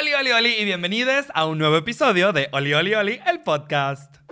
Oli, 0.00 0.14
oli, 0.14 0.32
oli 0.32 0.54
y 0.60 0.64
bienvenidos 0.64 1.26
a 1.34 1.44
un 1.46 1.58
nuevo 1.58 1.76
episodio 1.76 2.32
de 2.32 2.48
Oli, 2.52 2.72
oli, 2.72 2.94
oli, 2.94 3.20
el 3.26 3.40
podcast. 3.40 4.27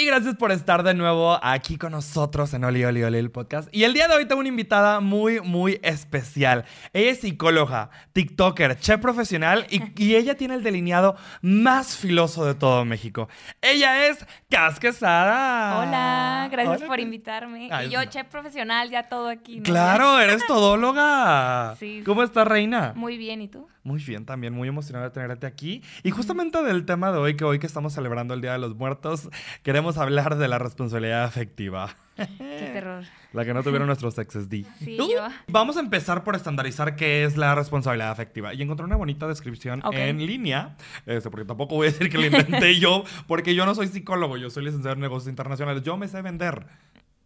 Y 0.00 0.06
gracias 0.06 0.34
por 0.36 0.50
estar 0.50 0.82
de 0.82 0.94
nuevo 0.94 1.38
aquí 1.42 1.76
con 1.76 1.92
nosotros 1.92 2.54
en 2.54 2.64
Oli 2.64 2.82
Oli 2.86 3.02
Oli 3.02 3.18
el 3.18 3.30
podcast. 3.30 3.68
Y 3.70 3.84
el 3.84 3.92
día 3.92 4.08
de 4.08 4.14
hoy 4.14 4.24
tengo 4.24 4.40
una 4.40 4.48
invitada 4.48 5.00
muy, 5.00 5.42
muy 5.42 5.78
especial. 5.82 6.64
Ella 6.94 7.10
es 7.10 7.20
psicóloga, 7.20 7.90
TikToker, 8.14 8.80
chef 8.80 8.98
profesional 8.98 9.66
y, 9.68 9.82
y 10.02 10.16
ella 10.16 10.38
tiene 10.38 10.54
el 10.54 10.62
delineado 10.62 11.16
más 11.42 11.98
filoso 11.98 12.46
de 12.46 12.54
todo 12.54 12.86
México. 12.86 13.28
Ella 13.60 14.06
es 14.06 14.24
Cas 14.48 14.80
Quesada. 14.80 15.80
Hola, 15.80 16.48
gracias 16.50 16.78
Hola. 16.78 16.86
por 16.86 16.98
invitarme. 16.98 17.68
Ay, 17.70 17.88
y 17.88 17.90
yo, 17.90 18.02
no. 18.02 18.06
chef 18.06 18.26
profesional, 18.28 18.88
ya 18.88 19.06
todo 19.06 19.28
aquí. 19.28 19.58
¿no? 19.58 19.64
Claro, 19.64 20.18
eres 20.22 20.46
todóloga. 20.46 21.76
Sí. 21.78 22.02
¿Cómo 22.06 22.22
estás, 22.22 22.48
reina? 22.48 22.94
Muy 22.96 23.18
bien, 23.18 23.42
¿y 23.42 23.48
tú? 23.48 23.68
Muy 23.82 24.02
bien, 24.02 24.26
también 24.26 24.52
muy 24.52 24.68
emocionada 24.68 25.08
de 25.08 25.14
tenerte 25.14 25.46
aquí. 25.46 25.82
Y 26.02 26.10
justamente 26.10 26.62
del 26.62 26.84
tema 26.84 27.12
de 27.12 27.18
hoy, 27.18 27.34
que 27.34 27.44
hoy 27.44 27.58
que 27.58 27.66
estamos 27.66 27.94
celebrando 27.94 28.34
el 28.34 28.42
Día 28.42 28.52
de 28.52 28.58
los 28.58 28.76
Muertos, 28.76 29.30
queremos 29.62 29.96
hablar 29.96 30.36
de 30.36 30.48
la 30.48 30.58
responsabilidad 30.58 31.24
afectiva. 31.24 31.96
Qué 32.16 32.26
terror. 32.74 33.04
La 33.32 33.44
que 33.46 33.54
no 33.54 33.62
tuvieron 33.62 33.86
nuestros 33.86 34.18
exes, 34.18 34.50
di. 34.50 34.66
Sí, 34.84 34.98
Uh, 35.00 35.10
yo. 35.10 35.28
Vamos 35.48 35.78
a 35.78 35.80
empezar 35.80 36.24
por 36.24 36.36
estandarizar 36.36 36.94
qué 36.94 37.24
es 37.24 37.38
la 37.38 37.54
responsabilidad 37.54 38.10
afectiva. 38.10 38.52
Y 38.52 38.60
encontré 38.60 38.84
una 38.84 38.96
bonita 38.96 39.26
descripción 39.26 39.82
en 39.92 40.26
línea, 40.26 40.76
este, 41.06 41.30
porque 41.30 41.46
tampoco 41.46 41.76
voy 41.76 41.88
a 41.88 41.90
decir 41.90 42.10
que 42.10 42.18
la 42.18 42.26
inventé 42.26 42.78
yo, 42.80 43.04
porque 43.26 43.54
yo 43.54 43.64
no 43.64 43.74
soy 43.74 43.88
psicólogo, 43.88 44.36
yo 44.36 44.50
soy 44.50 44.64
licenciado 44.64 44.94
en 44.94 45.00
negocios 45.00 45.30
internacionales, 45.30 45.82
yo 45.84 45.96
me 45.96 46.06
sé 46.06 46.20
vender. 46.20 46.66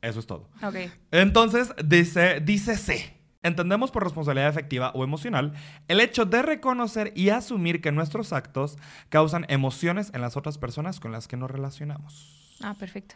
Eso 0.03 0.21
es 0.21 0.27
todo. 0.27 0.49
Ok. 0.63 0.77
Entonces, 1.11 1.73
dice, 1.85 2.41
dice 2.41 2.77
C. 2.77 3.24
Entendemos 3.45 3.93
por 3.93 4.03
responsabilidad 4.03 4.49
afectiva 4.49 4.91
o 4.95 5.05
emocional 5.05 5.53
el 5.87 6.01
hecho 6.01 6.25
de 6.25 6.43
reconocer 6.43 7.13
y 7.15 7.29
asumir 7.29 7.81
que 7.81 7.93
nuestros 7.93 8.33
actos 8.33 8.79
causan 9.11 9.47
emociones 9.49 10.11
en 10.15 10.23
las 10.23 10.37
otras 10.37 10.59
personas 10.59 10.99
con 10.99 11.13
las 11.13 11.29
que 11.29 11.37
nos 11.37 11.51
relacionamos. 11.51 12.57
Ah, 12.63 12.75
perfecto. 12.75 13.15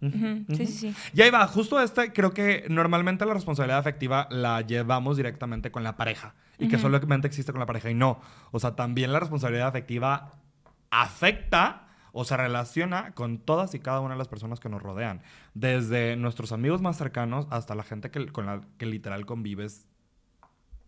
Sí, 0.00 0.46
sí, 0.54 0.66
sí. 0.66 0.94
Y 1.14 1.22
ahí 1.22 1.30
va, 1.30 1.46
justo 1.46 1.80
este, 1.80 2.12
creo 2.12 2.32
que 2.32 2.66
normalmente 2.68 3.24
la 3.24 3.34
responsabilidad 3.34 3.78
afectiva 3.78 4.28
la 4.30 4.60
llevamos 4.60 5.16
directamente 5.16 5.70
con 5.70 5.82
la 5.82 5.96
pareja 5.96 6.34
y 6.58 6.68
que 6.68 6.78
solamente 6.78 7.26
existe 7.26 7.52
con 7.52 7.58
la 7.58 7.66
pareja 7.66 7.90
y 7.90 7.94
no. 7.94 8.20
O 8.50 8.60
sea, 8.60 8.76
también 8.76 9.12
la 9.12 9.20
responsabilidad 9.20 9.68
afectiva 9.68 10.30
afecta 10.90 11.83
o 12.16 12.24
se 12.24 12.36
relaciona 12.36 13.12
con 13.12 13.38
todas 13.38 13.74
y 13.74 13.80
cada 13.80 14.00
una 14.00 14.14
de 14.14 14.18
las 14.18 14.28
personas 14.28 14.60
que 14.60 14.68
nos 14.68 14.80
rodean. 14.80 15.20
Desde 15.52 16.16
nuestros 16.16 16.52
amigos 16.52 16.80
más 16.80 16.96
cercanos 16.96 17.46
hasta 17.50 17.74
la 17.74 17.82
gente 17.82 18.10
que, 18.10 18.28
con 18.28 18.46
la 18.46 18.62
que 18.78 18.86
literal 18.86 19.26
convives. 19.26 19.86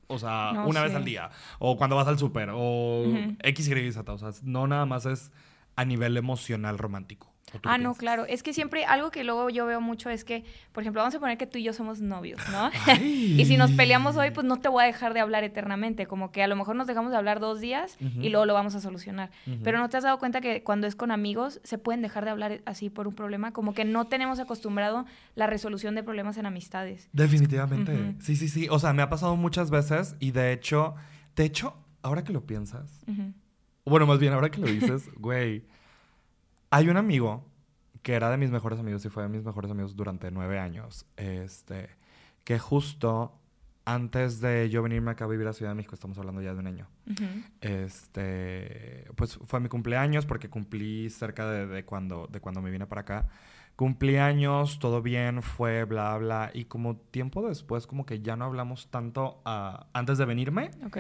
O 0.06 0.18
sea, 0.18 0.52
No, 0.54 0.68
una 0.68 0.82
vez 0.84 0.94
al 0.94 1.04
día. 1.04 1.30
O 1.58 1.76
cuando 1.76 1.96
vas 1.96 2.06
al 2.06 2.16
súper. 2.16 2.50
O 2.54 3.02
Ujú. 3.02 3.36
X, 3.40 3.68
Y, 3.68 3.92
Z. 3.92 4.12
O 4.12 4.18
sea, 4.18 4.30
no 4.44 4.68
nada 4.68 4.86
más 4.86 5.04
es 5.04 5.32
a 5.74 5.84
nivel 5.84 6.16
emocional 6.16 6.78
romántico. 6.78 7.32
¿O 7.54 7.58
tú 7.58 7.62
qué 7.62 7.68
Ah, 7.68 7.78
no, 7.78 7.94
claro. 7.94 8.26
Es 8.26 8.42
que 8.42 8.52
siempre 8.52 8.84
algo 8.84 9.10
que 9.10 9.24
luego 9.24 9.48
yo 9.50 9.66
veo 9.66 9.80
mucho 9.80 10.10
es 10.10 10.24
que, 10.24 10.44
por 10.72 10.82
ejemplo, 10.82 11.00
vamos 11.00 11.14
a 11.14 11.20
poner 11.20 11.38
que 11.38 11.46
tú 11.46 11.58
y 11.58 11.62
yo 11.62 11.72
somos 11.72 12.00
novios, 12.00 12.40
¿no? 12.50 12.70
Y 13.00 13.44
si 13.44 13.56
nos 13.56 13.70
peleamos 13.72 14.16
hoy, 14.16 14.30
pues 14.30 14.46
no 14.46 14.58
te 14.58 14.68
voy 14.68 14.84
a 14.84 14.86
dejar 14.86 15.14
de 15.14 15.20
hablar 15.20 15.44
eternamente. 15.44 16.06
Como 16.06 16.32
que 16.32 16.42
a 16.42 16.48
lo 16.48 16.56
mejor 16.56 16.76
nos 16.76 16.86
dejamos 16.86 17.12
de 17.12 17.18
hablar 17.18 17.40
dos 17.40 17.60
días 17.60 17.96
y 18.00 18.28
luego 18.30 18.46
lo 18.46 18.54
vamos 18.54 18.74
a 18.74 18.80
solucionar. 18.80 19.30
Pero 19.62 19.78
¿no 19.78 19.88
te 19.88 19.96
has 19.96 20.04
dado 20.04 20.18
cuenta 20.18 20.40
que 20.40 20.62
cuando 20.62 20.86
es 20.86 20.96
con 20.96 21.10
amigos 21.10 21.60
se 21.62 21.78
pueden 21.78 22.02
dejar 22.02 22.24
de 22.24 22.30
hablar 22.30 22.62
así 22.66 22.90
por 22.90 23.06
un 23.06 23.14
problema? 23.14 23.52
Como 23.52 23.74
que 23.74 23.84
no 23.84 24.06
tenemos 24.06 24.38
acostumbrado 24.40 25.06
la 25.34 25.46
resolución 25.46 25.94
de 25.94 26.02
problemas 26.02 26.36
en 26.38 26.46
amistades. 26.46 27.08
Definitivamente. 27.12 28.16
Sí, 28.20 28.36
sí, 28.36 28.48
sí. 28.48 28.68
O 28.70 28.78
sea, 28.78 28.92
me 28.92 29.02
ha 29.02 29.08
pasado 29.08 29.36
muchas 29.36 29.70
veces 29.70 30.16
y 30.18 30.32
de 30.32 30.52
hecho, 30.52 30.94
de 31.36 31.44
hecho, 31.44 31.76
ahora 32.02 32.24
que 32.24 32.32
lo 32.32 32.46
piensas, 32.46 33.04
bueno, 33.84 34.06
más 34.06 34.18
bien 34.18 34.32
ahora 34.32 34.50
que 34.50 34.60
lo 34.60 34.66
dices, 34.66 35.10
güey, 35.16 35.64
hay 36.76 36.90
un 36.90 36.98
amigo 36.98 37.42
que 38.02 38.12
era 38.12 38.30
de 38.30 38.36
mis 38.36 38.50
mejores 38.50 38.78
amigos 38.78 39.02
y 39.06 39.08
fue 39.08 39.22
de 39.22 39.30
mis 39.30 39.42
mejores 39.42 39.70
amigos 39.70 39.96
durante 39.96 40.30
nueve 40.30 40.58
años, 40.58 41.06
este, 41.16 41.88
que 42.44 42.58
justo 42.58 43.40
antes 43.86 44.40
de 44.40 44.68
yo 44.68 44.82
venirme 44.82 45.12
acá 45.12 45.24
a 45.24 45.28
vivir 45.28 45.46
a 45.46 45.54
Ciudad 45.54 45.70
de 45.70 45.76
México, 45.76 45.94
estamos 45.94 46.18
hablando 46.18 46.42
ya 46.42 46.52
de 46.52 46.60
un 46.60 46.66
año, 46.66 46.86
este, 47.62 49.06
pues 49.16 49.38
fue 49.46 49.58
mi 49.60 49.70
cumpleaños 49.70 50.26
porque 50.26 50.50
cumplí 50.50 51.08
cerca 51.08 51.50
de, 51.50 51.66
de 51.66 51.84
cuando, 51.86 52.28
de 52.30 52.40
cuando 52.40 52.60
me 52.60 52.70
vine 52.70 52.86
para 52.86 53.00
acá. 53.00 53.28
Cumplí 53.74 54.16
años, 54.16 54.78
todo 54.78 55.02
bien, 55.02 55.42
fue 55.42 55.84
bla, 55.84 56.16
bla. 56.16 56.50
Y 56.54 56.64
como 56.64 56.96
tiempo 56.96 57.46
después, 57.46 57.86
como 57.86 58.06
que 58.06 58.20
ya 58.22 58.34
no 58.34 58.46
hablamos 58.46 58.90
tanto 58.90 59.42
ah, 59.44 59.86
antes 59.92 60.16
de 60.16 60.24
venirme. 60.24 60.70
Ok. 60.86 60.96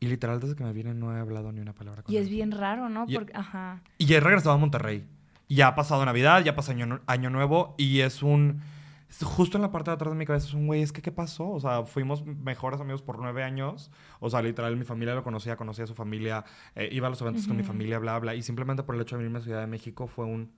Y 0.00 0.06
literal, 0.06 0.40
desde 0.40 0.54
que 0.56 0.64
me 0.64 0.72
vine 0.72 0.92
no 0.94 1.16
he 1.16 1.20
hablado 1.20 1.50
ni 1.52 1.60
una 1.60 1.72
palabra 1.72 2.02
con 2.02 2.12
Y 2.12 2.18
es 2.18 2.24
él. 2.26 2.30
bien 2.30 2.50
raro, 2.52 2.88
¿no? 2.88 3.04
Y- 3.08 3.14
Porque, 3.14 3.32
ajá. 3.34 3.82
Y 3.98 4.06
ya 4.06 4.16
he 4.18 4.20
regresado 4.20 4.54
a 4.54 4.58
Monterrey. 4.58 5.06
Y 5.48 5.56
ya 5.56 5.68
ha 5.68 5.74
pasado 5.74 6.04
Navidad, 6.04 6.42
ya 6.44 6.56
pasó 6.56 6.72
año, 6.72 7.00
año 7.06 7.30
Nuevo. 7.30 7.74
Y 7.78 8.00
es 8.00 8.22
un... 8.22 8.62
es 9.08 9.22
Justo 9.22 9.56
en 9.58 9.62
la 9.62 9.70
parte 9.70 9.90
de 9.90 9.94
atrás 9.94 10.12
de 10.12 10.18
mi 10.18 10.26
cabeza 10.26 10.46
es 10.48 10.54
un 10.54 10.66
güey, 10.66 10.82
es 10.82 10.90
que 10.92 11.00
¿qué 11.02 11.12
pasó? 11.12 11.48
O 11.50 11.60
sea, 11.60 11.84
fuimos 11.84 12.24
mejores 12.26 12.80
amigos 12.80 13.02
por 13.02 13.18
nueve 13.18 13.44
años. 13.44 13.90
O 14.20 14.28
sea, 14.30 14.42
literal, 14.42 14.76
mi 14.76 14.84
familia 14.84 15.14
lo 15.14 15.22
conocía, 15.22 15.56
conocía 15.56 15.84
a 15.84 15.86
su 15.86 15.94
familia, 15.94 16.44
eh, 16.74 16.88
iba 16.92 17.06
a 17.06 17.10
los 17.10 17.20
eventos 17.20 17.46
con 17.46 17.56
mi 17.56 17.62
familia, 17.62 17.98
bla, 17.98 18.18
bla. 18.18 18.34
Y 18.34 18.42
simplemente 18.42 18.82
por 18.82 18.94
el 18.94 19.00
hecho 19.02 19.16
de 19.16 19.22
venirme 19.22 19.38
a 19.38 19.42
Ciudad 19.42 19.60
de 19.60 19.66
México 19.66 20.06
fue 20.06 20.24
un... 20.26 20.50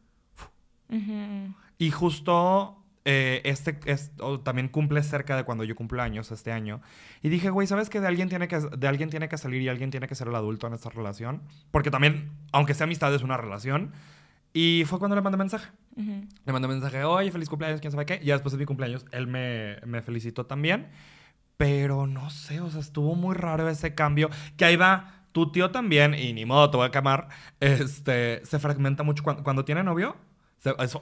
Y 1.78 1.90
justo 1.90 2.78
eh, 3.06 3.40
este 3.44 3.78
es- 3.86 4.10
o 4.20 4.40
también 4.40 4.68
cumple 4.68 5.02
cerca 5.02 5.36
de 5.36 5.44
cuando 5.44 5.64
yo 5.64 5.74
cumplo 5.74 6.02
años, 6.02 6.30
este 6.32 6.52
año. 6.52 6.82
Y 7.22 7.28
dije, 7.30 7.48
güey, 7.48 7.66
¿sabes 7.66 7.88
qué? 7.88 8.00
De 8.00 8.08
alguien, 8.08 8.28
tiene 8.28 8.48
que, 8.48 8.58
de 8.58 8.88
alguien 8.88 9.08
tiene 9.08 9.28
que 9.28 9.38
salir 9.38 9.62
y 9.62 9.68
alguien 9.68 9.90
tiene 9.90 10.08
que 10.08 10.14
ser 10.14 10.28
el 10.28 10.34
adulto 10.34 10.66
en 10.66 10.74
esta 10.74 10.90
relación. 10.90 11.40
Porque 11.70 11.90
también, 11.90 12.32
aunque 12.52 12.74
sea 12.74 12.84
amistad, 12.84 13.14
es 13.14 13.22
una 13.22 13.36
relación. 13.36 13.92
Y 14.52 14.84
fue 14.86 14.98
cuando 14.98 15.14
le 15.14 15.22
mandé 15.22 15.38
mensaje. 15.38 15.70
Ujú. 15.96 16.26
Le 16.44 16.52
mandé 16.52 16.66
mensaje, 16.68 17.04
oye, 17.04 17.30
feliz 17.30 17.48
cumpleaños, 17.48 17.80
quién 17.80 17.92
sabe 17.92 18.06
qué. 18.06 18.18
Y 18.22 18.26
después 18.26 18.52
de 18.52 18.58
mi 18.58 18.64
cumpleaños, 18.64 19.06
él 19.12 19.26
me, 19.26 19.76
me 19.86 20.02
felicitó 20.02 20.46
también. 20.46 20.88
Pero 21.56 22.06
no 22.06 22.28
sé, 22.30 22.60
o 22.60 22.70
sea, 22.70 22.80
estuvo 22.80 23.14
muy 23.14 23.34
raro 23.34 23.68
ese 23.68 23.94
cambio. 23.94 24.28
Que 24.56 24.64
ahí 24.64 24.76
va, 24.76 25.22
tu 25.32 25.52
tío 25.52 25.70
también, 25.70 26.14
y 26.14 26.32
ni 26.32 26.44
modo, 26.44 26.70
te 26.70 26.76
voy 26.76 26.86
a 26.86 26.90
quemar. 26.90 27.28
Este, 27.60 28.44
se 28.44 28.58
fragmenta 28.58 29.02
mucho 29.02 29.22
cuando, 29.22 29.42
cuando 29.42 29.64
tiene 29.64 29.82
novio. 29.82 30.16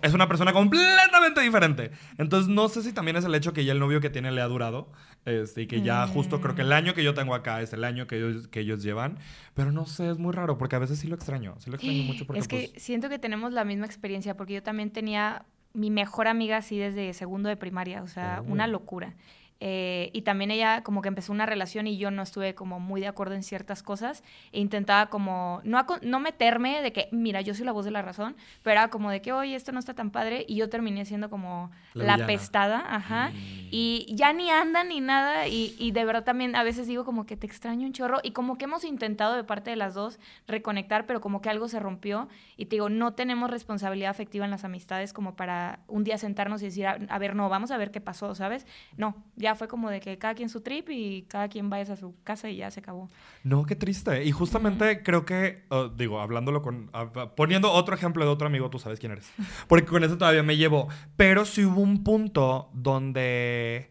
Es, 0.03 0.13
una 0.13 0.29
persona 0.29 0.53
completamente 0.53 1.41
diferente. 1.41 1.91
Entonces, 2.19 2.49
no 2.49 2.69
sé 2.69 2.83
si 2.83 2.93
también 2.93 3.17
es 3.17 3.25
el 3.25 3.35
hecho 3.35 3.53
que 3.53 3.65
ya 3.65 3.73
el 3.73 3.79
novio 3.79 4.01
que 4.01 4.11
tiene 4.11 4.31
le 4.31 4.41
ha 4.41 4.47
durado. 4.47 4.89
Este, 5.25 5.63
y 5.63 5.67
que 5.67 5.81
ya 5.81 6.07
justo 6.07 6.41
creo 6.43 6.55
que 6.55 6.63
el 6.63 6.73
año 6.73 6.93
que 6.93 7.03
yo 7.03 7.15
tengo 7.15 7.35
acá 7.35 7.63
es 7.63 7.73
el 7.73 7.83
año 7.85 8.07
que 8.07 8.17
ellos, 8.17 8.49
que 8.49 8.61
ellos 8.61 8.83
llevan. 8.83 9.19
Pero 9.55 9.73
no 9.73 9.87
sé, 9.87 10.11
es 10.11 10.19
muy 10.19 10.33
raro 10.33 10.59
porque 10.59 10.77
a 10.77 10.79
veces 10.79 10.99
sí 10.99 11.07
lo 11.09 11.15
extraño. 11.15 11.55
Sí 11.61 11.71
lo 11.71 11.77
extraño 11.77 12.03
mucho 12.03 12.27
porque 12.27 12.41
es 12.41 12.49
que 12.49 12.71
pues, 12.73 12.83
siento 12.83 13.09
que 13.09 13.19
tenemos 13.19 13.53
la 13.53 13.65
misma 13.65 13.87
experiencia 13.87 14.37
porque 14.37 14.55
yo 14.55 14.63
también 14.63 14.91
tenía 14.91 15.47
mi 15.73 15.91
mejor 15.91 16.29
amiga 16.29 16.59
así 16.59 16.79
desde 16.79 17.13
segundo 17.15 17.49
de 17.49 17.57
primaria, 17.57 18.03
o 18.03 18.09
sea, 18.09 18.43
Oh. 18.43 18.53
una 18.53 18.67
locura. 18.67 19.15
Eh, 19.61 20.11
y 20.13 20.23
también 20.23 20.51
ella 20.51 20.83
como 20.83 21.01
que 21.01 21.09
empezó 21.09 21.33
una 21.33 21.47
relación 21.47 21.87
y 21.87 21.97
yo 21.97 22.11
no 22.11 22.23
estuve 22.23 22.55
como 22.55 22.81
muy 22.81 23.01
de 23.01 23.07
acuerdo 23.07 23.35
en 23.35 23.43
ciertas 23.43 23.83
cosas 23.83 24.25
e 24.53 24.61
intentaba 24.61 25.07
como 25.07 25.61
no, 25.65 25.87
no 26.03 26.21
meterme 26.21 26.83
de 26.83 26.93
que, 26.93 27.09
mira, 27.13 27.41
yo 27.41 27.55
soy 27.55 27.65
la 27.65 27.73
voz 27.73 27.85
de 27.85 27.91
la 27.91 28.03
razón, 28.03 28.37
pero 28.63 28.73
era 28.73 28.89
como 28.89 29.11
de 29.11 29.23
que, 29.23 29.33
oye, 29.33 29.55
esto 29.55 29.73
no 29.73 29.79
está 29.79 29.95
tan 29.95 30.11
padre 30.11 30.45
y 30.49 30.57
yo 30.57 30.69
terminé 30.69 31.05
siendo 31.05 31.31
como 31.31 31.71
La 31.95 32.17
la, 32.17 32.27
pestada, 32.27 32.85
ajá. 32.87 33.31
Mm. 33.31 33.69
Y 33.71 34.07
ya 34.15 34.33
ni 34.33 34.51
andan 34.51 34.89
ni 34.89 35.01
nada 35.01 35.47
y, 35.47 35.75
y 35.79 35.93
de 35.93 36.05
verdad 36.05 36.25
también 36.25 36.57
a 36.57 36.63
veces 36.63 36.87
digo 36.87 37.05
como 37.05 37.25
que 37.25 37.37
te 37.37 37.47
extraño 37.47 37.87
un 37.87 37.93
chorro 37.93 38.19
y 38.23 38.33
como 38.33 38.59
que 38.59 38.65
hemos 38.65 38.85
intentado 38.85 39.35
de 39.35 39.45
parte 39.45 39.71
de 39.71 39.77
las 39.77 39.95
dos 39.95 40.19
reconectar, 40.47 41.07
pero 41.07 41.21
como 41.21 41.41
que 41.41 41.49
algo 41.49 41.69
se 41.69 41.79
rompió 41.79 42.29
y 42.57 42.67
te 42.67 42.77
digo, 42.77 42.89
no 42.89 43.15
tenemos 43.15 43.51
responsabilidad 43.51 44.11
afectiva 44.11 44.45
en 44.45 44.51
las 44.51 44.65
amistades 44.65 45.13
como 45.13 45.37
para 45.37 45.81
un 45.87 46.05
día 46.05 46.19
sentarnos 46.19 46.61
y 46.63 46.67
decir, 46.67 46.87
a, 46.87 46.99
a 47.09 47.19
ver, 47.19 47.35
no, 47.37 47.49
vamos 47.49 47.71
a 47.71 47.77
ver 47.77 47.91
qué 47.91 48.01
pasó, 48.01 48.35
¿sabes? 48.35 48.67
No, 48.97 49.17
ya 49.44 49.55
fue 49.55 49.69
como 49.69 49.91
de 49.91 50.00
que 50.00 50.16
cada 50.16 50.35
quien 50.35 50.49
su 50.49 50.62
trip 50.62 50.88
y 50.88 51.26
cada 51.29 51.49
quien 51.49 51.69
vaya 51.69 51.93
a 51.93 51.96
su 51.96 52.14
casa 52.25 52.49
y 52.49 52.56
ya 52.56 52.70
se 52.70 52.81
acabó. 52.81 53.11
No, 53.43 53.67
qué 53.67 53.76
triste. 53.76 54.25
Y 54.25 54.32
justamente 54.32 55.02
creo 55.02 55.26
que, 55.26 55.64
oh, 55.69 55.88
digo, 55.88 56.19
hablándolo 56.20 56.62
con, 56.62 56.88
ah, 56.94 57.11
poniendo 57.37 57.70
otro 57.70 57.94
ejemplo 57.94 58.25
de 58.25 58.31
otro 58.31 58.46
amigo, 58.46 58.70
tú 58.70 58.79
sabes 58.79 58.99
quién 58.99 59.12
eres. 59.12 59.31
Porque 59.69 59.85
con 59.85 60.02
eso 60.02 60.17
todavía 60.17 60.43
me 60.43 60.56
llevo. 60.56 60.88
Pero 61.17 61.44
sí 61.44 61.62
hubo 61.67 61.82
un 61.82 62.05
punto 62.05 62.70
donde 62.73 63.91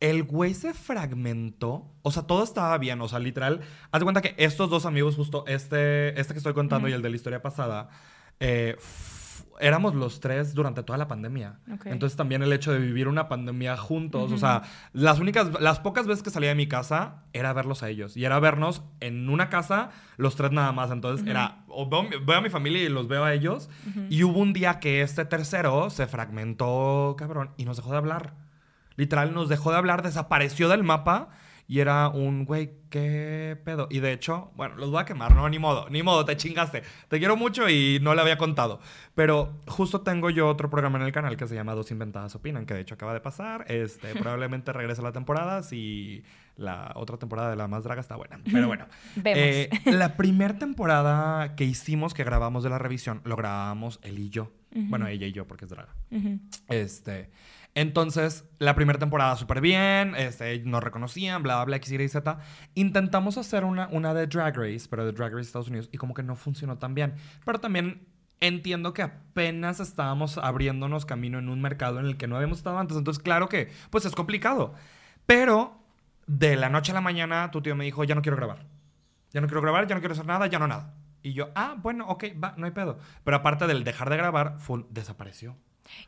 el 0.00 0.22
güey 0.22 0.54
se 0.54 0.72
fragmentó. 0.72 1.92
O 2.00 2.10
sea, 2.10 2.22
todo 2.22 2.42
estaba 2.42 2.78
bien. 2.78 2.98
O 3.02 3.08
sea, 3.08 3.18
literal, 3.18 3.60
haz 3.90 4.00
de 4.00 4.04
cuenta 4.06 4.22
que 4.22 4.34
estos 4.38 4.70
dos 4.70 4.86
amigos, 4.86 5.16
justo 5.16 5.44
este, 5.48 6.18
este 6.18 6.32
que 6.32 6.38
estoy 6.38 6.54
contando 6.54 6.88
y 6.88 6.92
el 6.92 7.02
de 7.02 7.10
la 7.10 7.16
historia 7.16 7.42
pasada, 7.42 7.90
eh, 8.40 8.78
éramos 9.62 9.94
los 9.94 10.20
tres 10.20 10.54
durante 10.54 10.82
toda 10.82 10.98
la 10.98 11.08
pandemia. 11.08 11.60
Ok. 11.72 11.86
Entonces 11.86 12.16
también 12.16 12.42
el 12.42 12.52
hecho 12.52 12.72
de 12.72 12.78
vivir 12.78 13.08
una 13.08 13.28
pandemia 13.28 13.76
juntos, 13.76 14.22
o 14.22 14.26
Ujú. 14.26 14.38
sea, 14.38 14.62
las 14.92 15.18
únicas, 15.20 15.48
las 15.60 15.80
pocas 15.80 16.06
veces 16.06 16.22
que 16.22 16.30
salía 16.30 16.50
de 16.50 16.54
mi 16.54 16.66
casa 16.66 17.22
era 17.32 17.52
verlos 17.52 17.82
a 17.82 17.88
ellos. 17.88 18.16
Y 18.16 18.24
era 18.24 18.38
vernos 18.40 18.82
en 19.00 19.28
una 19.28 19.48
casa, 19.48 19.90
los 20.16 20.36
tres 20.36 20.52
nada 20.52 20.72
más. 20.72 20.90
Entonces 20.90 21.22
Ujú. 21.22 21.30
era, 21.30 21.64
o 21.68 21.88
veo, 21.88 22.06
veo 22.26 22.36
a 22.36 22.40
mi 22.42 22.50
familia 22.50 22.82
y 22.82 22.88
los 22.88 23.08
veo 23.08 23.24
a 23.24 23.32
ellos. 23.32 23.70
Ujú. 23.88 24.06
Y 24.10 24.24
hubo 24.24 24.38
un 24.40 24.52
día 24.52 24.80
que 24.80 25.02
este 25.02 25.24
tercero 25.24 25.88
se 25.90 26.06
fragmentó, 26.06 27.14
cabrón, 27.18 27.50
y 27.56 27.64
nos 27.64 27.76
dejó 27.76 27.92
de 27.92 27.98
hablar. 27.98 28.34
Literal, 28.96 29.32
nos 29.32 29.48
dejó 29.48 29.70
de 29.70 29.78
hablar, 29.78 30.02
desapareció 30.02 30.68
del 30.68 30.82
mapa 30.82 31.30
y 31.66 31.80
era 31.80 32.08
un, 32.08 32.44
güey, 32.44 32.72
¿qué 32.90 33.58
pedo? 33.64 33.88
Y 33.90 34.00
de 34.00 34.12
hecho, 34.12 34.50
bueno, 34.56 34.76
los 34.76 34.90
voy 34.90 35.00
a 35.00 35.04
quemar, 35.04 35.34
no, 35.34 35.48
ni 35.48 35.58
modo, 35.58 35.88
ni 35.88 36.02
modo, 36.02 36.24
te 36.24 36.36
chingaste. 36.36 36.82
Te 37.08 37.18
quiero 37.18 37.36
mucho 37.36 37.68
y 37.68 37.98
no 38.02 38.14
le 38.14 38.20
había 38.20 38.36
contado. 38.36 38.80
Pero 39.14 39.62
justo 39.66 40.02
tengo 40.02 40.30
yo 40.30 40.48
otro 40.48 40.68
programa 40.68 40.98
en 40.98 41.04
el 41.04 41.12
canal 41.12 41.36
que 41.36 41.46
se 41.46 41.54
llama 41.54 41.74
Dos 41.74 41.90
Inventadas 41.90 42.34
Opinan, 42.34 42.66
que 42.66 42.74
de 42.74 42.80
hecho 42.80 42.94
acaba 42.94 43.14
de 43.14 43.20
pasar. 43.20 43.64
Este, 43.68 44.14
probablemente 44.14 44.72
regrese 44.72 45.00
a 45.00 45.04
la 45.04 45.12
temporada 45.12 45.62
si 45.62 46.24
la 46.56 46.92
otra 46.96 47.16
temporada 47.16 47.50
de 47.50 47.56
La 47.56 47.68
Más 47.68 47.84
Draga 47.84 48.00
está 48.00 48.16
buena. 48.16 48.40
Pero 48.44 48.66
bueno. 48.66 48.86
Vemos. 49.16 49.38
Eh, 49.38 49.70
la 49.86 50.16
primera 50.16 50.58
temporada 50.58 51.54
que 51.54 51.64
hicimos, 51.64 52.12
que 52.12 52.24
grabamos 52.24 52.64
de 52.64 52.70
la 52.70 52.78
revisión, 52.78 53.22
lo 53.24 53.36
grabamos 53.36 53.98
él 54.02 54.18
y 54.18 54.28
yo. 54.28 54.52
Bueno, 54.74 55.06
ella 55.06 55.26
y 55.26 55.32
yo, 55.32 55.46
porque 55.46 55.66
es 55.66 55.70
draga. 55.70 55.94
Este. 56.68 57.30
Entonces, 57.74 58.44
la 58.58 58.74
primera 58.74 58.98
temporada 58.98 59.36
súper 59.36 59.62
bien, 59.62 60.14
este, 60.14 60.58
nos 60.60 60.82
reconocían, 60.82 61.42
bla, 61.42 61.56
bla, 61.56 61.64
bla, 61.64 61.76
X, 61.76 61.92
Y, 61.92 62.08
Z. 62.08 62.38
Intentamos 62.74 63.38
hacer 63.38 63.64
una, 63.64 63.88
una 63.90 64.12
de 64.12 64.26
Drag 64.26 64.56
Race, 64.56 64.86
pero 64.90 65.06
de 65.06 65.12
Drag 65.12 65.32
Race 65.32 65.46
Estados 65.46 65.68
Unidos, 65.68 65.88
y 65.90 65.96
como 65.96 66.12
que 66.12 66.22
no 66.22 66.36
funcionó 66.36 66.76
tan 66.78 66.94
bien. 66.94 67.14
Pero 67.46 67.60
también 67.60 68.06
entiendo 68.40 68.92
que 68.92 69.02
apenas 69.02 69.80
estábamos 69.80 70.36
abriéndonos 70.36 71.06
camino 71.06 71.38
en 71.38 71.48
un 71.48 71.62
mercado 71.62 71.98
en 72.00 72.06
el 72.06 72.16
que 72.16 72.26
no 72.26 72.36
habíamos 72.36 72.58
estado 72.58 72.78
antes. 72.78 72.96
Entonces, 72.98 73.22
claro 73.22 73.48
que, 73.48 73.70
pues 73.88 74.04
es 74.04 74.14
complicado. 74.14 74.74
Pero 75.24 75.80
de 76.26 76.56
la 76.56 76.68
noche 76.68 76.92
a 76.92 76.94
la 76.94 77.00
mañana, 77.00 77.50
tu 77.50 77.62
tío 77.62 77.74
me 77.74 77.84
dijo, 77.84 78.04
ya 78.04 78.14
no 78.14 78.20
quiero 78.22 78.36
grabar. 78.36 78.66
Ya 79.30 79.40
no 79.40 79.46
quiero 79.46 79.62
grabar, 79.62 79.86
ya 79.86 79.94
no 79.94 80.00
quiero 80.02 80.12
hacer 80.12 80.26
nada, 80.26 80.46
ya 80.46 80.58
no 80.58 80.66
nada. 80.66 80.94
Y 81.22 81.32
yo, 81.32 81.50
ah, 81.54 81.76
bueno, 81.78 82.06
ok, 82.08 82.24
va, 82.42 82.54
no 82.58 82.66
hay 82.66 82.72
pedo. 82.72 82.98
Pero 83.24 83.36
aparte 83.38 83.66
del 83.66 83.84
dejar 83.84 84.10
de 84.10 84.16
grabar, 84.16 84.58
desapareció. 84.90 85.56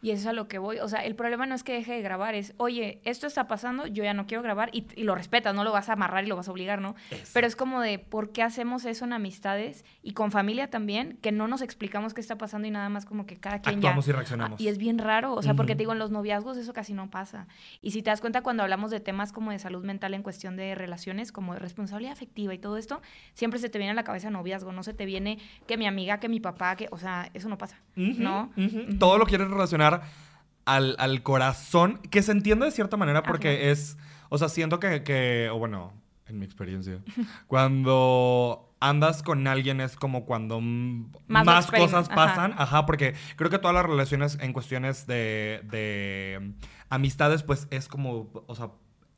Y 0.03 0.11
eso 0.11 0.21
es 0.23 0.27
a 0.27 0.33
lo 0.33 0.49
que 0.49 0.59
voy. 0.59 0.79
O 0.79 0.89
sea, 0.89 1.05
el 1.05 1.15
problema 1.15 1.47
no 1.47 1.55
es 1.55 1.63
que 1.65 1.73
deje 1.73 1.93
de 1.95 2.03
grabar, 2.03 2.35
es, 2.35 2.55
oye, 2.57 3.01
esto 3.05 3.27
está 3.27 3.47
pasando, 3.47 3.87
yo 3.87 4.05
ya 4.05 4.15
no 4.15 4.27
quiero 4.27 4.43
grabar 4.43 4.71
y, 4.73 4.87
y 4.97 5.05
lo 5.05 5.15
respetas, 5.15 5.55
no 5.55 5.65
lo 5.65 5.73
vas 5.73 5.89
a 5.89 5.95
amarrar 5.95 6.25
y 6.25 6.27
lo 6.29 6.37
vas 6.37 6.49
a 6.49 6.53
obligar, 6.53 6.81
¿no? 6.81 6.95
Eso. 7.11 7.31
Pero 7.35 7.47
es 7.47 7.57
como 7.57 7.81
de, 7.81 7.99
¿por 7.99 8.33
qué 8.33 8.43
hacemos 8.43 8.85
eso 8.85 9.05
en 9.05 9.13
amistades 9.13 9.85
y 10.03 10.13
con 10.13 10.31
familia 10.31 10.71
también? 10.71 11.19
Que 11.23 11.33
no 11.33 11.49
nos 11.49 11.63
explicamos 11.63 12.15
qué 12.15 12.21
está 12.21 12.37
pasando 12.39 12.69
y 12.69 12.71
nada 12.71 12.89
más 12.89 13.05
como 13.07 13.27
que 13.27 13.37
cada 13.37 13.61
quien 13.61 13.77
Actuamos 13.77 14.07
ya... 14.07 14.11
y 14.11 14.13
reaccionamos. 14.15 14.61
Ah, 14.61 14.63
Y 14.63 14.69
es 14.69 14.79
bien 14.79 14.99
raro, 14.99 15.35
o 15.35 15.43
sea, 15.43 15.55
porque 15.55 15.73
Ujú. 15.73 15.77
te 15.79 15.83
digo, 15.83 15.93
en 15.93 15.99
los 15.99 16.11
noviazgos 16.11 16.57
eso 16.57 16.73
casi 16.73 16.93
no 16.95 17.11
pasa. 17.11 17.47
Y 17.83 17.91
si 17.91 18.03
te 18.03 18.11
das 18.11 18.21
cuenta 18.21 18.43
cuando 18.43 18.63
hablamos 18.63 18.91
de 18.91 19.01
temas 19.01 19.33
como 19.33 19.51
de 19.51 19.59
salud 19.59 19.85
mental 19.85 20.15
en 20.15 20.23
cuestión 20.23 20.57
de 20.57 20.75
relaciones, 20.75 21.33
como 21.33 21.55
de 21.55 21.61
responsabilidad 21.61 22.13
afectiva 22.13 22.55
y 22.55 22.59
todo 22.59 22.77
esto, 22.77 23.01
siempre 23.35 23.59
se 23.61 23.69
te 23.69 23.79
viene 23.79 23.91
a 23.93 23.95
la 23.95 24.05
cabeza 24.05 24.31
noviazgo, 24.31 24.73
no 24.73 24.83
se 24.83 24.95
te 24.95 25.07
viene 25.07 25.39
que 25.67 25.77
mi 25.77 25.87
amiga, 25.87 26.21
que 26.21 26.29
mi 26.29 26.41
papá, 26.41 26.77
que, 26.77 26.89
o 26.91 26.99
sea, 26.99 27.31
eso 27.35 27.49
no 27.49 27.59
pasa, 27.59 27.79
Ujú, 27.97 28.15
¿no? 28.19 28.51
ujú. 28.57 28.99
Todo 28.99 29.19
lo 29.19 29.27
quieres 29.27 29.49
relacionar 29.49 29.74
al, 29.83 30.97
al 30.99 31.23
corazón, 31.23 31.99
que 32.11 32.23
se 32.23 32.33
entiende 32.33 32.67
de 32.67 32.73
cierta 32.73 32.97
manera 32.97 33.23
porque 33.23 33.49
Ajá. 33.49 33.71
es, 33.73 33.97
o 34.29 34.39
sea, 34.39 34.49
siento 34.49 34.81
que, 34.81 35.03
que, 35.03 35.49
o 35.53 35.59
bueno, 35.59 35.93
en 36.27 36.39
mi 36.39 36.45
experiencia, 36.45 37.01
cuando 37.47 38.75
andas 38.81 39.23
con 39.23 39.47
alguien 39.47 39.81
es 39.81 39.97
como 39.97 40.27
cuando 40.27 40.61
Más 40.61 41.71
cosas 41.71 42.09
ajá. 42.09 42.15
pasan, 42.15 42.55
ajá. 42.59 42.87
porque 42.87 43.15
creo 43.37 43.51
que 43.51 43.59
todas 43.59 43.75
las 43.75 43.87
relaciones 43.87 44.39
en 44.41 44.53
cuestiones 44.53 45.07
de, 45.07 45.63
de 45.65 46.39
mm, 46.41 46.51
amistades, 46.91 47.43
pues 47.43 47.67
es 47.71 47.89
como, 47.89 48.31
o 48.47 48.55
sea, 48.55 48.71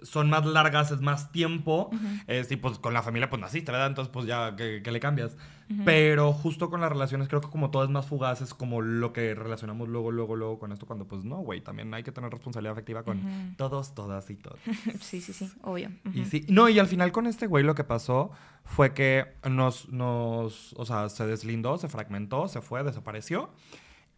son 0.02 0.30
más 0.30 0.44
largas, 0.44 0.90
es 0.90 1.00
más 1.00 1.32
tiempo, 1.32 1.90
es, 2.26 2.50
y 2.50 2.56
pues 2.56 2.78
con 2.78 2.94
la 2.94 3.02
familia 3.02 3.30
pues 3.30 3.40
naciste, 3.40 3.72
¿verdad? 3.72 3.88
Entonces 3.88 4.12
pues 4.12 4.26
ya, 4.26 4.54
que 4.56 4.82
le 4.90 5.00
cambias? 5.00 5.36
Pero 5.84 6.32
justo 6.32 6.70
con 6.70 6.80
las 6.80 6.90
relaciones 6.90 7.28
creo 7.28 7.40
que 7.40 7.48
como 7.48 7.70
todo 7.70 7.82
es 7.82 7.90
más 7.90 8.06
fugaz, 8.06 8.40
es 8.40 8.54
como 8.54 8.82
lo 8.82 9.12
que 9.12 9.34
relacionamos 9.34 9.88
luego, 9.88 10.12
luego, 10.12 10.36
luego 10.36 10.58
con 10.60 10.70
esto, 10.70 10.86
cuando 10.86 11.06
pues 11.06 11.24
no, 11.24 11.38
güey, 11.38 11.60
también 11.60 11.92
hay 11.92 12.04
que 12.04 12.12
tener 12.12 12.30
responsabilidad 12.30 12.72
afectiva 12.72 13.02
con 13.02 13.18
Ujú. 13.18 13.56
todos, 13.56 13.94
todas 13.94 14.30
y 14.30 14.36
todos. 14.36 14.60
Sí, 15.00 15.20
sí, 15.20 15.32
sí, 15.32 15.50
obvio. 15.62 15.90
Y 16.12 16.24
sí, 16.24 16.46
no, 16.48 16.68
y 16.68 16.78
al 16.78 16.86
final 16.86 17.10
con 17.10 17.26
este 17.26 17.46
güey 17.46 17.64
lo 17.64 17.74
que 17.74 17.84
pasó 17.84 18.30
fue 18.64 18.94
que 18.94 19.26
nos, 19.48 19.88
nos, 19.88 20.72
o 20.74 20.86
sea, 20.86 21.08
se 21.08 21.26
deslindó, 21.26 21.78
se 21.78 21.88
fragmentó, 21.88 22.46
se 22.48 22.60
fue, 22.60 22.84
desapareció. 22.84 23.50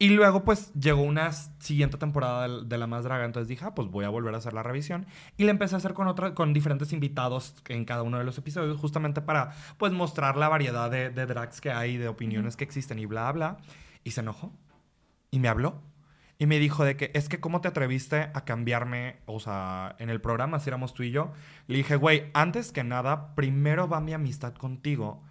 Y 0.01 0.11
luego, 0.11 0.45
pues, 0.45 0.73
llegó 0.75 1.03
una 1.03 1.33
siguiente 1.33 1.99
temporada 1.99 2.47
de, 2.47 2.65
de 2.67 2.79
La 2.79 2.87
Más 2.87 3.03
Draga. 3.03 3.25
Entonces 3.25 3.49
dije, 3.49 3.65
ah, 3.65 3.75
pues 3.75 3.89
voy 3.89 4.05
a 4.05 4.09
volver 4.09 4.33
a 4.33 4.39
hacer 4.39 4.53
la 4.53 4.63
revisión. 4.63 5.07
Y 5.37 5.43
la 5.45 5.51
empecé 5.51 5.75
a 5.75 5.79
hacer 5.79 5.93
con, 5.93 6.07
otra, 6.07 6.35
con 6.35 6.53
diferentes 6.53 6.93
invitados 6.93 7.57
en 7.67 7.85
cada 7.85 8.05
uno 8.05 8.19
de 8.19 8.25
los 8.25 8.39
episodios, 8.39 8.79
justamente 8.79 9.21
para, 9.23 9.51
pues, 9.77 9.93
mostrar 9.93 10.37
la 10.37 10.49
variedad 10.49 10.89
de, 10.89 11.11
de 11.11 11.27
drags 11.27 11.61
que 11.61 11.73
hay, 11.73 11.97
de 11.97 12.07
opiniones 12.07 12.57
que 12.57 12.63
existen 12.63 13.01
y 13.01 13.07
bla, 13.07 13.33
bla. 13.33 13.59
Y 14.05 14.13
se 14.13 14.21
enojó. 14.21 14.53
Y 15.33 15.41
me 15.41 15.49
habló. 15.49 15.83
Y 16.39 16.47
me 16.47 16.61
dijo 16.61 16.85
de 16.85 16.97
que, 16.97 17.11
es 17.15 17.29
que, 17.29 17.41
¿cómo 17.41 17.61
te 17.61 17.67
atreviste 17.67 18.31
a 18.33 18.45
cambiarme? 18.45 19.17
O 19.27 19.41
sea, 19.41 19.97
en 19.99 20.11
el 20.11 20.21
programa, 20.21 20.61
si 20.61 20.71
éramos 20.71 20.95
tú 20.95 21.03
y 21.03 21.11
yo. 21.11 21.33
Le 21.67 21.79
dije, 21.79 21.97
güey, 21.97 22.31
antes 22.35 22.71
que 22.71 22.85
nada, 22.85 23.35
primero 23.35 23.89
va 23.89 24.01
mi 24.01 24.13
amistad 24.13 24.55
contigo, 24.55 25.25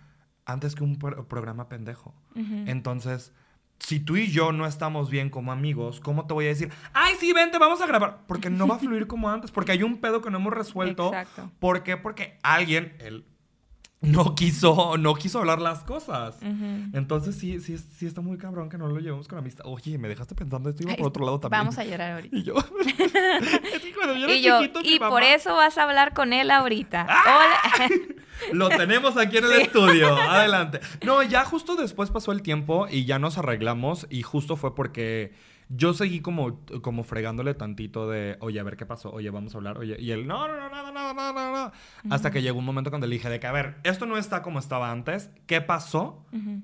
antes 0.45 0.75
que 0.75 0.83
un 0.83 0.99
pro- 0.99 1.25
programa 1.29 1.69
pendejo. 1.69 2.13
Entonces, 2.35 3.33
si 3.79 3.99
tú 3.99 4.17
y 4.17 4.27
yo 4.27 4.51
no 4.51 4.65
estamos 4.65 5.09
bien 5.09 5.29
como 5.29 5.51
amigos, 5.51 5.99
¿cómo 5.99 6.25
te 6.25 6.33
voy 6.33 6.45
a 6.45 6.49
decir, 6.49 6.71
ay, 6.93 7.15
sí, 7.19 7.31
vente, 7.33 7.57
vamos 7.57 7.81
a 7.81 7.87
grabar? 7.87 8.19
Porque 8.27 8.49
no 8.49 8.67
va 8.67 8.75
a 8.75 8.79
fluir 8.79 9.07
como 9.07 9.29
antes, 9.29 9.51
porque 9.51 9.71
hay 9.71 9.83
un 9.83 9.97
pedo 9.97 10.21
que 10.21 10.29
no 10.29 10.37
hemos 10.37 10.53
resuelto. 10.53 11.07
Exacto. 11.13 11.51
¿Por 11.59 11.83
qué? 11.83 11.97
Porque 11.97 12.37
alguien, 12.43 12.95
él, 12.99 13.25
no 14.01 14.35
quiso, 14.35 14.95
no 14.97 15.15
quiso 15.15 15.39
hablar 15.39 15.59
las 15.59 15.83
cosas. 15.83 16.37
Entonces 16.93 17.35
sí, 17.35 17.59
sí, 17.59 17.77
sí 17.77 18.05
está 18.05 18.21
muy 18.21 18.37
cabrón 18.37 18.69
que 18.69 18.77
no 18.77 18.87
lo 18.87 18.99
llevemos 18.99 19.27
con 19.27 19.39
amistad. 19.39 19.65
Oye, 19.67 19.97
me 19.97 20.07
dejaste 20.07 20.35
pensando 20.35 20.69
esto 20.69 20.83
iba 20.83 20.95
por 20.95 21.07
otro 21.07 21.25
lado 21.25 21.39
también. 21.39 21.61
Vamos 21.61 21.77
a 21.77 21.83
llorar 21.83 22.11
ahorita. 22.13 22.35
Y 22.37 22.43
yo. 22.43 22.53
es 23.73 23.81
que 23.81 23.93
cuando 23.93 24.15
yo 24.15 24.25
era 24.25 24.35
Y 24.35 24.41
yo, 24.41 24.61
chiquito, 24.61 24.79
y 24.83 24.99
por 24.99 25.09
mamá- 25.09 25.25
¡Ah! 25.25 25.35
eso 25.35 25.55
vas 25.55 25.77
a 25.77 25.83
hablar 25.83 26.13
con 26.13 26.31
él 26.31 26.51
ahorita. 26.51 27.07
Hola. 27.09 27.89
Lo 28.53 28.69
tenemos 28.69 29.17
aquí 29.17 29.37
en 29.37 29.45
el 29.45 29.53
estudio. 29.53 30.15
Adelante. 30.15 30.79
No, 31.03 31.23
ya 31.23 31.43
justo 31.43 31.75
después 31.75 32.11
pasó 32.11 32.31
el 32.31 32.43
tiempo 32.43 32.87
y 32.89 33.05
ya 33.05 33.17
nos 33.17 33.39
arreglamos. 33.39 34.05
Y 34.11 34.21
justo 34.21 34.57
fue 34.57 34.75
porque 34.75 35.33
yo 35.69 35.93
seguí 35.93 36.21
como, 36.21 36.61
como 36.81 37.03
fregándole 37.03 37.53
tantito 37.53 38.09
de, 38.09 38.37
oye, 38.39 38.59
a 38.59 38.63
ver 38.63 38.77
qué 38.77 38.85
pasó. 38.85 39.11
Oye, 39.11 39.29
vamos 39.29 39.53
a 39.53 39.57
hablar. 39.57 39.77
Oye, 39.77 39.97
y 39.99 40.11
él, 40.11 40.25
no, 40.27 40.47
no, 40.47 40.55
no, 40.55 40.69
nada, 40.69 40.91
nada, 40.91 41.13
nada, 41.13 41.33
nada. 41.33 41.71
Hasta 42.09 42.31
que 42.31 42.41
llegó 42.41 42.59
un 42.59 42.65
momento 42.65 42.89
cuando 42.89 43.07
le 43.07 43.15
dije 43.15 43.29
de 43.29 43.39
que, 43.39 43.47
a 43.47 43.51
ver, 43.51 43.77
esto 43.83 44.05
no 44.05 44.17
está 44.17 44.41
como 44.41 44.59
estaba 44.59 44.91
antes. 44.91 45.29
¿Qué 45.45 45.61
pasó? 45.61 46.25
Ujú. 46.31 46.61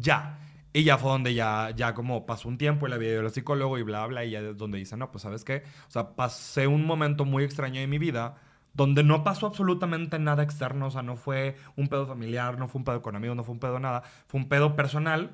ya. 0.00 0.38
Y 0.74 0.84
ya 0.84 0.96
fue 0.96 1.10
donde 1.10 1.34
ya, 1.34 1.70
ya 1.76 1.92
como 1.92 2.24
pasó 2.24 2.48
un 2.48 2.56
tiempo 2.56 2.86
y 2.86 2.90
la 2.90 2.96
vida 2.96 3.12
del 3.12 3.30
psicólogo 3.30 3.76
y 3.76 3.82
bla, 3.82 4.06
bla, 4.06 4.24
y 4.24 4.30
ya 4.30 4.40
es 4.40 4.56
donde 4.56 4.78
dice, 4.78 4.96
no, 4.96 5.12
pues 5.12 5.20
sabes 5.22 5.44
qué, 5.44 5.64
o 5.86 5.90
sea, 5.90 6.16
pasé 6.16 6.66
un 6.66 6.86
momento 6.86 7.26
muy 7.26 7.44
extraño 7.44 7.78
de 7.78 7.86
mi 7.86 7.98
vida 7.98 8.36
donde 8.72 9.02
no 9.02 9.22
pasó 9.22 9.46
absolutamente 9.46 10.18
nada 10.18 10.42
externo, 10.42 10.86
o 10.86 10.90
sea, 10.90 11.02
no 11.02 11.16
fue 11.16 11.56
un 11.76 11.88
pedo 11.88 12.06
familiar, 12.06 12.58
no 12.58 12.68
fue 12.68 12.78
un 12.78 12.84
pedo 12.86 13.02
con 13.02 13.16
amigos, 13.16 13.36
no 13.36 13.44
fue 13.44 13.52
un 13.52 13.60
pedo 13.60 13.78
nada, 13.80 14.02
fue 14.26 14.40
un 14.40 14.48
pedo 14.48 14.74
personal 14.74 15.32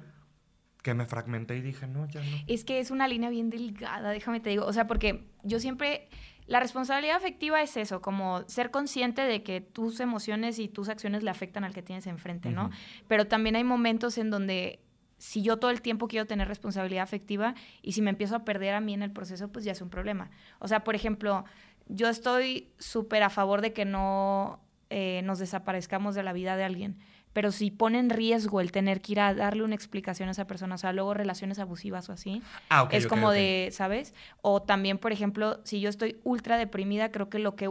que 0.88 0.95
me 0.95 1.04
fragmenté 1.04 1.54
y 1.57 1.61
dije, 1.61 1.87
no, 1.87 2.09
ya 2.09 2.21
no. 2.23 2.37
Es 2.47 2.64
que 2.64 2.80
es 2.80 2.90
una 2.90 3.07
línea 3.07 3.28
bien 3.28 3.50
delgada, 3.50 4.11
déjame 4.11 4.40
te 4.40 4.49
digo. 4.49 4.64
O 4.64 4.73
sea, 4.73 4.87
porque 4.87 5.28
yo 5.42 5.61
siempre. 5.61 6.09
La 6.47 6.61
responsabilidad 6.61 7.16
afectiva 7.16 7.61
es 7.61 7.76
eso, 7.76 8.00
como 8.00 8.42
ser 8.49 8.71
consciente 8.71 9.21
de 9.21 9.42
que 9.42 9.61
tus 9.61 10.00
emociones 10.00 10.59
y 10.59 10.66
tus 10.66 10.88
acciones 10.88 11.23
le 11.23 11.28
afectan 11.28 11.62
al 11.62 11.75
que 11.75 11.83
tienes 11.83 12.07
enfrente, 12.07 12.49
¿no? 12.49 12.71
Pero 13.07 13.26
también 13.26 13.54
hay 13.54 13.64
momentos 13.64 14.16
en 14.16 14.30
donde 14.30 14.80
si 15.18 15.42
yo 15.42 15.59
todo 15.59 15.71
el 15.71 15.83
tiempo 15.83 16.09
quiero 16.09 16.26
tener 16.26 16.49
responsabilidad 16.49 17.02
afectiva 17.02 17.54
y 17.83 17.92
si 17.92 18.00
me 18.00 18.09
empiezo 18.09 18.35
a 18.35 18.47
perder 18.47 18.73
a 18.73 18.80
mí 18.80 18.95
en 18.95 19.02
el 19.02 19.11
proceso, 19.11 19.52
pues 19.52 19.66
ya 19.66 19.73
es 19.73 19.83
un 19.83 19.90
problema. 19.90 20.30
O 20.59 20.68
sea, 20.68 20.85
por 20.85 20.95
ejemplo, 20.95 21.45
yo 21.87 22.09
estoy 22.09 22.73
súper 22.78 23.25
a 23.25 23.28
favor 23.28 23.61
de 23.61 23.75
que 23.75 23.85
no 23.85 24.62
eh, 24.88 25.21
nos 25.25 25.38
desaparezcamos 25.40 26.14
de 26.14 26.23
la 26.23 26.33
vida 26.33 26.57
de 26.57 26.64
alguien, 26.64 26.97
pero 27.38 27.52
si 27.52 27.71
pone 27.71 28.00
en 28.00 28.11
riesgo 28.11 28.61
el 28.61 28.73
tener 28.73 29.00
que 29.00 29.12
ir 29.12 29.21
a 29.21 29.33
darle 29.33 29.62
una 29.62 29.76
explicación 29.76 30.28
a 30.28 30.33
esa 30.33 30.49
persona, 30.49 30.75
o 30.75 30.78
sea, 30.78 30.92
luego 30.92 31.14
relaciones 31.14 31.61
abusivas 31.61 32.09
o 32.09 32.12
así, 32.12 32.42
Ah, 32.68 32.83
ok. 32.83 32.95
es 32.95 33.07
como 33.07 33.30
de, 33.30 33.68
¿sabes? 33.71 34.12
O 34.42 34.61
también, 34.61 34.99
por 34.99 35.12
ejemplo, 35.12 35.61
si 35.62 35.78
yo 35.80 35.88
estoy 35.88 36.18
ultra 36.25 36.59
deprimida, 36.59 37.12
creo 37.12 37.30
que 37.30 37.38
lo 37.38 37.54
que 37.54 37.71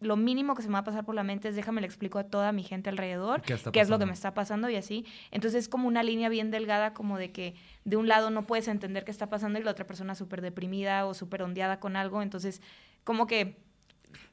lo 0.00 0.16
mínimo 0.18 0.54
que 0.54 0.60
se 0.60 0.68
me 0.68 0.74
va 0.74 0.80
a 0.80 0.84
pasar 0.84 1.06
por 1.06 1.14
la 1.14 1.22
mente 1.22 1.48
es 1.48 1.56
déjame 1.56 1.80
le 1.80 1.86
explico 1.86 2.18
a 2.18 2.24
toda 2.24 2.52
mi 2.52 2.62
gente 2.64 2.90
alrededor 2.90 3.40
¿Qué 3.40 3.56
qué 3.72 3.80
es 3.80 3.88
lo 3.88 3.98
que 3.98 4.04
me 4.04 4.12
está 4.12 4.34
pasando 4.34 4.68
y 4.68 4.76
así. 4.76 5.06
Entonces 5.30 5.60
es 5.64 5.68
como 5.70 5.88
una 5.88 6.02
línea 6.02 6.28
bien 6.28 6.50
delgada 6.50 6.92
como 6.92 7.16
de 7.16 7.32
que 7.32 7.54
de 7.86 7.96
un 7.96 8.08
lado 8.08 8.28
no 8.28 8.46
puedes 8.46 8.68
entender 8.68 9.06
qué 9.06 9.10
está 9.10 9.30
pasando 9.30 9.58
y 9.58 9.62
la 9.62 9.70
otra 9.70 9.86
persona 9.86 10.14
súper 10.16 10.42
deprimida 10.42 11.06
o 11.06 11.14
súper 11.14 11.40
ondeada 11.42 11.80
con 11.80 11.96
algo. 11.96 12.20
Entonces 12.20 12.60
como 13.04 13.26
que 13.26 13.56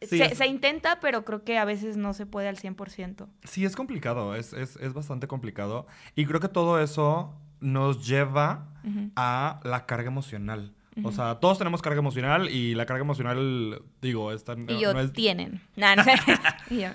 Sí, 0.02 0.18
se, 0.18 0.26
es- 0.26 0.38
se 0.38 0.46
intenta, 0.48 1.00
pero 1.00 1.26
creo 1.26 1.44
que 1.44 1.58
a 1.58 1.66
veces 1.66 1.98
no 1.98 2.14
se 2.14 2.26
puede 2.26 2.48
al 2.48 2.58
100%. 2.58 3.28
Sí, 3.44 3.66
es 3.66 3.76
complicado, 3.76 4.36
es, 4.36 4.54
es, 4.54 4.76
es 4.78 4.94
bastante 4.94 5.28
complicado. 5.28 5.88
Y 6.16 6.26
creo 6.26 6.40
que 6.40 6.50
todo 6.50 6.80
eso 6.80 7.34
nos 7.62 8.06
lleva 8.08 8.68
a 9.16 9.60
la 9.64 9.86
carga 9.88 10.08
emocional. 10.10 10.75
O 11.04 11.12
sea, 11.12 11.36
todos 11.36 11.58
tenemos 11.58 11.82
carga 11.82 12.00
emocional 12.00 12.50
y 12.50 12.74
la 12.74 12.86
carga 12.86 13.02
emocional, 13.04 13.82
digo, 14.02 14.32
esta 14.32 14.54
Y 14.54 14.58
no, 14.58 14.80
yo, 14.80 14.94
no 14.94 15.02
es 15.02 15.12
tienen. 15.12 15.62
Nah, 15.76 15.96
no 15.96 16.04
sé. 16.04 16.14
Y 16.70 16.80
yo, 16.80 16.88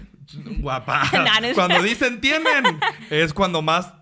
guapa. 0.61 1.03
No 1.13 1.55
cuando 1.55 1.83
dicen 1.83 2.21
tienen, 2.21 2.65
es 3.11 3.35
cuando 3.35 3.61
más 3.63 3.93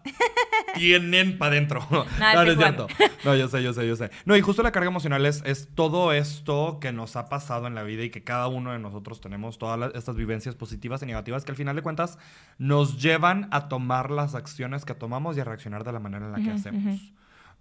tienen 0.74 1.38
para 1.38 1.52
adentro. 1.52 1.80
No, 1.90 2.04
no 2.44 2.50
es 2.50 2.56
cierto. 2.58 2.86
No, 3.24 3.34
yo 3.34 3.48
sé, 3.48 3.62
yo 3.62 3.72
sé, 3.72 3.86
yo 3.86 3.96
sé. 3.96 4.10
No, 4.24 4.36
y 4.36 4.40
justo 4.40 4.62
la 4.62 4.72
carga 4.72 4.88
emocional 4.88 5.26
es, 5.26 5.42
es 5.44 5.68
todo 5.74 6.12
esto 6.12 6.78
que 6.80 6.92
nos 6.92 7.16
ha 7.16 7.28
pasado 7.28 7.66
en 7.66 7.74
la 7.74 7.82
vida 7.82 8.04
y 8.04 8.10
que 8.10 8.22
cada 8.22 8.46
uno 8.48 8.72
de 8.72 8.78
nosotros 8.78 9.20
tenemos, 9.20 9.58
todas 9.58 9.78
las- 9.78 9.94
estas 9.94 10.16
vivencias 10.16 10.54
positivas 10.54 11.02
y 11.02 11.06
negativas 11.06 11.44
que 11.44 11.50
al 11.52 11.56
final 11.56 11.76
de 11.76 11.82
cuentas 11.82 12.18
nos 12.58 13.00
llevan 13.02 13.48
a 13.50 13.68
tomar 13.68 14.10
las 14.10 14.34
acciones 14.34 14.84
que 14.84 14.94
tomamos 14.94 15.36
y 15.36 15.40
a 15.40 15.44
reaccionar 15.44 15.84
de 15.84 15.92
la 15.92 16.00
manera 16.00 16.26
en 16.26 16.32
la 16.32 16.38
que 16.40 16.50
hacemos. 16.50 17.00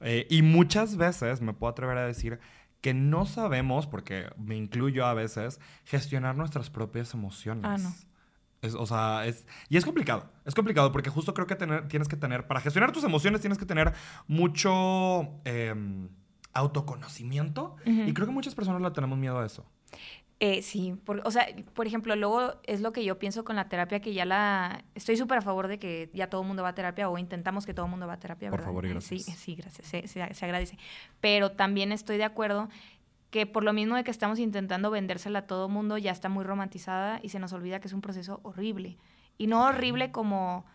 Eh, 0.01 0.27
y 0.29 0.41
muchas 0.41 0.97
veces 0.97 1.41
me 1.41 1.53
puedo 1.53 1.71
atrever 1.71 1.97
a 1.97 2.05
decir 2.05 2.39
que 2.81 2.93
no 2.93 3.25
sabemos, 3.25 3.87
porque 3.87 4.29
me 4.37 4.55
incluyo 4.55 5.05
a 5.05 5.13
veces, 5.13 5.59
gestionar 5.85 6.35
nuestras 6.35 6.69
propias 6.69 7.13
emociones. 7.13 7.65
Ah, 7.65 7.77
no. 7.77 7.93
Es, 8.61 8.73
o 8.73 8.85
sea, 8.85 9.25
es... 9.25 9.45
Y 9.69 9.77
es 9.77 9.85
complicado. 9.85 10.31
Es 10.45 10.55
complicado 10.55 10.91
porque 10.91 11.09
justo 11.09 11.33
creo 11.33 11.47
que 11.47 11.55
tener, 11.55 11.87
tienes 11.87 12.07
que 12.07 12.15
tener... 12.15 12.47
Para 12.47 12.61
gestionar 12.61 12.91
tus 12.91 13.03
emociones 13.03 13.41
tienes 13.41 13.57
que 13.57 13.65
tener 13.65 13.93
mucho 14.27 15.41
em, 15.45 16.09
autoconocimiento. 16.53 17.75
Y 17.85 18.13
creo 18.13 18.27
que 18.27 18.33
muchas 18.33 18.55
personas 18.55 18.81
le 18.81 18.91
tenemos 18.91 19.17
miedo 19.17 19.39
a 19.39 19.45
eso. 19.45 19.65
Eh, 20.39 20.61
sí, 20.61 20.93
por- 21.03 21.21
o 21.25 21.31
sea, 21.31 21.47
por 21.73 21.87
ejemplo, 21.87 22.15
luego 22.15 22.53
es 22.63 22.81
lo 22.81 22.91
que 22.93 23.03
yo 23.03 23.17
pienso 23.17 23.43
con 23.43 23.55
la 23.55 23.69
terapia, 23.69 23.99
que 24.01 24.13
ya 24.13 24.23
la... 24.23 24.83
Estoy 24.93 25.17
súper 25.17 25.39
a 25.39 25.41
favor 25.41 25.67
de 25.67 25.79
que 25.79 26.11
ya 26.13 26.29
todo 26.29 26.41
el 26.41 26.47
mundo 26.47 26.61
va 26.61 26.69
a 26.69 26.75
terapia 26.75 27.09
o 27.09 27.17
intentamos 27.17 27.65
que 27.65 27.73
todo 27.73 27.85
el 27.87 27.89
mundo 27.89 28.05
va 28.05 28.13
a 28.13 28.19
terapia, 28.19 28.49
Por 28.51 28.59
¿verdad? 28.59 28.67
favor 28.69 28.85
y 28.85 28.89
Eh, 28.89 28.91
gracias. 28.91 29.23
Sí, 29.23 29.31
sí, 29.31 29.55
gracias, 29.55 29.87
se, 29.87 30.07
se- 30.07 30.33
se 30.33 30.45
agradece. 30.45 30.77
Pero 31.21 31.51
también 31.53 31.91
estoy 31.91 32.17
de 32.17 32.23
acuerdo 32.23 32.69
que 33.31 33.47
por 33.47 33.63
lo 33.63 33.73
mismo 33.73 33.95
de 33.95 34.03
que 34.03 34.11
estamos 34.11 34.37
intentando 34.37 34.91
vendérsela 34.91 35.39
a 35.39 35.47
todo 35.47 35.65
el 35.67 35.73
mundo, 35.73 35.97
ya 35.97 36.11
está 36.11 36.29
muy 36.29 36.43
romantizada 36.43 37.19
y 37.23 37.29
se 37.29 37.39
nos 37.39 37.51
olvida 37.53 37.79
que 37.79 37.87
es 37.87 37.93
un 37.93 38.01
proceso 38.01 38.39
horrible. 38.43 38.97
Y 39.39 39.47
no 39.47 39.63
horrible 39.65 40.11
como... 40.11 40.65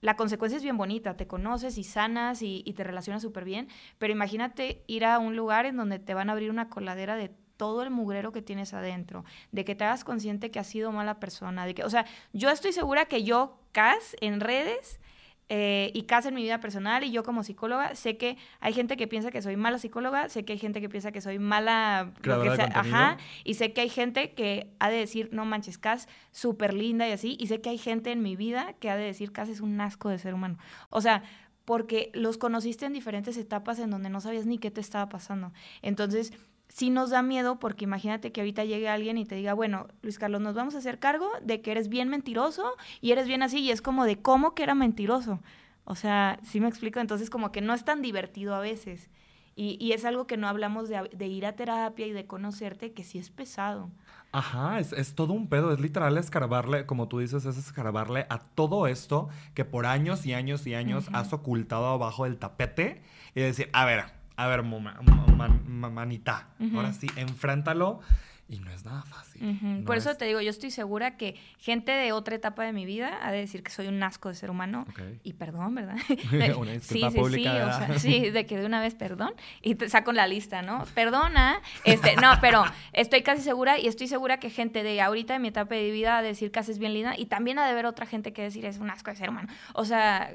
La 0.00 0.14
consecuencia 0.16 0.56
es 0.58 0.62
bien 0.62 0.76
bonita, 0.76 1.16
te 1.16 1.26
conoces 1.26 1.78
y 1.78 1.84
sanas 1.84 2.40
y, 2.42 2.62
y 2.66 2.74
te 2.74 2.84
relacionas 2.84 3.22
súper 3.22 3.44
bien, 3.44 3.68
pero 3.98 4.12
imagínate 4.12 4.84
ir 4.86 5.04
a 5.04 5.18
un 5.18 5.36
lugar 5.36 5.64
en 5.66 5.76
donde 5.76 5.98
te 5.98 6.12
van 6.14 6.28
a 6.28 6.32
abrir 6.32 6.50
una 6.50 6.68
coladera 6.68 7.16
de 7.16 7.32
todo 7.56 7.82
el 7.82 7.90
mugrero 7.90 8.32
que 8.32 8.42
tienes 8.42 8.74
adentro, 8.74 9.24
de 9.52 9.64
que 9.64 9.74
te 9.74 9.84
hagas 9.84 10.04
consciente 10.04 10.50
que 10.50 10.58
has 10.58 10.66
sido 10.66 10.92
mala 10.92 11.20
persona, 11.20 11.66
de 11.66 11.74
que, 11.74 11.84
o 11.84 11.90
sea, 11.90 12.06
yo 12.32 12.50
estoy 12.50 12.72
segura 12.72 13.06
que 13.06 13.22
yo, 13.22 13.58
Cas, 13.72 14.16
en 14.20 14.40
redes 14.40 15.00
eh, 15.48 15.90
y 15.94 16.02
Cas 16.02 16.26
en 16.26 16.34
mi 16.34 16.42
vida 16.42 16.60
personal 16.60 17.04
y 17.04 17.10
yo 17.10 17.22
como 17.22 17.44
psicóloga, 17.44 17.94
sé 17.94 18.16
que 18.16 18.36
hay 18.60 18.72
gente 18.72 18.96
que 18.96 19.06
piensa 19.06 19.30
que 19.30 19.42
soy 19.42 19.56
mala 19.56 19.78
psicóloga, 19.78 20.28
sé 20.28 20.44
que 20.44 20.54
hay 20.54 20.58
gente 20.58 20.80
que 20.80 20.88
piensa 20.88 21.12
que 21.12 21.20
soy 21.20 21.38
mala, 21.38 22.12
lo 22.22 22.42
que 22.42 22.56
sea, 22.56 22.70
ajá, 22.74 23.18
y 23.44 23.54
sé 23.54 23.72
que 23.72 23.82
hay 23.82 23.88
gente 23.88 24.32
que 24.32 24.72
ha 24.80 24.88
de 24.90 24.96
decir, 24.96 25.28
no 25.32 25.44
manches, 25.44 25.78
Cas, 25.78 26.08
súper 26.32 26.74
linda 26.74 27.08
y 27.08 27.12
así, 27.12 27.36
y 27.38 27.46
sé 27.46 27.60
que 27.60 27.70
hay 27.70 27.78
gente 27.78 28.10
en 28.10 28.22
mi 28.22 28.34
vida 28.34 28.74
que 28.80 28.90
ha 28.90 28.96
de 28.96 29.04
decir, 29.04 29.32
Cas 29.32 29.48
es 29.48 29.60
un 29.60 29.80
asco 29.80 30.08
de 30.08 30.18
ser 30.18 30.34
humano. 30.34 30.58
O 30.90 31.00
sea, 31.00 31.22
porque 31.64 32.10
los 32.14 32.38
conociste 32.38 32.86
en 32.86 32.92
diferentes 32.92 33.36
etapas 33.36 33.78
en 33.78 33.90
donde 33.90 34.08
no 34.08 34.20
sabías 34.20 34.46
ni 34.46 34.58
qué 34.58 34.70
te 34.70 34.80
estaba 34.80 35.08
pasando. 35.08 35.52
Entonces, 35.82 36.32
sí 36.68 36.90
nos 36.90 37.10
da 37.10 37.22
miedo 37.22 37.58
porque 37.58 37.84
imagínate 37.84 38.32
que 38.32 38.40
ahorita 38.40 38.64
llegue 38.64 38.88
alguien 38.88 39.18
y 39.18 39.24
te 39.24 39.34
diga, 39.34 39.54
bueno, 39.54 39.86
Luis 40.02 40.18
Carlos, 40.18 40.40
nos 40.40 40.54
vamos 40.54 40.74
a 40.74 40.78
hacer 40.78 40.98
cargo 40.98 41.28
de 41.42 41.60
que 41.60 41.70
eres 41.70 41.88
bien 41.88 42.08
mentiroso 42.08 42.74
y 43.00 43.12
eres 43.12 43.26
bien 43.26 43.42
así, 43.42 43.60
y 43.60 43.70
es 43.70 43.82
como 43.82 44.04
de 44.04 44.20
cómo 44.20 44.54
que 44.54 44.62
era 44.62 44.74
mentiroso. 44.74 45.40
O 45.84 45.94
sea, 45.94 46.40
sí 46.42 46.60
me 46.60 46.68
explico, 46.68 47.00
entonces 47.00 47.30
como 47.30 47.52
que 47.52 47.60
no 47.60 47.72
es 47.72 47.84
tan 47.84 48.02
divertido 48.02 48.54
a 48.54 48.60
veces. 48.60 49.08
Y, 49.54 49.78
y 49.80 49.92
es 49.92 50.04
algo 50.04 50.26
que 50.26 50.36
no 50.36 50.48
hablamos 50.48 50.88
de, 50.88 51.08
de 51.16 51.26
ir 51.28 51.46
a 51.46 51.56
terapia 51.56 52.06
y 52.06 52.12
de 52.12 52.26
conocerte, 52.26 52.92
que 52.92 53.04
sí 53.04 53.18
es 53.18 53.30
pesado. 53.30 53.90
Ajá, 54.32 54.80
es, 54.80 54.92
es 54.92 55.14
todo 55.14 55.32
un 55.32 55.48
pedo, 55.48 55.72
es 55.72 55.80
literal 55.80 56.18
escarbarle, 56.18 56.84
como 56.84 57.08
tú 57.08 57.20
dices, 57.20 57.46
es 57.46 57.56
escarbarle 57.56 58.26
a 58.28 58.38
todo 58.38 58.86
esto 58.86 59.30
que 59.54 59.64
por 59.64 59.86
años 59.86 60.26
y 60.26 60.34
años 60.34 60.66
y 60.66 60.74
años 60.74 61.08
has 61.14 61.32
ocultado 61.32 61.86
abajo 61.86 62.24
del 62.24 62.36
tapete 62.36 63.02
y 63.34 63.40
decir, 63.40 63.70
a 63.72 63.86
ver, 63.86 64.04
a 64.36 64.46
ver, 64.46 64.62
moma- 64.62 65.00
ma- 65.02 65.26
man- 65.34 65.62
ma- 65.66 65.90
manita, 65.90 66.48
ahora 66.74 66.92
sí, 66.92 67.08
enfréntalo 67.16 68.00
y 68.48 68.60
no 68.60 68.70
es 68.70 68.84
nada 68.84 69.02
fácil. 69.02 69.58
No 69.80 69.84
Por 69.84 69.96
eso 69.96 70.08
es- 70.12 70.18
te 70.18 70.24
digo, 70.24 70.40
yo 70.40 70.50
estoy 70.50 70.70
segura 70.70 71.16
que 71.16 71.34
gente 71.58 71.90
de 71.90 72.12
otra 72.12 72.36
etapa 72.36 72.62
de 72.62 72.72
mi 72.72 72.86
vida 72.86 73.18
ha 73.22 73.32
de 73.32 73.38
decir 73.38 73.64
que 73.64 73.72
soy 73.72 73.88
un 73.88 74.00
asco 74.04 74.28
de 74.28 74.36
ser 74.36 74.50
humano. 74.52 74.86
Y 75.24 75.32
perdón, 75.32 75.74
¿verdad? 75.74 75.96
Una 76.56 76.78
sí, 76.78 77.00
sí, 77.10 77.18
pública, 77.18 77.50
sí, 77.50 77.58
o 77.84 77.86
sea, 77.88 77.98
sí, 77.98 78.30
de 78.30 78.46
que 78.46 78.56
de 78.56 78.64
una 78.66 78.80
vez 78.80 78.94
perdón 78.94 79.32
y 79.62 79.74
te 79.74 79.88
saco 79.88 80.12
la 80.12 80.28
lista, 80.28 80.62
¿no? 80.62 80.84
Perdona, 80.94 81.60
este, 81.84 82.14
no, 82.16 82.30
pero 82.40 82.62
estoy 82.92 83.22
casi 83.22 83.42
segura 83.42 83.80
y 83.80 83.88
estoy 83.88 84.06
segura 84.06 84.38
que 84.38 84.48
gente 84.50 84.84
de 84.84 85.00
ahorita 85.00 85.32
de 85.32 85.38
mi 85.40 85.48
etapa 85.48 85.74
de 85.74 85.90
vida 85.90 86.18
ha 86.18 86.22
de 86.22 86.28
decir 86.28 86.52
que 86.52 86.60
haces 86.60 86.78
bien 86.78 86.94
linda 86.94 87.18
y 87.18 87.26
también 87.26 87.58
ha 87.58 87.64
de 87.64 87.72
haber 87.72 87.86
otra 87.86 88.06
gente 88.06 88.32
que 88.32 88.42
decir 88.42 88.64
es 88.64 88.78
un 88.78 88.90
asco 88.90 89.10
de 89.10 89.16
ser 89.16 89.28
humano. 89.28 89.48
O 89.74 89.84
sea, 89.84 90.30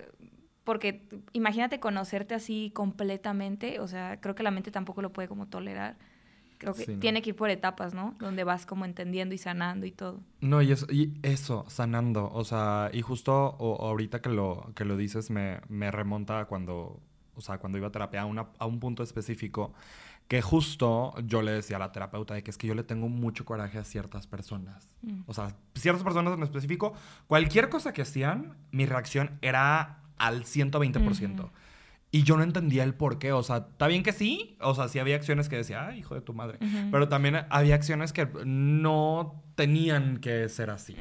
porque 0.64 1.08
imagínate 1.34 1.80
conocerte 1.80 2.34
así 2.36 2.72
completamente, 2.74 3.80
o 3.80 3.88
sea, 3.88 4.20
creo 4.22 4.36
que 4.36 4.44
la 4.44 4.52
mente 4.52 4.72
tampoco 4.72 5.02
lo 5.02 5.12
puede 5.12 5.28
como 5.28 5.48
tolerar. 5.48 5.98
Creo 6.60 6.76
que 6.76 6.86
Sí, 6.86 6.94
no. 6.94 7.00
tiene 7.00 7.24
que 7.24 7.32
ir 7.32 7.36
por 7.36 7.50
etapas, 7.50 7.96
¿no? 7.96 8.14
Donde 8.20 8.44
vas 8.44 8.68
como 8.68 8.86
entendiendo 8.86 9.34
y 9.34 9.40
sanando 9.40 9.88
y 9.88 9.92
todo. 9.92 10.20
No, 10.42 10.62
y 10.62 10.72
eso, 10.72 10.86
y 10.92 11.18
eso, 11.24 11.66
sanando. 11.68 12.30
O 12.32 12.44
sea, 12.44 12.92
y 12.94 13.02
justo 13.02 13.34
o- 13.58 13.84
ahorita 13.88 14.22
que 14.22 14.30
lo, 14.30 14.72
que 14.76 14.86
lo 14.86 14.96
dices 14.96 15.32
me, 15.32 15.60
me 15.70 15.90
remonta 15.90 16.42
a 16.42 16.46
cuando, 16.46 17.00
o 17.36 17.42
sea, 17.42 17.58
cuando 17.58 17.80
iba 17.80 17.88
a 17.88 17.92
terapia 17.92 18.22
a, 18.22 18.26
una- 18.26 18.50
a 18.60 18.68
un 18.68 18.80
punto 18.80 19.02
específico 19.02 19.74
que 20.28 20.44
justo 20.44 21.16
yo 21.26 21.42
le 21.42 21.52
decía 21.52 21.78
a 21.78 21.80
la 21.80 21.92
terapeuta 21.92 22.36
de 22.36 22.44
que 22.44 22.52
es 22.52 22.60
que 22.60 22.68
yo 22.68 22.76
le 22.76 22.84
tengo 22.84 23.10
mucho 23.10 23.44
coraje 23.44 23.80
a 23.80 23.84
ciertas 23.84 24.28
personas. 24.28 24.88
Mm. 25.02 25.22
O 25.26 25.34
sea, 25.34 25.56
ciertas 25.74 26.04
personas 26.04 26.36
en 26.38 26.44
específico, 26.44 26.94
cualquier 27.26 27.70
cosa 27.70 27.92
que 27.92 28.04
hacían, 28.04 28.56
mi 28.72 28.86
reacción 28.86 29.40
era 29.42 30.01
al 30.18 30.44
120%. 30.44 31.40
Ujú. 31.40 31.50
Y 32.14 32.24
yo 32.24 32.36
no 32.36 32.44
entendía 32.44 32.84
el 32.84 32.94
por 32.94 33.20
qué. 33.20 33.32
O 33.32 33.42
sea, 33.42 33.68
está 33.72 33.88
bien 33.88 34.04
que 34.04 34.12
sí. 34.12 34.58
O 34.60 34.76
sea, 34.76 34.90
sí 34.90 35.00
había 35.00 35.16
acciones 35.16 35.48
que 35.48 35.56
decía, 35.56 35.96
hijo 35.96 36.14
de 36.14 36.22
tu 36.22 36.34
madre. 36.34 36.60
Pero 36.92 37.08
también 37.08 37.46
había 37.50 37.76
acciones 37.76 38.12
que 38.12 38.28
no 38.46 39.44
tenían 39.56 40.18
que 40.18 40.50
ser 40.50 40.70
así. 40.70 40.98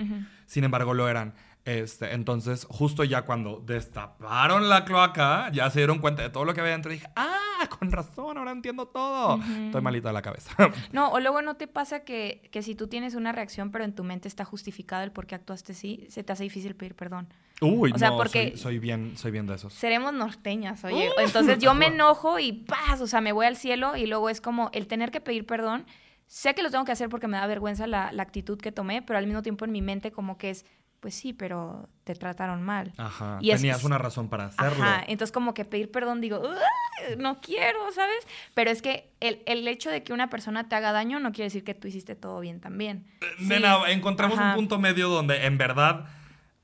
Sin 0.46 0.64
embargo, 0.64 0.94
lo 0.94 1.08
eran. 1.08 1.34
Este, 1.64 2.14
entonces, 2.14 2.66
justo 2.70 3.04
ya 3.04 3.22
cuando 3.22 3.62
destaparon 3.66 4.68
la 4.68 4.84
cloaca, 4.84 5.50
ya 5.52 5.68
se 5.70 5.80
dieron 5.80 5.98
cuenta 5.98 6.22
de 6.22 6.30
todo 6.30 6.44
lo 6.44 6.54
que 6.54 6.60
había 6.60 6.72
dentro. 6.72 6.90
Y 6.92 6.96
dije, 6.96 7.08
ah, 7.16 7.68
con 7.78 7.90
razón, 7.90 8.38
ahora 8.38 8.52
entiendo 8.52 8.86
todo. 8.86 9.40
Estoy 9.66 9.82
malita 9.82 10.08
de 10.08 10.14
la 10.14 10.22
cabeza. 10.22 10.50
No, 10.92 11.10
o 11.10 11.20
luego 11.20 11.42
no 11.42 11.56
te 11.56 11.66
pasa 11.66 12.04
que, 12.04 12.48
que 12.50 12.62
si 12.62 12.74
tú 12.74 12.88
tienes 12.88 13.14
una 13.14 13.32
reacción, 13.32 13.70
pero 13.70 13.84
en 13.84 13.94
tu 13.94 14.04
mente 14.04 14.28
está 14.28 14.44
justificado 14.44 15.02
el 15.02 15.12
por 15.12 15.26
qué 15.26 15.34
actuaste 15.34 15.72
así, 15.72 16.06
se 16.08 16.24
te 16.24 16.32
hace 16.32 16.44
difícil 16.44 16.74
pedir 16.74 16.94
perdón. 16.94 17.28
Uy, 17.60 17.92
O 17.94 17.98
sea, 17.98 18.10
no, 18.10 18.16
porque- 18.16 18.50
soy, 18.52 18.58
soy 18.58 18.78
bien, 18.78 19.16
soy 19.16 19.30
bien 19.30 19.46
de 19.46 19.54
esos. 19.54 19.72
Seremos 19.74 20.12
norteñas, 20.14 20.82
oye. 20.84 21.10
Entonces 21.18 21.58
yo 21.58 21.74
me 21.74 21.86
enojo 21.86 22.38
y 22.38 22.52
paz, 22.52 23.00
o 23.00 23.06
sea, 23.06 23.20
me 23.20 23.32
voy 23.32 23.46
al 23.46 23.56
cielo 23.56 23.96
y 23.96 24.06
luego 24.06 24.30
es 24.30 24.40
como 24.40 24.70
el 24.72 24.86
tener 24.86 25.10
que 25.10 25.20
pedir 25.20 25.46
perdón. 25.46 25.84
Sé 26.26 26.54
que 26.54 26.62
lo 26.62 26.70
tengo 26.70 26.84
que 26.84 26.92
hacer 26.92 27.08
porque 27.08 27.26
me 27.26 27.36
da 27.36 27.46
vergüenza 27.46 27.86
la, 27.86 28.12
la 28.12 28.22
actitud 28.22 28.58
que 28.58 28.72
tomé, 28.72 29.02
pero 29.02 29.18
al 29.18 29.26
mismo 29.26 29.42
tiempo 29.42 29.64
en 29.64 29.72
mi 29.72 29.82
mente 29.82 30.12
como 30.12 30.38
que 30.38 30.50
es, 30.50 30.64
pues 31.00 31.14
sí, 31.14 31.32
pero 31.32 31.88
te 32.04 32.14
trataron 32.14 32.62
mal. 32.62 32.92
Ajá. 32.98 33.38
Y 33.40 33.50
es- 33.50 33.60
Tenías 33.60 33.82
una 33.84 33.98
razón 33.98 34.28
para 34.28 34.44
hacerlo. 34.46 34.82
Ajá, 34.84 35.02
entonces 35.08 35.32
como 35.32 35.54
que 35.54 35.64
pedir 35.64 35.90
perdón 35.90 36.20
digo, 36.20 36.38
"Ugh, 36.40 37.16
no 37.18 37.40
quiero, 37.40 37.90
¿sabes? 37.92 38.26
Pero 38.54 38.70
es 38.70 38.80
que 38.80 39.10
el, 39.20 39.42
el 39.46 39.66
hecho 39.66 39.90
de 39.90 40.02
que 40.04 40.12
una 40.12 40.30
persona 40.30 40.68
te 40.68 40.76
haga 40.76 40.92
daño 40.92 41.18
no 41.20 41.32
quiere 41.32 41.44
decir 41.46 41.64
que 41.64 41.74
tú 41.74 41.88
hiciste 41.88 42.14
todo 42.14 42.38
bien 42.40 42.60
también. 42.60 43.06
Sí. 43.38 43.46
Nena, 43.48 43.90
encontramos 43.90 44.38
Ajá. 44.38 44.50
un 44.50 44.54
punto 44.56 44.78
medio 44.78 45.08
donde 45.08 45.46
en 45.46 45.58
verdad 45.58 46.06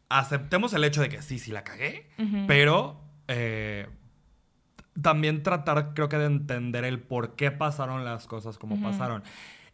aceptemos 0.09 0.73
el 0.75 0.85
hecho 0.85 1.01
de 1.03 1.09
que 1.09 1.23
sí, 1.23 1.39
sí 1.39 1.53
la 1.53 1.65
cagué, 1.65 2.09
pero 2.47 3.01
eh, 3.29 3.89
también 5.01 5.43
tratar, 5.43 5.93
creo 5.95 6.09
que, 6.09 6.17
de 6.19 6.27
entender 6.27 6.85
el 6.85 7.01
por 7.01 7.35
qué 7.37 7.51
pasaron 7.51 8.05
las 8.05 8.27
cosas 8.27 8.59
como 8.59 8.81
pasaron. 8.83 9.23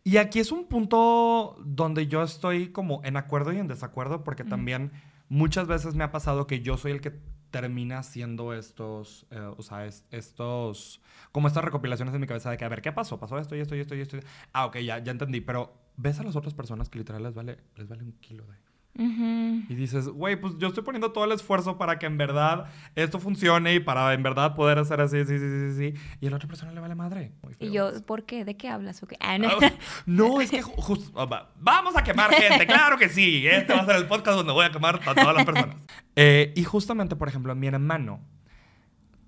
Y 0.05 0.17
aquí 0.17 0.41
es 0.41 0.51
un 0.51 0.67
punto 0.67 1.57
donde 1.65 2.09
yo 2.09 2.23
estoy 2.23 2.69
como 2.73 3.01
en 3.05 3.17
acuerdo 3.17 3.53
y 3.53 3.59
en 3.59 3.69
desacuerdo, 3.69 4.25
porque 4.25 4.43
también 4.43 4.91
muchas 5.29 5.69
veces 5.69 5.95
me 5.95 6.03
ha 6.03 6.11
pasado 6.11 6.47
que 6.49 6.61
yo 6.61 6.77
soy 6.77 6.91
el 6.93 7.01
que 7.01 7.13
termina 7.53 7.99
haciendo 7.99 8.53
estos, 8.55 9.27
eh, 9.31 9.39
o 9.39 9.63
sea, 9.63 9.85
es- 9.87 10.05
estos, 10.11 11.01
como 11.31 11.47
estas 11.49 11.63
recopilaciones 11.63 12.15
en 12.15 12.21
mi 12.21 12.27
cabeza 12.27 12.51
de 12.51 12.57
que, 12.57 12.65
a 12.65 12.69
ver, 12.69 12.81
¿qué 12.83 12.91
pasó? 12.93 13.21
Pasó 13.21 13.39
esto 13.39 13.55
y 13.55 13.61
esto 13.61 13.77
y 13.77 13.81
esto 13.81 13.95
y 13.95 14.01
esto. 14.01 14.17
Ah, 14.55 14.65
ok, 14.67 14.79
ya, 14.79 14.99
ya 14.99 15.13
entendí, 15.13 15.41
pero 15.43 15.73
ves 15.97 16.19
a 16.19 16.25
las 16.25 16.35
otras 16.35 16.55
personas 16.55 16.89
que 16.89 16.99
literal 16.99 17.23
les 17.23 17.35
vale, 17.35 17.59
les 17.77 17.87
vale 17.87 18.03
un 18.03 18.13
kilo 18.13 18.45
de... 18.47 18.57
Y 18.95 19.75
dices, 19.75 20.07
güey, 20.09 20.39
pues 20.39 20.59
yo 20.59 20.69
estoy 20.69 20.83
poniendo 20.83 21.13
todo 21.13 21.25
el 21.25 21.33
esfuerzo 21.33 21.79
para 21.79 21.99
que 21.99 22.05
en 22.05 22.19
verdad 22.19 22.67
esto 22.95 23.19
funcione 23.19 23.75
y 23.75 23.81
para 23.81 24.13
en 24.13 24.23
verdad 24.23 24.55
poder 24.55 24.79
hacer 24.79 25.01
así, 25.01 25.25
sí, 25.25 25.39
sí, 25.39 25.49
sí, 25.73 25.75
sí. 25.95 26.01
Y 26.21 26.27
a 26.27 26.31
la 26.31 26.37
otra 26.37 26.47
persona 26.47 26.73
le 26.73 26.81
vale 26.81 26.95
madre. 26.95 27.33
Y 27.59 27.71
yo. 27.71 27.91
¿por 28.05 28.25
qué? 28.25 28.45
¿De 28.45 28.57
qué 28.57 28.69
hablas? 28.69 29.03
o 29.03 29.07
qué? 29.07 29.17
Ah, 29.21 29.39
no. 29.39 29.49
Ah, 29.49 29.73
No, 30.05 30.41
es 30.43 30.51
que 30.51 30.63
ju- 30.63 30.75
justo. 30.77 31.11
ah, 31.19 31.25
va- 31.25 31.53
Vamos 31.59 31.97
a 31.97 32.05
quemar 32.05 32.33
gente, 32.35 32.67
claro 32.67 32.99
que 32.99 33.09
sí. 33.09 33.47
Este 33.47 33.73
va 33.73 33.81
a 33.81 33.87
ser 33.87 33.97
el 33.97 34.07
podcast 34.07 34.37
donde 34.37 34.53
voy 34.53 34.67
a 34.67 34.71
quemar 34.71 35.01
a 35.07 35.15
todas 35.15 35.35
las 35.35 35.45
personas. 35.47 35.77
Eh, 36.15 36.53
y 36.55 36.65
justamente, 36.65 37.17
por 37.17 37.29
ejemplo, 37.29 37.51
a 37.53 37.55
mi 37.55 37.69
hermano, 37.69 38.21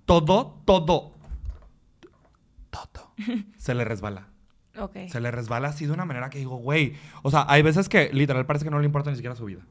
todo, 0.05 0.61
todo, 0.65 1.15
todo 2.69 3.13
se 3.57 3.73
le 3.73 3.83
resbala. 3.83 4.27
Se 5.09 5.19
le 5.19 5.31
resbala 5.31 5.69
así 5.69 5.85
de 5.85 5.91
una 5.91 6.05
manera 6.05 6.29
que 6.29 6.39
digo, 6.39 6.57
güey. 6.57 6.93
O 7.23 7.31
sea, 7.31 7.45
hay 7.47 7.61
veces 7.61 7.89
que 7.89 8.09
literal 8.13 8.45
parece 8.45 8.65
que 8.65 8.71
no 8.71 8.79
le 8.79 8.85
importa 8.85 9.09
ni 9.09 9.15
siquiera 9.15 9.35
su 9.35 9.45
vida. 9.45 9.61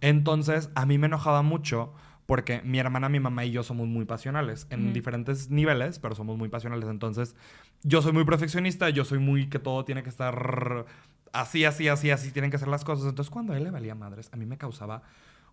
Entonces, 0.00 0.70
a 0.74 0.86
mí 0.86 0.98
me 0.98 1.06
enojaba 1.06 1.42
mucho 1.42 1.92
porque 2.26 2.62
mi 2.62 2.78
hermana, 2.78 3.08
mi 3.08 3.18
mamá 3.18 3.44
y 3.44 3.50
yo 3.50 3.62
somos 3.64 3.88
muy 3.88 4.04
pasionales 4.04 4.66
en 4.70 4.92
diferentes 4.92 5.50
niveles, 5.50 5.98
pero 5.98 6.14
somos 6.14 6.38
muy 6.38 6.48
pasionales. 6.48 6.88
Entonces, 6.88 7.34
yo 7.82 8.02
soy 8.02 8.12
muy 8.12 8.24
perfeccionista, 8.24 8.88
yo 8.90 9.04
soy 9.04 9.18
muy 9.18 9.48
que 9.48 9.58
todo 9.58 9.84
tiene 9.84 10.02
que 10.02 10.10
estar 10.10 10.86
así, 11.32 11.64
así, 11.64 11.88
así, 11.88 12.10
así 12.10 12.30
tienen 12.30 12.50
que 12.50 12.58
ser 12.58 12.68
las 12.68 12.84
cosas. 12.84 13.08
Entonces, 13.08 13.30
cuando 13.30 13.52
a 13.52 13.56
él 13.56 13.64
le 13.64 13.70
valía 13.70 13.94
madres, 13.94 14.28
a 14.32 14.36
mí 14.36 14.46
me 14.46 14.58
causaba 14.58 15.02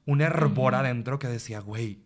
un 0.06 0.22
hervor 0.22 0.74
Ujú. 0.74 0.82
adentro 0.82 1.20
que 1.20 1.27
decía, 1.27 1.60
güey, 1.60 2.00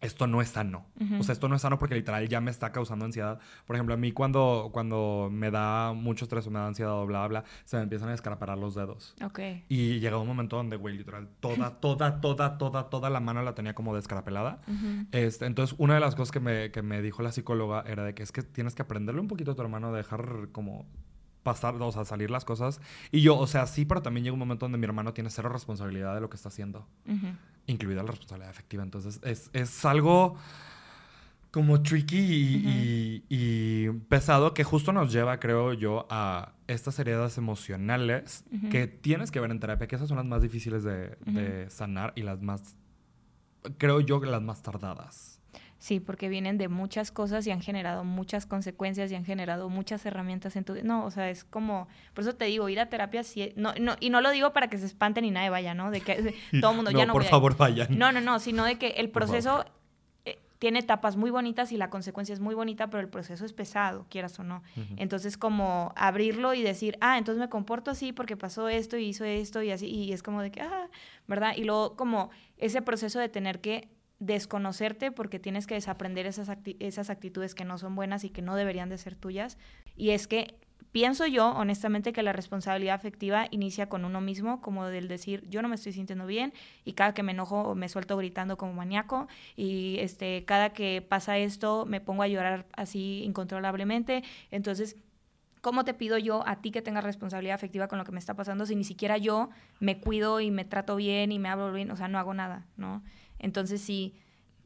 esto 0.00 0.26
no 0.26 0.40
es 0.40 0.50
sano. 0.50 0.86
O 1.18 1.22
sea, 1.22 1.32
esto 1.32 1.48
no 1.48 1.56
es 1.56 1.62
sano 1.62 1.78
porque 1.78 1.94
literal 1.94 2.28
ya 2.28 2.40
me 2.40 2.50
está 2.50 2.72
causando 2.72 3.04
ansiedad. 3.04 3.40
Por 3.66 3.76
ejemplo, 3.76 3.94
a 3.94 3.96
mí 3.96 4.12
cuando, 4.12 4.70
cuando 4.72 5.28
me 5.30 5.50
da 5.50 5.92
mucho 5.92 6.24
estrés 6.24 6.46
o 6.46 6.50
me 6.50 6.58
da 6.58 6.66
ansiedad 6.66 6.92
o 6.92 7.06
bla, 7.06 7.26
bla, 7.26 7.44
se 7.64 7.76
me 7.76 7.82
empiezan 7.82 8.08
a 8.08 8.12
descaraparar 8.12 8.58
los 8.58 8.74
dedos. 8.74 9.14
Ok. 9.24 9.40
Y 9.68 9.98
llegaba 10.00 10.22
un 10.22 10.28
momento 10.28 10.56
donde, 10.56 10.76
güey, 10.76 10.96
literal, 10.96 11.28
toda, 11.40 11.70
toda, 11.80 12.20
toda, 12.20 12.58
toda, 12.58 12.90
toda 12.90 13.10
la 13.10 13.20
mano 13.20 13.42
la 13.42 13.54
tenía 13.54 13.74
como 13.74 13.94
descarapelada. 13.94 14.60
Este, 15.12 15.46
entonces, 15.46 15.74
una 15.78 15.94
de 15.94 16.00
las 16.00 16.14
cosas 16.14 16.32
que 16.32 16.40
me, 16.40 16.70
que 16.70 16.82
me 16.82 17.02
dijo 17.02 17.22
la 17.22 17.32
psicóloga 17.32 17.82
era 17.86 18.04
de 18.04 18.14
que 18.14 18.22
es 18.22 18.32
que 18.32 18.42
tienes 18.42 18.74
que 18.74 18.82
aprenderle 18.82 19.20
un 19.20 19.28
poquito 19.28 19.52
a 19.52 19.54
tu 19.54 19.62
hermano, 19.62 19.92
dejar 19.92 20.48
como 20.52 20.86
pasar, 21.52 21.74
o 21.80 21.92
sea, 21.92 22.04
salir 22.04 22.30
las 22.30 22.44
cosas. 22.44 22.80
Y 23.10 23.20
yo, 23.22 23.36
o 23.38 23.46
sea, 23.46 23.66
sí, 23.66 23.84
pero 23.84 24.02
también 24.02 24.24
llega 24.24 24.34
un 24.34 24.38
momento 24.38 24.64
donde 24.66 24.78
mi 24.78 24.84
hermano 24.84 25.12
tiene 25.12 25.30
cero 25.30 25.48
responsabilidad 25.48 26.14
de 26.14 26.20
lo 26.20 26.28
que 26.30 26.36
está 26.36 26.48
haciendo, 26.48 26.86
incluida 27.66 28.02
la 28.02 28.10
responsabilidad 28.10 28.50
efectiva. 28.50 28.82
Entonces, 28.82 29.20
es, 29.22 29.50
es 29.52 29.84
algo 29.84 30.36
como 31.50 31.82
tricky 31.82 32.18
y, 32.18 33.24
y- 33.30 33.86
y 33.86 33.90
pesado 34.08 34.52
que 34.52 34.64
justo 34.64 34.92
nos 34.92 35.10
lleva, 35.12 35.40
creo 35.40 35.72
yo, 35.72 36.06
a 36.10 36.52
estas 36.66 36.98
heridas 36.98 37.38
emocionales 37.38 38.44
que 38.70 38.86
tienes 38.86 39.30
que 39.30 39.40
ver 39.40 39.50
en 39.50 39.58
terapia, 39.58 39.86
que 39.88 39.96
esas 39.96 40.08
son 40.08 40.18
las 40.18 40.26
más 40.26 40.42
difíciles 40.42 40.84
de, 40.84 41.16
de 41.24 41.70
sanar 41.70 42.12
y 42.16 42.22
las 42.22 42.42
más, 42.42 42.76
creo 43.78 44.00
yo, 44.00 44.20
las 44.20 44.42
más 44.42 44.62
tardadas. 44.62 45.37
Sí, 45.80 46.00
porque 46.00 46.28
vienen 46.28 46.58
de 46.58 46.66
muchas 46.66 47.12
cosas 47.12 47.46
y 47.46 47.52
han 47.52 47.60
generado 47.60 48.02
muchas 48.02 48.46
consecuencias 48.46 49.12
y 49.12 49.14
han 49.14 49.24
generado 49.24 49.68
muchas 49.68 50.04
herramientas 50.06 50.56
en 50.56 50.64
tu 50.64 50.72
vida. 50.74 50.82
No, 50.84 51.04
o 51.04 51.10
sea, 51.12 51.30
es 51.30 51.44
como, 51.44 51.86
por 52.14 52.22
eso 52.24 52.34
te 52.34 52.46
digo, 52.46 52.68
ir 52.68 52.80
a 52.80 52.88
terapia 52.88 53.22
sí, 53.22 53.52
no, 53.54 53.72
no, 53.80 53.94
y 54.00 54.10
no 54.10 54.20
lo 54.20 54.30
digo 54.30 54.52
para 54.52 54.68
que 54.68 54.76
se 54.78 54.86
espanten 54.86 55.24
y 55.24 55.30
nadie 55.30 55.50
vaya, 55.50 55.74
¿no? 55.74 55.90
De 55.92 56.00
que 56.00 56.20
de- 56.20 56.34
todo 56.60 56.72
el 56.72 56.76
mundo 56.76 56.90
ya 56.90 57.06
no 57.06 57.12
por 57.12 57.22
voy 57.22 57.28
a 57.28 57.30
favor, 57.30 57.56
vayan. 57.56 57.96
No, 57.96 58.10
no, 58.10 58.20
no, 58.20 58.40
sino 58.40 58.64
de 58.64 58.76
que 58.76 58.88
el 58.88 59.06
favor. 59.08 59.12
proceso 59.12 59.64
eh, 60.24 60.40
tiene 60.58 60.80
etapas 60.80 61.16
muy 61.16 61.30
bonitas 61.30 61.70
y 61.70 61.76
la 61.76 61.90
consecuencia 61.90 62.32
es 62.32 62.40
muy 62.40 62.56
bonita, 62.56 62.88
pero 62.90 63.00
el 63.00 63.08
proceso 63.08 63.44
es 63.44 63.52
pesado, 63.52 64.04
quieras 64.10 64.36
o 64.40 64.42
no. 64.42 64.64
Entonces, 64.96 65.36
como 65.38 65.92
abrirlo 65.94 66.54
y 66.54 66.62
decir, 66.62 66.98
ah, 67.00 67.18
entonces 67.18 67.38
me 67.40 67.48
comporto 67.48 67.92
así 67.92 68.12
porque 68.12 68.36
pasó 68.36 68.68
esto 68.68 68.96
y 68.96 69.04
hizo 69.06 69.24
esto 69.24 69.62
y 69.62 69.70
así, 69.70 69.86
y 69.86 70.12
es 70.12 70.24
como 70.24 70.42
de 70.42 70.50
que, 70.50 70.60
ah, 70.60 70.88
¿verdad? 71.28 71.52
Y 71.56 71.62
luego, 71.62 71.94
como 71.94 72.30
ese 72.56 72.82
proceso 72.82 73.20
de 73.20 73.28
tener 73.28 73.60
que 73.60 73.88
desconocerte 74.18 75.12
porque 75.12 75.38
tienes 75.38 75.66
que 75.66 75.74
desaprender 75.74 76.26
esas, 76.26 76.50
esas 76.80 77.10
actitudes 77.10 77.54
que 77.54 77.64
no 77.64 77.78
son 77.78 77.94
buenas 77.94 78.24
y 78.24 78.30
que 78.30 78.42
no 78.42 78.56
deberían 78.56 78.88
de 78.88 78.98
ser 78.98 79.14
tuyas. 79.14 79.58
Y 79.96 80.10
es 80.10 80.26
que 80.26 80.56
pienso 80.92 81.26
yo, 81.26 81.50
honestamente, 81.50 82.12
que 82.12 82.22
la 82.22 82.32
responsabilidad 82.32 82.94
afectiva 82.94 83.46
inicia 83.50 83.88
con 83.88 84.04
uno 84.04 84.20
mismo, 84.20 84.60
como 84.60 84.86
del 84.86 85.08
decir, 85.08 85.46
yo 85.48 85.62
no 85.62 85.68
me 85.68 85.76
estoy 85.76 85.92
sintiendo 85.92 86.26
bien 86.26 86.52
y 86.84 86.94
cada 86.94 87.14
que 87.14 87.22
me 87.22 87.32
enojo 87.32 87.74
me 87.74 87.88
suelto 87.88 88.16
gritando 88.16 88.56
como 88.56 88.72
maníaco 88.72 89.28
y 89.56 89.98
este, 90.00 90.44
cada 90.44 90.70
que 90.70 91.04
pasa 91.06 91.38
esto 91.38 91.86
me 91.86 92.00
pongo 92.00 92.22
a 92.22 92.28
llorar 92.28 92.66
así 92.72 93.22
incontrolablemente. 93.24 94.24
Entonces, 94.50 94.96
¿cómo 95.60 95.84
te 95.84 95.94
pido 95.94 96.18
yo 96.18 96.46
a 96.46 96.60
ti 96.60 96.70
que 96.70 96.82
tengas 96.82 97.04
responsabilidad 97.04 97.54
afectiva 97.54 97.88
con 97.88 97.98
lo 97.98 98.04
que 98.04 98.12
me 98.12 98.18
está 98.18 98.34
pasando 98.34 98.66
si 98.66 98.74
ni 98.74 98.84
siquiera 98.84 99.18
yo 99.18 99.50
me 99.80 100.00
cuido 100.00 100.40
y 100.40 100.50
me 100.50 100.64
trato 100.64 100.96
bien 100.96 101.32
y 101.32 101.38
me 101.38 101.48
hablo 101.48 101.72
bien? 101.72 101.90
O 101.90 101.96
sea, 101.96 102.08
no 102.08 102.18
hago 102.18 102.34
nada, 102.34 102.66
¿no? 102.76 103.02
Entonces 103.38 103.80
sí, 103.80 104.14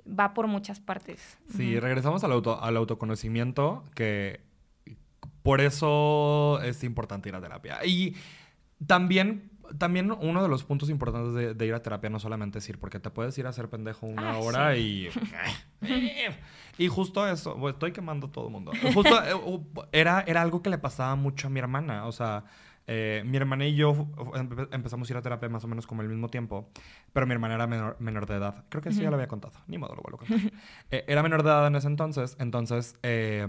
va 0.06 0.34
por 0.34 0.46
muchas 0.46 0.80
partes. 0.80 1.38
Sí, 1.56 1.78
regresamos 1.78 2.24
al, 2.24 2.32
auto, 2.32 2.62
al 2.62 2.76
autoconocimiento, 2.76 3.84
que 3.94 4.40
por 5.42 5.60
eso 5.60 6.60
es 6.62 6.84
importante 6.84 7.28
ir 7.28 7.34
a 7.34 7.40
terapia. 7.40 7.84
Y 7.84 8.16
también, 8.86 9.50
también 9.78 10.10
uno 10.10 10.42
de 10.42 10.48
los 10.48 10.64
puntos 10.64 10.88
importantes 10.90 11.34
de, 11.34 11.54
de 11.54 11.66
ir 11.66 11.74
a 11.74 11.82
terapia 11.82 12.10
no 12.10 12.18
solamente 12.18 12.58
es 12.58 12.68
ir, 12.68 12.78
porque 12.78 12.98
te 13.00 13.10
puedes 13.10 13.36
ir 13.38 13.46
a 13.46 13.50
hacer 13.50 13.68
pendejo 13.68 14.06
una 14.06 14.32
Ah, 14.32 14.38
hora 14.38 14.76
y... 14.76 15.08
y 16.78 16.88
justo 16.88 17.26
eso, 17.28 17.54
bueno, 17.54 17.74
estoy 17.74 17.92
quemando 17.92 18.28
a 18.28 18.32
todo 18.32 18.46
el 18.46 18.52
mundo. 18.52 18.72
Justo 18.94 19.22
eh, 19.24 19.60
era, 19.92 20.22
era 20.26 20.42
algo 20.42 20.62
que 20.62 20.70
le 20.70 20.78
pasaba 20.78 21.14
mucho 21.16 21.48
a 21.48 21.50
mi 21.50 21.60
hermana, 21.60 22.06
o 22.06 22.12
sea... 22.12 22.44
eh, 22.86 23.22
mi 23.26 23.36
hermana 23.36 23.66
y 23.66 23.74
yo 23.74 23.92
empe- 24.34 24.68
empezamos 24.72 25.08
a 25.08 25.12
ir 25.12 25.16
a 25.16 25.22
terapia 25.22 25.48
más 25.48 25.64
o 25.64 25.68
menos 25.68 25.86
como 25.86 26.02
al 26.02 26.08
mismo 26.08 26.28
tiempo, 26.28 26.68
pero 27.12 27.26
mi 27.26 27.32
hermana 27.32 27.54
era 27.54 27.66
menor, 27.66 27.96
menor 28.00 28.26
de 28.26 28.36
edad. 28.36 28.64
Creo 28.68 28.82
que 28.82 28.88
eso 28.90 28.98
ya 29.00 29.04
Ujú. 29.04 29.10
lo 29.12 29.16
había 29.16 29.28
contado, 29.28 29.54
ni 29.66 29.78
modo 29.78 29.94
lo 29.94 30.02
vuelvo 30.02 30.18
a 30.22 30.26
contar. 30.26 30.52
Eh, 30.90 31.04
era 31.08 31.22
menor 31.22 31.42
de 31.42 31.48
edad 31.50 31.66
en 31.66 31.76
ese 31.76 31.86
entonces, 31.88 32.36
entonces, 32.38 32.96
eh, 33.02 33.46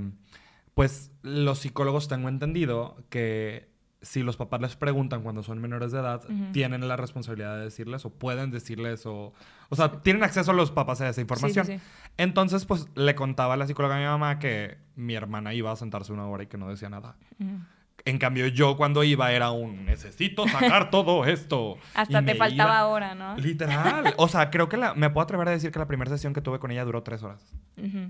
pues 0.74 1.12
los 1.22 1.60
psicólogos 1.60 2.08
tengo 2.08 2.30
entendido 2.30 2.98
que 3.10 3.72
si 4.02 4.22
los 4.22 4.36
papás 4.36 4.60
les 4.60 4.76
preguntan 4.76 5.22
cuando 5.24 5.44
son 5.44 5.62
menores 5.62 5.92
de 5.94 6.00
edad, 6.00 6.24
Ujú. 6.26 6.52
tienen 6.52 6.86
la 6.90 6.98
responsabilidad 6.98 7.58
de 7.58 7.64
decirles 7.66 8.06
o 8.06 8.10
pueden 8.10 8.52
decirles 8.52 9.06
o... 9.06 9.34
O 9.70 9.76
sea, 9.78 10.02
tienen 10.02 10.24
acceso 10.24 10.52
a 10.52 10.54
los 10.54 10.72
papás 10.72 11.00
a 11.00 11.08
esa 11.08 11.22
información. 11.22 11.66
Sí, 11.66 11.74
sí, 11.74 11.80
sí. 11.80 11.86
Entonces, 12.18 12.66
pues 12.66 12.88
le 12.96 13.16
contaba 13.16 13.54
a 13.54 13.58
la 13.58 13.66
psicóloga 13.66 13.96
a 13.96 14.00
mi 14.00 14.06
mamá 14.06 14.40
que 14.40 14.78
mi 14.98 15.16
hermana 15.16 15.54
iba 15.54 15.72
a 15.72 15.76
sentarse 15.78 16.12
una 16.12 16.28
hora 16.28 16.44
y 16.44 16.48
que 16.48 16.58
no 16.58 16.68
decía 16.68 16.90
nada. 16.90 17.16
Ujú. 17.40 17.60
En 18.06 18.18
cambio, 18.18 18.48
yo 18.48 18.76
cuando 18.76 19.04
iba 19.06 19.32
era 19.32 19.52
un 19.52 19.86
necesito 19.86 20.46
sacar 20.48 20.90
todo 20.90 21.24
esto. 21.26 21.78
Hasta 21.94 22.22
Y 22.22 22.26
te 22.26 22.36
faltaba 22.36 22.72
iba- 22.72 22.80
ahora, 22.80 23.16
¿no? 23.16 23.38
Literal. 23.38 24.14
O 24.18 24.28
sea, 24.28 24.50
creo 24.50 24.68
que 24.68 24.76
la, 24.78 24.94
me 24.94 25.10
puedo 25.10 25.24
atrever 25.24 25.48
a 25.48 25.52
decir 25.52 25.72
que 25.72 25.80
la 25.80 25.88
primera 25.88 26.10
sesión 26.12 26.34
que 26.34 26.42
tuve 26.42 26.60
con 26.60 26.70
ella 26.72 26.84
duró 26.84 27.02
tres 27.04 27.24
horas. 27.24 27.46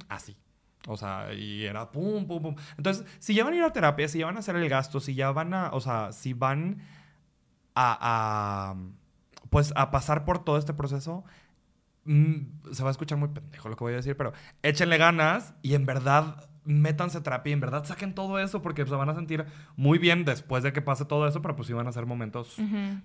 Así. 0.10 0.36
O 0.88 0.98
sea, 0.98 1.32
y 1.34 1.64
era 1.64 1.92
pum, 1.92 2.26
pum, 2.28 2.42
pum. 2.42 2.56
Entonces, 2.78 3.06
si 3.20 3.34
ya 3.36 3.44
van 3.44 3.54
a 3.54 3.58
ir 3.58 3.64
a 3.64 3.72
terapia, 3.72 4.08
si 4.08 4.20
ya 4.20 4.26
van 4.26 4.36
a 4.36 4.40
hacer 4.40 4.56
el 4.56 4.68
gasto, 4.68 5.00
si 5.00 5.14
ya 5.16 5.32
van 5.32 5.54
a, 5.54 5.70
o 5.72 5.80
sea, 5.80 6.12
si 6.12 6.34
van 6.34 6.82
a, 7.76 8.72
a, 8.72 8.76
pues, 9.50 9.72
a 9.76 9.92
pasar 9.92 10.26
por 10.26 10.44
todo 10.44 10.58
este 10.58 10.74
proceso, 10.74 11.24
mm, 12.06 12.72
se 12.74 12.84
va 12.84 12.90
a 12.90 12.92
escuchar 12.92 13.18
muy 13.18 13.30
pendejo 13.30 13.70
lo 13.70 13.76
que 13.76 13.84
voy 13.84 13.94
a 13.94 13.98
decir, 13.98 14.18
pero 14.18 14.34
échenle 14.62 14.98
ganas 14.98 15.54
y 15.62 15.76
en 15.76 15.86
verdad 15.86 16.50
métanse 16.66 17.22
terapia 17.22 17.52
y 17.52 17.54
en 17.54 17.60
verdad 17.60 17.86
saquen 17.86 18.14
todo 18.14 18.40
eso 18.40 18.62
porque 18.62 18.86
se 18.86 18.96
van 18.96 19.10
a 19.10 19.16
sentir 19.16 19.46
muy 19.76 19.98
bien 19.98 20.26
después 20.26 20.64
de 20.64 20.74
que 20.74 20.82
pase 20.82 21.06
todo 21.06 21.28
eso, 21.28 21.42
pero 21.42 21.56
pues 21.56 21.68
sí 21.68 21.74
van 21.74 21.88
a 21.88 21.92
ser 21.92 22.06
momentos 22.06 22.58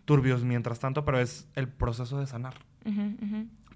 turbios 0.04 0.44
mientras 0.44 0.80
tanto, 0.80 1.04
pero 1.04 1.18
es 1.18 1.48
el 1.54 1.68
proceso 1.68 2.18
de 2.18 2.26
sanar. 2.26 2.54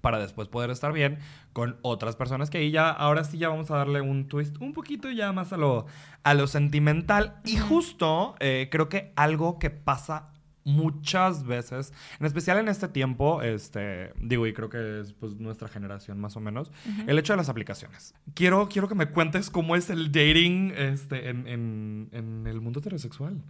Para 0.01 0.19
después 0.19 0.49
poder 0.49 0.69
estar 0.69 0.91
bien 0.91 1.19
con 1.53 1.77
otras 1.81 2.17
personas 2.17 2.49
que 2.49 2.57
ahí 2.57 2.71
ya, 2.71 2.89
ahora 2.89 3.23
sí 3.23 3.37
ya 3.37 3.47
vamos 3.47 3.71
a 3.71 3.77
darle 3.77 4.01
un 4.01 4.27
twist 4.27 4.57
un 4.59 4.73
poquito 4.73 5.09
ya 5.09 5.31
más 5.31 5.53
a 5.53 5.57
lo, 5.57 5.85
a 6.23 6.33
lo 6.33 6.47
sentimental. 6.47 7.37
Y 7.45 7.55
justo 7.55 8.35
eh, 8.39 8.67
creo 8.69 8.89
que 8.89 9.13
algo 9.15 9.59
que 9.59 9.69
pasa 9.69 10.32
muchas 10.65 11.43
veces, 11.45 11.93
en 12.19 12.25
especial 12.25 12.57
en 12.57 12.67
este 12.69 12.87
tiempo, 12.87 13.41
este, 13.41 14.13
digo, 14.19 14.47
y 14.47 14.53
creo 14.53 14.69
que 14.69 15.01
es 15.01 15.13
pues 15.13 15.35
nuestra 15.35 15.67
generación 15.67 16.19
más 16.19 16.37
o 16.37 16.39
menos, 16.39 16.71
el 17.07 17.19
hecho 17.19 17.33
de 17.33 17.37
las 17.37 17.49
aplicaciones. 17.49 18.13
Quiero, 18.33 18.69
quiero 18.69 18.87
que 18.87 18.95
me 18.95 19.07
cuentes 19.07 19.49
cómo 19.49 19.75
es 19.75 19.89
el 19.89 20.11
dating 20.11 20.73
este, 20.77 21.29
en, 21.29 21.47
en- 21.47 22.09
en 22.13 22.47
el 22.47 22.61
mundo 22.61 22.79
heterosexual. 22.79 23.41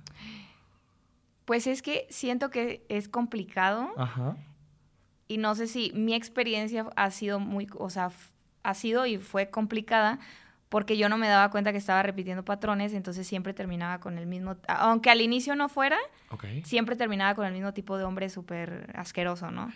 Pues 1.45 1.67
es 1.67 1.81
que 1.81 2.07
siento 2.09 2.49
que 2.49 2.85
es 2.89 3.09
complicado 3.09 3.91
Ajá. 3.97 4.37
y 5.27 5.37
no 5.37 5.55
sé 5.55 5.67
si 5.67 5.91
mi 5.93 6.13
experiencia 6.13 6.87
ha 6.95 7.11
sido 7.11 7.39
muy, 7.39 7.67
o 7.77 7.89
sea, 7.89 8.11
ha 8.63 8.73
sido 8.73 9.05
y 9.05 9.17
fue 9.17 9.49
complicada 9.49 10.19
porque 10.73 10.97
yo 10.97 11.07
no 11.07 11.19
me 11.19 11.27
daba 11.27 11.51
cuenta 11.51 11.71
que 11.71 11.77
estaba 11.77 12.01
repitiendo 12.01 12.43
patrones, 12.43 12.95
entonces 12.95 13.27
siempre 13.27 13.53
terminaba 13.53 13.99
con 13.99 14.17
el 14.17 14.25
mismo, 14.25 14.57
aunque 14.67 15.11
al 15.11 15.21
inicio 15.21 15.55
no 15.55 15.69
fuera, 15.69 15.99
siempre 16.63 16.95
terminaba 16.95 17.35
con 17.35 17.45
el 17.45 17.53
mismo 17.53 17.75
tipo 17.75 17.95
de 17.95 18.05
hombre 18.05 18.27
súper 18.27 18.91
asqueroso, 18.95 19.51
¿no? 19.51 19.71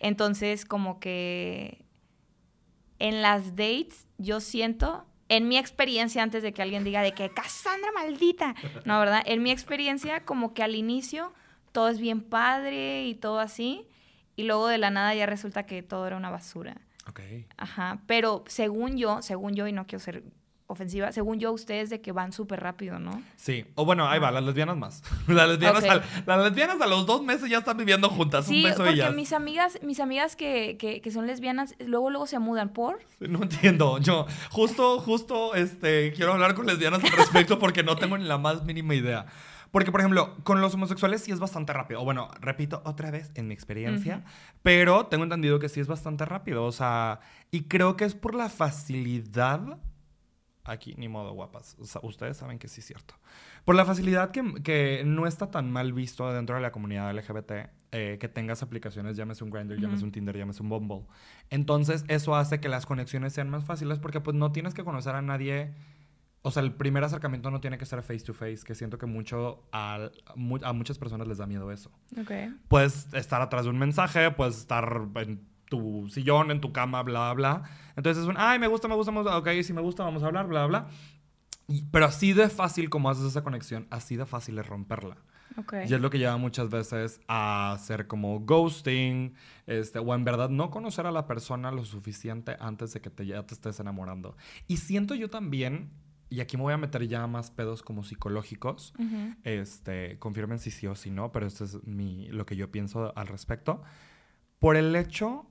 Entonces, 0.00 0.64
como 0.64 0.98
que 0.98 1.84
en 2.98 3.22
las 3.22 3.54
dates 3.54 4.08
yo 4.18 4.40
siento, 4.40 5.06
en 5.28 5.46
mi 5.46 5.56
experiencia, 5.56 6.20
antes 6.20 6.42
de 6.42 6.52
que 6.52 6.62
alguien 6.62 6.82
diga 6.82 7.02
de 7.02 7.12
que 7.12 7.30
Cassandra 7.30 7.92
maldita, 7.94 8.56
no, 8.84 8.98
¿verdad? 8.98 9.22
En 9.26 9.44
mi 9.44 9.52
experiencia, 9.52 10.24
como 10.24 10.52
que 10.52 10.64
al 10.64 10.74
inicio 10.74 11.32
todo 11.70 11.90
es 11.90 12.00
bien 12.00 12.22
padre 12.22 13.06
y 13.06 13.14
todo 13.14 13.38
así, 13.38 13.86
y 14.34 14.42
luego 14.42 14.66
de 14.66 14.78
la 14.78 14.90
nada 14.90 15.14
ya 15.14 15.26
resulta 15.26 15.64
que 15.64 15.84
todo 15.84 16.08
era 16.08 16.16
una 16.16 16.30
basura. 16.30 16.76
Ok. 17.08 17.20
Ajá, 17.56 18.00
pero 18.08 18.42
según 18.48 18.96
yo, 18.96 19.22
según 19.22 19.54
yo, 19.54 19.68
y 19.68 19.72
no 19.72 19.86
quiero 19.86 20.00
ser 20.00 20.24
ofensiva, 20.70 21.12
según 21.12 21.38
yo, 21.40 21.52
ustedes 21.52 21.90
de 21.90 22.00
que 22.00 22.12
van 22.12 22.32
súper 22.32 22.60
rápido, 22.60 22.98
¿no? 22.98 23.22
Sí. 23.36 23.64
O 23.74 23.84
bueno, 23.84 24.08
ahí 24.08 24.18
va, 24.18 24.30
las 24.30 24.44
lesbianas 24.44 24.76
más. 24.76 25.02
Las 25.28 25.48
lesbianas, 25.48 25.84
al- 25.84 26.02
las 26.26 26.44
lesbianas 26.44 26.80
a 26.80 26.86
los 26.86 27.06
dos 27.06 27.22
meses 27.22 27.50
ya 27.50 27.58
están 27.58 27.76
viviendo 27.76 28.08
juntas. 28.08 28.46
Sí, 28.46 28.58
un 28.58 28.62
beso 28.64 28.76
porque 28.78 28.92
ellas. 28.92 29.14
mis 29.14 29.32
amigas, 29.32 29.78
mis 29.82 30.00
amigas 30.00 30.36
que, 30.36 30.76
que, 30.78 31.00
que 31.00 31.10
son 31.10 31.26
lesbianas, 31.26 31.74
luego 31.84 32.10
luego 32.10 32.26
se 32.26 32.38
mudan 32.38 32.68
por. 32.72 33.00
No 33.18 33.42
entiendo. 33.42 33.98
Yo 33.98 34.26
justo, 34.50 35.00
justo, 35.00 35.54
este, 35.54 36.12
quiero 36.14 36.32
hablar 36.32 36.54
con 36.54 36.66
lesbianas 36.66 37.02
al 37.04 37.10
respecto 37.10 37.58
porque 37.58 37.82
no 37.82 37.96
tengo 37.96 38.16
ni 38.16 38.24
la 38.24 38.38
más 38.38 38.64
mínima 38.64 38.94
idea. 38.94 39.26
Porque, 39.72 39.92
por 39.92 40.00
ejemplo, 40.00 40.34
con 40.42 40.60
los 40.60 40.74
homosexuales 40.74 41.22
sí 41.22 41.30
es 41.30 41.38
bastante 41.38 41.72
rápido. 41.72 42.00
O 42.02 42.04
bueno, 42.04 42.28
repito 42.40 42.82
otra 42.84 43.12
vez 43.12 43.30
en 43.36 43.46
mi 43.46 43.54
experiencia, 43.54 44.24
pero 44.62 45.06
tengo 45.06 45.22
entendido 45.22 45.60
que 45.60 45.68
sí 45.68 45.78
es 45.78 45.86
bastante 45.86 46.24
rápido. 46.24 46.64
O 46.64 46.72
sea, 46.72 47.20
y 47.52 47.62
creo 47.68 47.96
que 47.96 48.04
es 48.04 48.16
por 48.16 48.34
la 48.34 48.48
facilidad. 48.48 49.60
Aquí, 50.64 50.94
ni 50.98 51.08
modo, 51.08 51.32
guapas. 51.32 51.76
O 51.80 51.84
sea, 51.84 52.00
ustedes 52.04 52.36
saben 52.36 52.58
que 52.58 52.68
sí 52.68 52.80
es 52.80 52.86
cierto. 52.86 53.14
Por 53.64 53.74
la 53.74 53.84
facilidad 53.84 54.30
que, 54.30 54.42
que 54.62 55.02
no 55.06 55.26
está 55.26 55.50
tan 55.50 55.70
mal 55.70 55.92
visto 55.92 56.30
dentro 56.32 56.56
de 56.56 56.62
la 56.62 56.70
comunidad 56.70 57.14
LGBT 57.14 57.52
eh, 57.92 58.18
que 58.20 58.28
tengas 58.28 58.62
aplicaciones, 58.62 59.16
llámese 59.16 59.42
un 59.42 59.50
Grindr, 59.50 59.80
llámese 59.80 60.04
un 60.04 60.12
Tinder, 60.12 60.36
llámese 60.36 60.62
un 60.62 60.68
Bumble. 60.68 61.06
Entonces, 61.48 62.04
eso 62.08 62.36
hace 62.36 62.60
que 62.60 62.68
las 62.68 62.84
conexiones 62.84 63.32
sean 63.32 63.48
más 63.48 63.64
fáciles 63.64 63.98
porque 63.98 64.20
pues 64.20 64.36
no 64.36 64.52
tienes 64.52 64.74
que 64.74 64.84
conocer 64.84 65.14
a 65.14 65.22
nadie 65.22 65.72
o 66.42 66.50
sea, 66.50 66.62
el 66.62 66.72
primer 66.72 67.04
acercamiento 67.04 67.50
no 67.50 67.60
tiene 67.60 67.76
que 67.76 67.84
ser 67.84 68.02
face 68.02 68.20
to 68.20 68.32
face, 68.32 68.60
que 68.64 68.74
siento 68.74 68.96
que 68.96 69.04
mucho 69.04 69.62
a, 69.72 70.10
a 70.62 70.72
muchas 70.72 70.98
personas 70.98 71.28
les 71.28 71.38
da 71.38 71.46
miedo 71.46 71.70
eso. 71.70 71.90
Ok. 72.18 72.30
Puedes 72.68 73.12
estar 73.12 73.42
atrás 73.42 73.64
de 73.64 73.70
un 73.70 73.78
mensaje, 73.78 74.30
puedes 74.30 74.56
estar 74.56 75.02
en 75.16 75.46
tu 75.70 76.06
sillón, 76.10 76.50
en 76.50 76.60
tu 76.60 76.72
cama, 76.72 77.02
bla, 77.02 77.32
bla. 77.32 77.62
Entonces 77.96 78.22
es 78.22 78.28
un, 78.28 78.36
ay, 78.38 78.58
me 78.58 78.66
gusta, 78.66 78.88
me 78.88 78.94
gusta, 78.94 79.10
me 79.10 79.22
gusta, 79.22 79.38
ok, 79.38 79.48
si 79.62 79.72
me 79.72 79.80
gusta, 79.80 80.04
vamos 80.04 80.22
a 80.22 80.26
hablar, 80.26 80.46
bla, 80.46 80.66
bla. 80.66 80.88
Y, 81.66 81.84
pero 81.84 82.04
así 82.04 82.34
de 82.34 82.50
fácil 82.50 82.90
como 82.90 83.08
haces 83.08 83.24
esa 83.24 83.42
conexión, 83.42 83.86
así 83.90 84.16
de 84.16 84.26
fácil 84.26 84.58
es 84.58 84.66
romperla. 84.66 85.16
Okay. 85.56 85.88
Y 85.88 85.94
es 85.94 86.00
lo 86.00 86.10
que 86.10 86.18
lleva 86.18 86.36
muchas 86.36 86.68
veces 86.68 87.20
a 87.26 87.72
hacer 87.72 88.06
como 88.06 88.40
ghosting, 88.40 89.34
este, 89.66 89.98
o 89.98 90.14
en 90.14 90.24
verdad 90.24 90.50
no 90.50 90.70
conocer 90.70 91.06
a 91.06 91.12
la 91.12 91.26
persona 91.26 91.72
lo 91.72 91.84
suficiente 91.84 92.56
antes 92.60 92.92
de 92.92 93.00
que 93.00 93.10
te, 93.10 93.24
ya 93.24 93.44
te 93.46 93.54
estés 93.54 93.80
enamorando. 93.80 94.36
Y 94.68 94.76
siento 94.76 95.14
yo 95.14 95.30
también 95.30 95.90
y 96.30 96.40
aquí 96.40 96.56
me 96.56 96.62
voy 96.62 96.72
a 96.72 96.78
meter 96.78 97.08
ya 97.08 97.26
más 97.26 97.50
pedos 97.50 97.82
como 97.82 98.04
psicológicos. 98.04 98.94
Este, 99.42 100.16
confirmen 100.20 100.60
si 100.60 100.70
sí 100.70 100.86
o 100.86 100.94
si 100.94 101.10
no, 101.10 101.32
pero 101.32 101.46
esto 101.46 101.64
es 101.64 101.84
mi, 101.84 102.28
lo 102.28 102.46
que 102.46 102.54
yo 102.54 102.70
pienso 102.70 103.12
al 103.16 103.26
respecto. 103.26 103.82
Por 104.60 104.76
el 104.76 104.94
hecho 104.94 105.49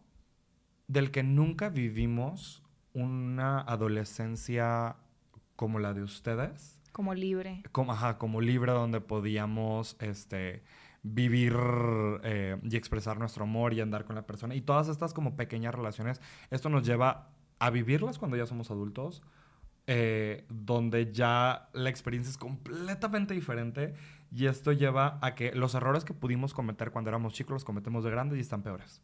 del 0.90 1.12
que 1.12 1.24
nunca 1.24 1.70
vivimos 1.70 2.62
una 2.94 3.62
adolescencia 3.62 4.98
como 5.56 5.80
la 5.80 5.94
de 5.94 6.04
ustedes. 6.04 6.78
Como 6.92 7.14
libre. 7.14 7.64
Como, 7.72 7.94
ajá, 7.94 8.18
como 8.18 8.42
libre 8.42 8.74
donde 8.74 9.00
podíamos 9.00 9.96
este, 10.02 10.64
vivir 11.02 11.56
eh, 12.24 12.60
y 12.62 12.76
expresar 12.76 13.18
nuestro 13.18 13.46
amor 13.46 13.74
y 13.74 13.80
andar 13.80 14.04
con 14.04 14.16
la 14.18 14.28
persona. 14.28 14.56
Y 14.56 14.62
todas 14.62 14.90
estas 14.90 15.14
como 15.14 15.38
pequeñas 15.38 15.74
relaciones, 15.74 16.20
esto 16.50 16.68
nos 16.68 16.84
lleva 16.84 17.30
a 17.60 17.70
vivirlas 17.70 18.18
cuando 18.18 18.36
ya 18.36 18.46
somos 18.46 18.70
adultos 18.70 19.22
eh, 19.92 20.46
donde 20.50 21.12
ya 21.12 21.70
la 21.74 21.90
experiencia 21.90 22.30
es 22.30 22.38
completamente 22.38 23.34
diferente 23.34 23.96
y 24.32 24.46
esto 24.46 24.72
lleva 24.72 25.18
a 25.24 25.34
que 25.34 25.52
los 25.56 25.74
errores 25.74 26.06
que 26.06 26.14
pudimos 26.14 26.54
cometer 26.54 26.92
cuando 26.92 27.10
éramos 27.10 27.34
chicos 27.34 27.54
los 27.54 27.66
cometemos 27.66 28.04
de 28.04 28.12
grandes 28.12 28.38
y 28.38 28.42
están 28.42 28.62
peores. 28.62 29.02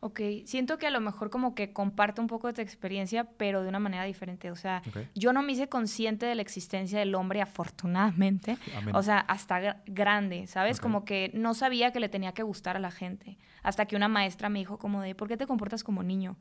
Ok, 0.00 0.20
siento 0.44 0.78
que 0.78 0.86
a 0.86 0.90
lo 0.90 1.00
mejor 1.00 1.30
como 1.30 1.54
que 1.54 1.72
comparto 1.72 2.20
un 2.20 2.28
poco 2.28 2.48
de 2.48 2.52
tu 2.52 2.60
experiencia, 2.60 3.24
pero 3.24 3.62
de 3.62 3.68
una 3.68 3.78
manera 3.78 4.04
diferente. 4.04 4.50
O 4.50 4.56
sea, 4.56 4.82
yo 5.14 5.32
no 5.32 5.42
me 5.42 5.52
hice 5.52 5.68
consciente 5.68 6.26
de 6.26 6.34
la 6.34 6.42
existencia 6.42 6.98
del 6.98 7.14
hombre, 7.14 7.40
afortunadamente. 7.40 8.58
O 8.94 9.02
sea, 9.02 9.18
hasta 9.18 9.82
grande, 9.86 10.46
¿sabes? 10.46 10.80
Como 10.80 11.04
que 11.04 11.30
no 11.34 11.54
sabía 11.54 11.92
que 11.92 12.00
le 12.00 12.08
tenía 12.08 12.32
que 12.32 12.42
gustar 12.42 12.76
a 12.76 12.80
la 12.80 12.90
gente. 12.90 13.38
Hasta 13.62 13.86
que 13.86 13.96
una 13.96 14.08
maestra 14.08 14.48
me 14.48 14.58
dijo 14.58 14.78
como 14.78 15.00
de, 15.02 15.14
¿por 15.14 15.28
qué 15.28 15.36
te 15.36 15.46
comportas 15.46 15.82
como 15.82 16.02
niño? 16.02 16.36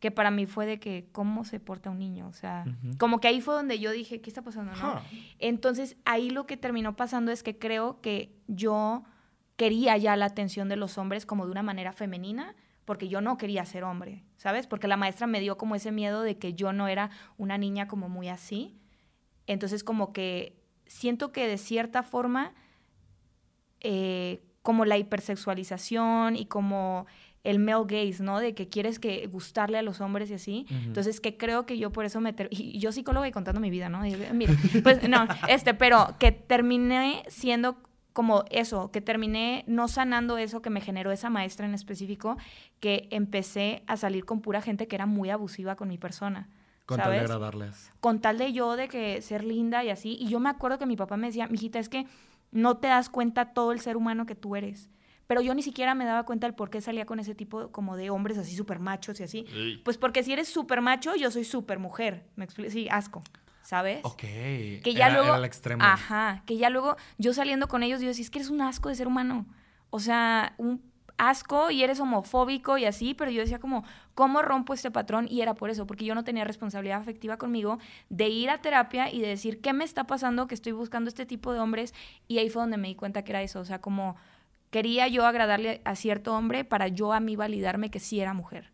que 0.00 0.10
para 0.10 0.30
mí 0.30 0.46
fue 0.46 0.66
de 0.66 0.78
que 0.78 1.08
cómo 1.12 1.44
se 1.44 1.58
porta 1.58 1.90
un 1.90 1.98
niño, 1.98 2.28
o 2.28 2.32
sea, 2.32 2.64
como 2.98 3.18
que 3.18 3.28
ahí 3.28 3.40
fue 3.40 3.54
donde 3.54 3.78
yo 3.78 3.90
dije, 3.90 4.20
¿qué 4.20 4.28
está 4.28 4.42
pasando? 4.42 4.72
¿no? 4.76 5.00
Entonces 5.38 5.96
ahí 6.04 6.30
lo 6.30 6.46
que 6.46 6.56
terminó 6.56 6.96
pasando 6.96 7.32
es 7.32 7.42
que 7.42 7.58
creo 7.58 8.00
que 8.02 8.36
yo 8.46 9.04
quería 9.56 9.96
ya 9.96 10.16
la 10.16 10.26
atención 10.26 10.68
de 10.68 10.76
los 10.76 10.98
hombres 10.98 11.24
como 11.24 11.46
de 11.46 11.52
una 11.52 11.62
manera 11.62 11.92
femenina, 11.92 12.54
porque 12.86 13.08
yo 13.08 13.20
no 13.20 13.36
quería 13.36 13.66
ser 13.66 13.84
hombre, 13.84 14.24
¿sabes? 14.38 14.66
Porque 14.66 14.88
la 14.88 14.96
maestra 14.96 15.26
me 15.26 15.40
dio 15.40 15.58
como 15.58 15.74
ese 15.74 15.92
miedo 15.92 16.22
de 16.22 16.38
que 16.38 16.54
yo 16.54 16.72
no 16.72 16.88
era 16.88 17.10
una 17.36 17.58
niña 17.58 17.88
como 17.88 18.08
muy 18.08 18.28
así. 18.28 18.78
Entonces 19.46 19.84
como 19.84 20.14
que 20.14 20.62
siento 20.86 21.32
que 21.32 21.46
de 21.48 21.58
cierta 21.58 22.02
forma, 22.02 22.54
eh, 23.80 24.42
como 24.62 24.84
la 24.84 24.96
hipersexualización 24.96 26.36
y 26.36 26.46
como 26.46 27.06
el 27.42 27.58
male 27.58 27.84
gaze, 27.86 28.22
¿no? 28.22 28.40
De 28.40 28.54
que 28.54 28.68
quieres 28.68 28.98
que 28.98 29.26
gustarle 29.26 29.78
a 29.78 29.82
los 29.82 30.00
hombres 30.00 30.30
y 30.30 30.34
así. 30.34 30.66
Entonces, 30.68 31.20
que 31.20 31.36
creo 31.36 31.64
que 31.64 31.78
yo 31.78 31.92
por 31.92 32.04
eso 32.04 32.20
me... 32.20 32.34
Y 32.50 32.80
yo 32.80 32.90
psicóloga 32.90 33.28
y 33.28 33.30
contando 33.30 33.60
mi 33.60 33.70
vida, 33.70 33.88
¿no? 33.88 34.00
mira, 34.32 34.52
pues 34.82 35.08
no, 35.08 35.28
este, 35.48 35.72
pero 35.72 36.16
que 36.18 36.32
terminé 36.32 37.22
siendo 37.28 37.76
como 38.16 38.44
eso, 38.50 38.90
que 38.90 39.02
terminé 39.02 39.62
no 39.66 39.88
sanando 39.88 40.38
eso 40.38 40.62
que 40.62 40.70
me 40.70 40.80
generó 40.80 41.12
esa 41.12 41.28
maestra 41.28 41.66
en 41.66 41.74
específico, 41.74 42.38
que 42.80 43.08
empecé 43.10 43.82
a 43.86 43.98
salir 43.98 44.24
con 44.24 44.40
pura 44.40 44.62
gente 44.62 44.88
que 44.88 44.96
era 44.96 45.04
muy 45.04 45.28
abusiva 45.28 45.76
con 45.76 45.88
mi 45.88 45.98
persona. 45.98 46.48
Con 46.86 46.96
tal 46.96 47.10
de 47.10 47.18
agradarles. 47.18 47.92
Con 48.00 48.22
tal 48.22 48.38
de 48.38 48.54
yo, 48.54 48.76
de 48.76 48.88
que 48.88 49.20
ser 49.20 49.44
linda 49.44 49.84
y 49.84 49.90
así. 49.90 50.16
Y 50.18 50.28
yo 50.28 50.40
me 50.40 50.48
acuerdo 50.48 50.78
que 50.78 50.86
mi 50.86 50.96
papá 50.96 51.18
me 51.18 51.26
decía, 51.26 51.46
mijita, 51.46 51.78
es 51.78 51.90
que 51.90 52.06
no 52.52 52.78
te 52.78 52.88
das 52.88 53.10
cuenta 53.10 53.52
todo 53.52 53.70
el 53.70 53.80
ser 53.80 53.98
humano 53.98 54.24
que 54.24 54.34
tú 54.34 54.56
eres 54.56 54.88
pero 55.26 55.40
yo 55.40 55.54
ni 55.54 55.62
siquiera 55.62 55.96
me 55.96 56.04
daba 56.04 56.24
cuenta 56.24 56.46
del 56.46 56.54
por 56.54 56.70
qué 56.70 56.80
salía 56.80 57.04
con 57.04 57.18
ese 57.18 57.34
tipo 57.34 57.72
como 57.72 57.96
de 57.96 58.10
hombres 58.10 58.38
así 58.38 58.54
súper 58.54 58.78
machos 58.78 59.18
y 59.18 59.24
así. 59.24 59.44
Pues 59.84 59.98
porque 59.98 60.22
si 60.22 60.32
eres 60.32 60.48
súper 60.48 60.80
macho, 60.80 61.16
yo 61.16 61.32
soy 61.32 61.42
súper 61.42 61.80
mujer. 61.80 62.26
Me 62.36 62.44
explico. 62.44 62.70
Sí, 62.70 62.86
asco. 62.88 63.24
¿Sabes? 63.66 63.98
Ok. 64.04 64.20
Que 64.20 64.94
ya 64.94 65.10
luego. 65.10 65.26
Era 65.26 65.38
el 65.38 65.44
extremo. 65.44 65.82
Ajá. 65.82 66.44
Que 66.46 66.56
ya 66.56 66.70
luego 66.70 66.94
yo 67.18 67.34
saliendo 67.34 67.66
con 67.66 67.82
ellos, 67.82 68.00
yo 68.00 68.06
decía, 68.06 68.22
es 68.22 68.30
que 68.30 68.38
eres 68.38 68.48
un 68.48 68.60
asco 68.60 68.88
de 68.88 68.94
ser 68.94 69.08
humano. 69.08 69.44
O 69.90 69.98
sea, 69.98 70.54
un 70.56 70.80
asco 71.18 71.72
y 71.72 71.82
eres 71.82 71.98
homofóbico 71.98 72.78
y 72.78 72.84
así, 72.84 73.14
pero 73.14 73.32
yo 73.32 73.40
decía 73.40 73.58
como, 73.58 73.82
¿cómo 74.14 74.40
rompo 74.42 74.72
este 74.72 74.92
patrón? 74.92 75.26
Y 75.28 75.40
era 75.40 75.54
por 75.54 75.68
eso, 75.68 75.84
porque 75.84 76.04
yo 76.04 76.14
no 76.14 76.22
tenía 76.22 76.44
responsabilidad 76.44 77.00
afectiva 77.00 77.38
conmigo 77.38 77.80
de 78.08 78.28
ir 78.28 78.50
a 78.50 78.60
terapia 78.60 79.12
y 79.12 79.20
de 79.20 79.28
decir, 79.28 79.60
¿qué 79.60 79.72
me 79.72 79.84
está 79.84 80.04
pasando? 80.04 80.46
Que 80.46 80.54
estoy 80.54 80.70
buscando 80.70 81.08
este 81.08 81.26
tipo 81.26 81.52
de 81.52 81.58
hombres. 81.58 81.92
Y 82.28 82.38
ahí 82.38 82.50
fue 82.50 82.62
donde 82.62 82.76
me 82.76 82.86
di 82.86 82.94
cuenta 82.94 83.24
que 83.24 83.32
era 83.32 83.42
eso. 83.42 83.58
O 83.58 83.64
sea, 83.64 83.80
como 83.80 84.14
quería 84.70 85.08
yo 85.08 85.26
agradarle 85.26 85.80
a 85.84 85.96
cierto 85.96 86.36
hombre 86.36 86.64
para 86.64 86.86
yo 86.86 87.12
a 87.12 87.18
mí 87.18 87.34
validarme 87.34 87.90
que 87.90 87.98
sí 87.98 88.20
era 88.20 88.32
mujer, 88.32 88.70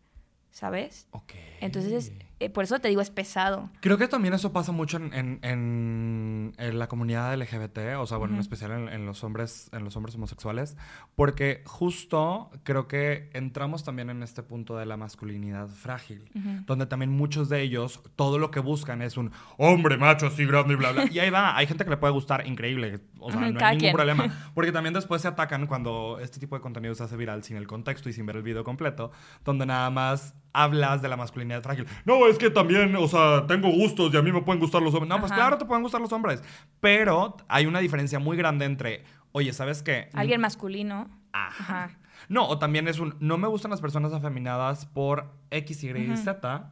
¿sabes? 0.51 1.07
Ok. 1.09 1.33
Entonces, 1.61 2.11
eh, 2.43 2.49
por 2.49 2.63
eso 2.63 2.79
te 2.79 2.89
digo, 2.89 3.01
es 3.01 3.09
pesado. 3.09 3.69
Creo 3.79 3.97
que 3.97 4.07
también 4.07 4.33
eso 4.33 4.51
pasa 4.51 4.71
mucho 4.71 4.97
en, 4.97 5.13
en, 5.13 6.53
en, 6.57 6.79
la 6.79 6.87
comunidad 6.87 7.33
LGBT, 7.37 7.97
o 7.97 8.05
sea, 8.05 8.17
bueno, 8.17 8.35
en 8.35 8.41
especial 8.41 8.89
en, 8.89 9.05
los 9.05 9.23
hombres, 9.23 9.69
en 9.71 9.83
los 9.83 9.95
hombres 9.95 10.15
homosexuales, 10.15 10.75
porque 11.15 11.61
justo 11.65 12.51
creo 12.63 12.87
que 12.87 13.29
entramos 13.33 13.83
también 13.83 14.09
en 14.09 14.23
este 14.23 14.43
punto 14.43 14.77
de 14.77 14.85
la 14.85 14.97
masculinidad 14.97 15.67
frágil, 15.69 16.29
donde 16.65 16.85
también 16.85 17.11
muchos 17.11 17.47
de 17.49 17.61
ellos, 17.61 18.01
todo 18.15 18.39
lo 18.39 18.51
que 18.51 18.59
buscan 18.59 19.01
es 19.01 19.17
un 19.17 19.31
hombre 19.57 19.97
macho 19.97 20.27
así 20.27 20.45
grande 20.45 20.73
y 20.73 20.77
bla, 20.77 20.91
bla. 20.91 21.05
y 21.11 21.19
ahí 21.19 21.29
va, 21.29 21.55
hay 21.55 21.67
gente 21.67 21.83
que 21.83 21.89
le 21.89 21.97
puede 21.97 22.13
gustar, 22.13 22.45
increíble, 22.45 22.99
o 23.19 23.31
sea, 23.31 23.39
no 23.39 23.65
hay 23.65 23.77
ningún 23.77 23.93
problema, 23.93 24.51
porque 24.53 24.71
también 24.71 24.93
después 24.93 25.21
se 25.21 25.27
atacan 25.27 25.67
cuando 25.67 26.19
este 26.21 26.39
tipo 26.39 26.55
de 26.55 26.61
contenido 26.61 26.93
se 26.95 27.03
hace 27.03 27.15
viral 27.15 27.43
sin 27.43 27.57
el 27.57 27.67
contexto 27.67 28.09
y 28.09 28.13
sin 28.13 28.25
ver 28.25 28.37
el 28.37 28.43
video 28.43 28.63
completo, 28.63 29.11
donde 29.45 29.65
nada 29.65 29.89
más 29.89 30.35
hablas 30.53 31.01
de 31.01 31.09
la 31.09 31.17
masculinidad 31.17 31.61
frágil. 31.61 31.85
No, 32.05 32.27
es 32.27 32.37
que 32.37 32.49
también, 32.49 32.95
o 32.95 33.07
sea, 33.07 33.45
tengo 33.47 33.69
gustos 33.69 34.13
y 34.13 34.17
a 34.17 34.21
mí 34.21 34.31
me 34.31 34.41
pueden 34.41 34.59
gustar 34.59 34.81
los 34.81 34.93
hombres. 34.93 35.09
No, 35.09 35.19
pues 35.19 35.31
claro, 35.31 35.57
te 35.57 35.65
pueden 35.65 35.83
gustar 35.83 35.99
los 35.99 36.11
hombres. 36.13 36.43
Pero 36.79 37.35
hay 37.47 37.65
una 37.65 37.79
diferencia 37.79 38.19
muy 38.19 38.37
grande 38.37 38.65
entre, 38.65 39.03
oye, 39.31 39.51
¿sabes 39.51 39.83
qué? 39.83 40.09
Alguien 40.13 40.39
masculino. 40.39 41.09
Ajá. 41.33 41.91
No, 42.29 42.47
o 42.47 42.59
también 42.59 42.87
es 42.87 42.99
un, 42.99 43.15
no 43.19 43.37
me 43.37 43.47
gustan 43.47 43.71
las 43.71 43.81
personas 43.81 44.13
afeminadas 44.13 44.85
por 44.85 45.33
X, 45.49 45.83
Y 45.83 45.89
y 45.89 46.17
Z 46.17 46.71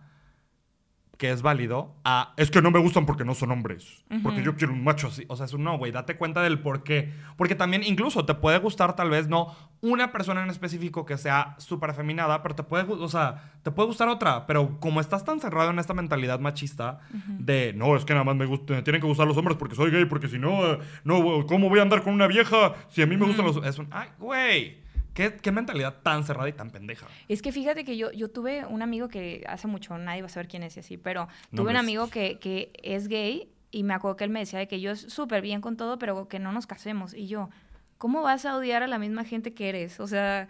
que 1.21 1.29
es 1.29 1.43
válido, 1.43 1.93
a 2.03 2.33
es 2.35 2.49
que 2.49 2.63
no 2.63 2.71
me 2.71 2.79
gustan 2.79 3.05
porque 3.05 3.23
no 3.23 3.35
son 3.35 3.51
hombres, 3.51 4.03
porque 4.23 4.41
yo 4.41 4.55
quiero 4.55 4.73
un 4.73 4.83
macho 4.83 5.05
así. 5.05 5.23
O 5.27 5.35
sea, 5.35 5.45
es 5.45 5.53
un 5.53 5.63
no, 5.63 5.77
güey, 5.77 5.91
date 5.91 6.17
cuenta 6.17 6.41
del 6.41 6.57
por 6.57 6.81
qué. 6.81 7.13
Porque 7.37 7.53
también 7.53 7.83
incluso 7.83 8.25
te 8.25 8.33
puede 8.33 8.57
gustar 8.57 8.95
tal 8.95 9.11
vez 9.11 9.27
no 9.27 9.55
una 9.81 10.11
persona 10.11 10.41
en 10.41 10.49
específico 10.49 11.05
que 11.05 11.19
sea 11.19 11.53
súper 11.59 11.91
afeminada, 11.91 12.41
pero 12.41 12.55
te 12.55 12.63
puede, 12.63 12.91
o 12.91 13.07
sea, 13.07 13.51
te 13.61 13.69
puede 13.69 13.85
gustar 13.85 14.07
otra, 14.07 14.47
pero 14.47 14.79
como 14.79 14.99
estás 14.99 15.23
tan 15.23 15.39
cerrado 15.39 15.69
en 15.69 15.77
esta 15.77 15.93
mentalidad 15.93 16.39
machista 16.39 17.01
de, 17.11 17.73
no, 17.73 17.95
es 17.95 18.03
que 18.03 18.13
nada 18.13 18.23
más 18.23 18.35
me, 18.35 18.47
gusta, 18.47 18.73
me 18.73 18.81
tienen 18.81 18.99
que 18.99 19.07
gustar 19.07 19.27
los 19.27 19.37
hombres 19.37 19.57
porque 19.57 19.75
soy 19.75 19.91
gay, 19.91 20.05
porque 20.05 20.27
si 20.27 20.39
no, 20.39 20.65
eh, 20.65 20.79
no, 21.03 21.45
¿cómo 21.45 21.69
voy 21.69 21.77
a 21.77 21.83
andar 21.83 22.01
con 22.01 22.15
una 22.15 22.25
vieja 22.25 22.73
si 22.89 23.03
a 23.03 23.05
mí 23.05 23.15
me 23.15 23.27
gustan 23.27 23.45
los... 23.45 23.57
Es 23.63 23.77
un, 23.77 23.87
ay, 23.91 24.09
güey. 24.17 24.81
¿Qué, 25.13 25.51
mentalidad 25.51 26.01
tan 26.01 26.23
cerrada 26.23 26.47
y 26.47 26.53
tan 26.53 26.71
pendeja? 26.71 27.07
Es 27.27 27.41
que 27.41 27.51
fíjate 27.51 27.83
que 27.83 27.97
yo, 27.97 28.11
yo 28.11 28.29
tuve 28.29 28.65
un 28.65 28.81
amigo 28.81 29.09
que 29.09 29.43
hace 29.47 29.67
mucho, 29.67 29.97
nadie 29.97 30.21
va 30.21 30.27
a 30.27 30.29
saber 30.29 30.47
quién 30.47 30.63
es 30.63 30.77
y 30.77 30.79
así, 30.79 30.97
pero 30.97 31.27
tuve 31.53 31.71
un 31.71 31.77
amigo 31.77 32.09
que, 32.09 32.39
que, 32.39 32.71
es 32.81 33.07
gay 33.07 33.51
y 33.71 33.83
me 33.83 33.93
acuerdo 33.93 34.15
que 34.17 34.23
él 34.23 34.29
me 34.29 34.39
decía 34.39 34.59
de 34.59 34.67
que 34.67 34.79
yo 34.79 34.91
es 34.91 35.01
súper 35.01 35.41
bien 35.41 35.61
con 35.61 35.75
todo, 35.75 35.97
pero 35.97 36.27
que 36.27 36.39
no 36.39 36.51
nos 36.51 36.65
casemos. 36.65 37.13
Y 37.13 37.27
yo, 37.27 37.49
¿cómo 37.97 38.21
vas 38.21 38.45
a 38.45 38.55
odiar 38.55 38.83
a 38.83 38.87
la 38.87 38.99
misma 38.99 39.25
gente 39.25 39.53
que 39.53 39.69
eres? 39.69 39.99
O 39.99 40.07
sea, 40.07 40.47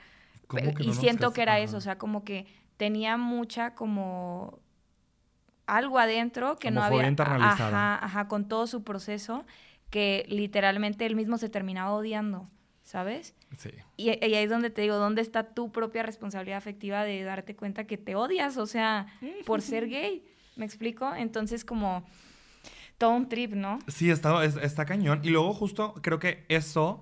y 0.79 0.93
siento 0.93 1.33
que 1.33 1.41
era 1.41 1.59
eso, 1.59 1.77
o 1.77 1.81
sea, 1.81 1.97
como 1.97 2.23
que 2.23 2.45
tenía 2.77 3.17
mucha 3.17 3.73
como 3.73 4.59
algo 5.65 5.99
adentro 5.99 6.57
que 6.57 6.71
no 6.71 6.83
había... 6.83 7.07
Internalizada. 7.07 7.95
Ajá, 7.95 8.05
ajá, 8.05 8.27
con 8.27 8.47
todo 8.47 8.67
su 8.67 8.83
proceso 8.83 9.45
que 9.89 10.25
literalmente 10.29 11.05
él 11.05 11.15
mismo 11.15 11.37
se 11.37 11.49
terminaba 11.49 11.93
odiando, 11.93 12.49
¿sabes? 12.91 13.33
Sí. 13.57 13.69
Y, 13.95 14.09
y 14.09 14.35
ahí 14.35 14.35
es 14.35 14.49
donde 14.49 14.69
te 14.69 14.81
digo, 14.81 14.97
¿dónde 14.97 15.21
está 15.21 15.53
tu 15.53 15.71
propia 15.71 16.03
responsabilidad 16.03 16.57
afectiva 16.57 17.05
de 17.05 17.23
darte 17.23 17.55
cuenta 17.55 17.85
que 17.87 17.97
te 17.97 18.15
odias? 18.15 18.57
O 18.57 18.65
sea, 18.65 19.07
por 19.45 19.61
ser 19.61 19.87
gay, 19.87 20.25
¿me 20.57 20.65
explico? 20.65 21.15
Entonces 21.15 21.63
como 21.63 22.03
todo 22.97 23.11
un 23.11 23.29
trip, 23.29 23.53
¿no? 23.53 23.79
Sí, 23.87 24.09
está, 24.11 24.43
es- 24.43 24.57
está 24.57 24.85
cañón. 24.85 25.21
Y 25.23 25.29
luego 25.29 25.53
justo 25.53 25.93
creo 26.03 26.19
que 26.19 26.43
eso, 26.49 27.01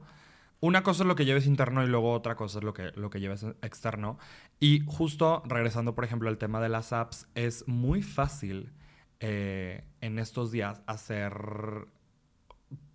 una 0.59 0.83
cosa 0.83 1.01
es 1.03 1.07
lo 1.07 1.15
que 1.15 1.25
lleves 1.25 1.47
interno 1.47 1.83
y 1.83 1.87
luego 1.87 2.11
otra 2.13 2.35
cosa 2.35 2.59
es 2.59 2.63
lo 2.63 2.73
que, 2.75 2.91
lo 2.95 3.09
que 3.09 3.19
lleves 3.19 3.43
externo. 3.63 4.19
Y 4.59 4.83
justo 4.85 5.41
regresando, 5.47 5.95
por 5.95 6.05
ejemplo, 6.05 6.29
al 6.29 6.37
tema 6.37 6.61
de 6.61 6.69
las 6.69 6.93
apps, 6.93 7.27
es 7.33 7.67
muy 7.67 8.03
fácil 8.03 8.73
eh, 9.21 9.83
en 10.01 10.19
estos 10.19 10.51
días 10.51 10.81
hacer 10.85 11.33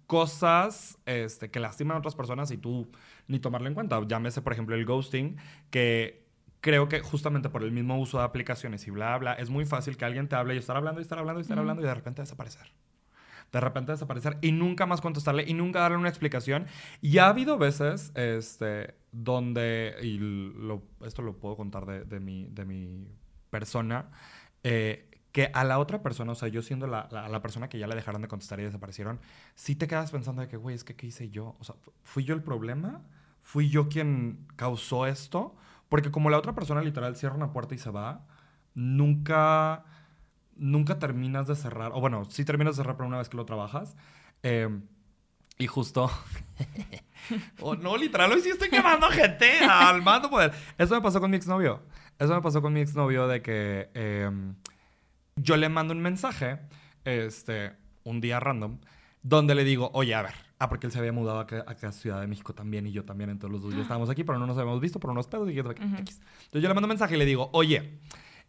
cosas 0.06 0.98
este, 1.06 1.50
que 1.50 1.60
lastiman 1.60 1.96
a 1.96 1.98
otras 2.00 2.14
personas 2.14 2.50
y 2.50 2.58
tú 2.58 2.90
ni 3.28 3.38
tomarlo 3.38 3.68
en 3.68 3.74
cuenta. 3.74 4.00
Llámese, 4.06 4.42
por 4.42 4.52
ejemplo, 4.52 4.74
el 4.74 4.84
ghosting, 4.84 5.36
que 5.70 6.24
creo 6.60 6.88
que 6.88 7.00
justamente 7.00 7.48
por 7.50 7.62
el 7.62 7.72
mismo 7.72 7.98
uso 7.98 8.18
de 8.18 8.24
aplicaciones 8.24 8.86
y 8.86 8.90
bla, 8.90 9.16
bla, 9.18 9.34
es 9.34 9.50
muy 9.50 9.66
fácil 9.66 9.96
que 9.96 10.04
alguien 10.04 10.28
te 10.28 10.36
hable 10.36 10.54
y 10.54 10.58
estar 10.58 10.76
hablando 10.76 11.00
y 11.00 11.02
estar 11.02 11.18
hablando 11.18 11.40
y 11.40 11.42
estar 11.42 11.58
hablando 11.58 11.82
y 11.82 11.86
de 11.86 11.94
repente 11.94 12.22
desaparecer. 12.22 12.72
De 13.52 13.60
repente 13.60 13.92
desaparecer 13.92 14.38
y 14.40 14.50
nunca 14.52 14.84
más 14.86 15.00
contestarle 15.00 15.44
y 15.46 15.54
nunca 15.54 15.80
darle 15.80 15.98
una 15.98 16.08
explicación. 16.08 16.66
Y 17.00 17.18
ha 17.18 17.28
habido 17.28 17.56
veces 17.58 18.10
este, 18.16 18.94
donde, 19.12 19.94
y 20.02 20.18
lo- 20.18 20.82
esto 21.04 21.22
lo 21.22 21.36
puedo 21.38 21.56
contar 21.56 21.86
de, 21.86 22.04
de 22.04 22.18
mi, 22.20 22.46
de 22.48 22.64
mi 22.64 23.06
persona, 23.50 24.10
eh, 24.64 25.08
que 25.34 25.50
a 25.52 25.64
la 25.64 25.80
otra 25.80 26.00
persona, 26.00 26.30
o 26.30 26.36
sea, 26.36 26.46
yo 26.48 26.62
siendo 26.62 26.86
la, 26.86 27.08
la- 27.10 27.42
persona 27.42 27.68
que 27.68 27.76
ya 27.80 27.88
le 27.88 27.96
dejaron 27.96 28.22
de 28.22 28.28
contestar 28.28 28.60
y 28.60 28.62
desaparecieron, 28.62 29.18
sí 29.56 29.74
te 29.74 29.88
quedas 29.88 30.12
pensando 30.12 30.42
de 30.42 30.48
que, 30.48 30.56
güey, 30.56 30.76
es 30.76 30.84
que 30.84 30.94
¿qué 30.94 31.08
hice 31.08 31.28
yo? 31.28 31.56
O 31.58 31.64
sea, 31.64 31.74
¿fui 32.04 32.22
yo 32.22 32.36
el 32.36 32.42
problema? 32.44 33.02
¿Fui 33.42 33.68
yo 33.68 33.88
quien 33.88 34.46
causó 34.54 35.08
esto? 35.08 35.56
Porque 35.88 36.12
como 36.12 36.30
la 36.30 36.38
otra 36.38 36.54
persona 36.54 36.82
literal 36.82 37.16
cierra 37.16 37.34
una 37.34 37.52
puerta 37.52 37.74
y 37.74 37.78
se 37.78 37.90
va, 37.90 38.24
nunca, 38.74 39.84
nunca 40.56 41.00
terminas 41.00 41.48
de 41.48 41.56
cerrar, 41.56 41.90
o 41.94 42.00
bueno, 42.00 42.24
sí 42.26 42.44
terminas 42.44 42.76
de 42.76 42.82
cerrar, 42.82 42.96
pero 42.96 43.08
una 43.08 43.18
vez 43.18 43.28
que 43.28 43.36
lo 43.36 43.44
trabajas. 43.44 43.96
eh, 44.44 44.68
y 45.58 45.66
justo... 45.66 46.10
oh, 47.60 47.74
no, 47.76 47.96
literal, 47.96 48.30
hoy 48.32 48.40
sí 48.40 48.50
estoy 48.50 48.68
quemando 48.70 49.08
gente 49.10 49.58
al 49.60 50.02
mando 50.02 50.30
poder. 50.30 50.52
Eso 50.78 50.94
me 50.94 51.00
pasó 51.00 51.20
con 51.20 51.30
mi 51.30 51.36
exnovio. 51.36 51.82
Eso 52.18 52.34
me 52.34 52.40
pasó 52.42 52.62
con 52.62 52.72
mi 52.72 52.80
exnovio 52.80 53.26
de 53.28 53.42
que 53.42 53.90
eh, 53.94 54.30
yo 55.36 55.56
le 55.56 55.68
mando 55.68 55.92
un 55.94 56.00
mensaje, 56.00 56.58
este, 57.04 57.72
un 58.04 58.20
día 58.20 58.40
random, 58.40 58.78
donde 59.22 59.54
le 59.54 59.64
digo, 59.64 59.90
oye, 59.94 60.14
a 60.14 60.22
ver, 60.22 60.34
ah, 60.58 60.68
porque 60.68 60.86
él 60.86 60.92
se 60.92 60.98
había 60.98 61.12
mudado 61.12 61.40
acá, 61.40 61.64
acá 61.66 61.88
a 61.88 61.92
Ciudad 61.92 62.20
de 62.20 62.26
México 62.26 62.54
también 62.54 62.86
y 62.86 62.92
yo 62.92 63.04
también, 63.04 63.30
entonces 63.30 63.52
los 63.52 63.62
dos 63.62 63.74
ya 63.74 63.82
estábamos 63.82 64.10
aquí, 64.10 64.22
pero 64.24 64.38
no 64.38 64.46
nos 64.46 64.58
habíamos 64.58 64.80
visto 64.80 65.00
por 65.00 65.10
unos 65.10 65.26
pedos 65.26 65.50
y 65.50 65.54
yo, 65.54 65.62
Ujú. 65.62 65.72
X. 65.72 66.20
Entonces 66.44 66.62
yo 66.62 66.68
le 66.68 66.74
mando 66.74 66.86
un 66.86 66.90
mensaje 66.90 67.14
y 67.14 67.18
le 67.18 67.24
digo, 67.24 67.50
oye, 67.52 67.98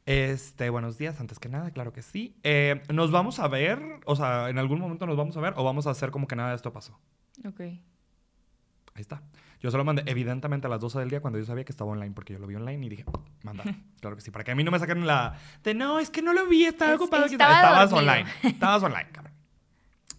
este, 0.06 0.70
buenos 0.70 0.98
días, 0.98 1.20
antes 1.20 1.40
que 1.40 1.50
nada, 1.50 1.72
claro 1.72 1.92
que 1.92 2.02
sí. 2.02 2.38
Eh, 2.44 2.84
¿Nos 2.94 3.10
vamos 3.12 3.40
a 3.40 3.48
ver? 3.48 3.80
O 4.06 4.16
sea, 4.16 4.50
¿en 4.50 4.60
algún 4.60 4.80
momento 4.80 5.08
nos 5.08 5.18
vamos 5.18 5.36
a 5.38 5.42
ver 5.42 5.54
o 5.58 5.64
vamos 5.64 5.88
a 5.88 5.92
hacer 5.92 6.12
como 6.12 6.28
que 6.28 6.36
nada 6.36 6.50
de 6.50 6.56
esto 6.58 6.72
pasó? 6.72 7.00
Ok. 7.48 7.62
Ahí 7.62 9.02
está. 9.02 9.24
Yo 9.66 9.72
se 9.72 9.78
lo 9.78 9.84
mandé, 9.84 10.04
evidentemente, 10.06 10.68
a 10.68 10.70
las 10.70 10.80
12 10.80 11.00
del 11.00 11.10
día 11.10 11.22
cuando 11.22 11.40
yo 11.40 11.46
sabía 11.46 11.64
que 11.66 11.72
estaba 11.72 11.90
online, 11.90 12.14
porque 12.14 12.34
yo 12.34 12.38
lo 12.40 12.46
vi 12.46 12.54
online 12.54 12.86
y 12.86 12.90
dije, 12.90 13.04
mandar. 13.42 13.66
Claro 14.00 14.16
que 14.16 14.22
sí, 14.22 14.30
para 14.30 14.44
que 14.44 14.52
a 14.52 14.56
mí 14.56 14.64
no 14.64 14.70
me 14.70 14.78
saquen 14.78 15.08
la 15.08 15.40
de 15.64 15.74
no, 15.74 15.98
es 15.98 16.12
que 16.12 16.22
no 16.22 16.34
lo 16.34 16.46
vi, 16.46 16.66
estaba 16.66 16.92
Es- 16.94 16.98
ocupado. 17.02 17.26
estaba 17.26 17.56
Estabas 17.56 17.90
dormido. 17.90 18.12
online. 18.14 18.30
Estabas 18.44 18.84
online, 18.84 19.10
cabrón. 19.12 19.34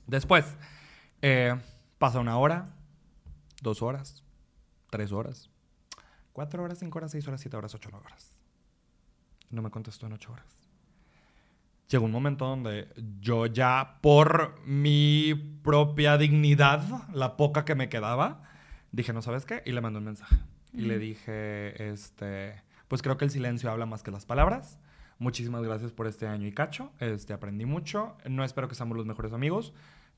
Después, 0.09 0.57
eh, 1.23 1.55
pasa 1.99 2.19
una 2.19 2.37
hora, 2.39 2.75
dos 3.63 3.83
horas, 3.83 4.25
tres 4.91 5.13
horas, 5.13 5.49
cuatro 6.33 6.65
horas, 6.65 6.81
cinco 6.81 6.99
horas, 6.99 7.13
seis 7.13 7.29
horas, 7.29 7.41
siete 7.41 7.57
horas, 7.57 7.73
ocho 7.73 7.89
horas. 7.97 8.37
No 9.51 9.63
me 9.63 9.71
contestó 9.71 10.07
en 10.09 10.15
ocho 10.15 10.33
horas. 10.33 10.47
Llegó 11.89 12.05
un 12.05 12.11
momento 12.11 12.47
donde 12.47 12.89
yo 13.21 13.47
ya, 13.47 13.99
por 14.01 14.61
mi 14.67 15.35
propia 15.63 16.19
dignidad, 16.19 16.83
la 17.13 17.37
poca 17.37 17.65
que 17.65 17.77
me 17.77 17.89
quedaba, 17.89 18.43
dije, 18.97 19.13
¿no 19.13 19.23
sabes 19.23 19.45
qué? 19.45 19.63
Y 19.67 19.73
le 19.73 19.81
mandé 19.81 19.99
un 19.99 20.07
mensaje. 20.07 20.37
Y 20.73 20.83
le 20.83 20.99
dije, 20.99 21.91
este, 21.91 22.63
pues 22.89 23.03
creo 23.03 23.17
que 23.17 23.25
el 23.25 23.31
silencio 23.31 23.71
habla 23.71 23.87
más 23.87 24.03
que 24.03 24.11
las 24.11 24.27
palabras. 24.27 24.79
Muchísimas 25.19 25.63
gracias 25.63 25.93
por 25.93 26.07
este 26.07 26.27
año 26.27 26.47
y 26.47 26.53
cacho. 26.53 26.93
Este, 26.99 27.33
aprendí 27.33 27.65
mucho. 27.65 28.17
No 28.29 28.45
espero 28.45 28.69
que 28.69 28.75
seamos 28.75 28.97
los 28.97 29.07
mejores 29.07 29.33
amigos, 29.33 29.73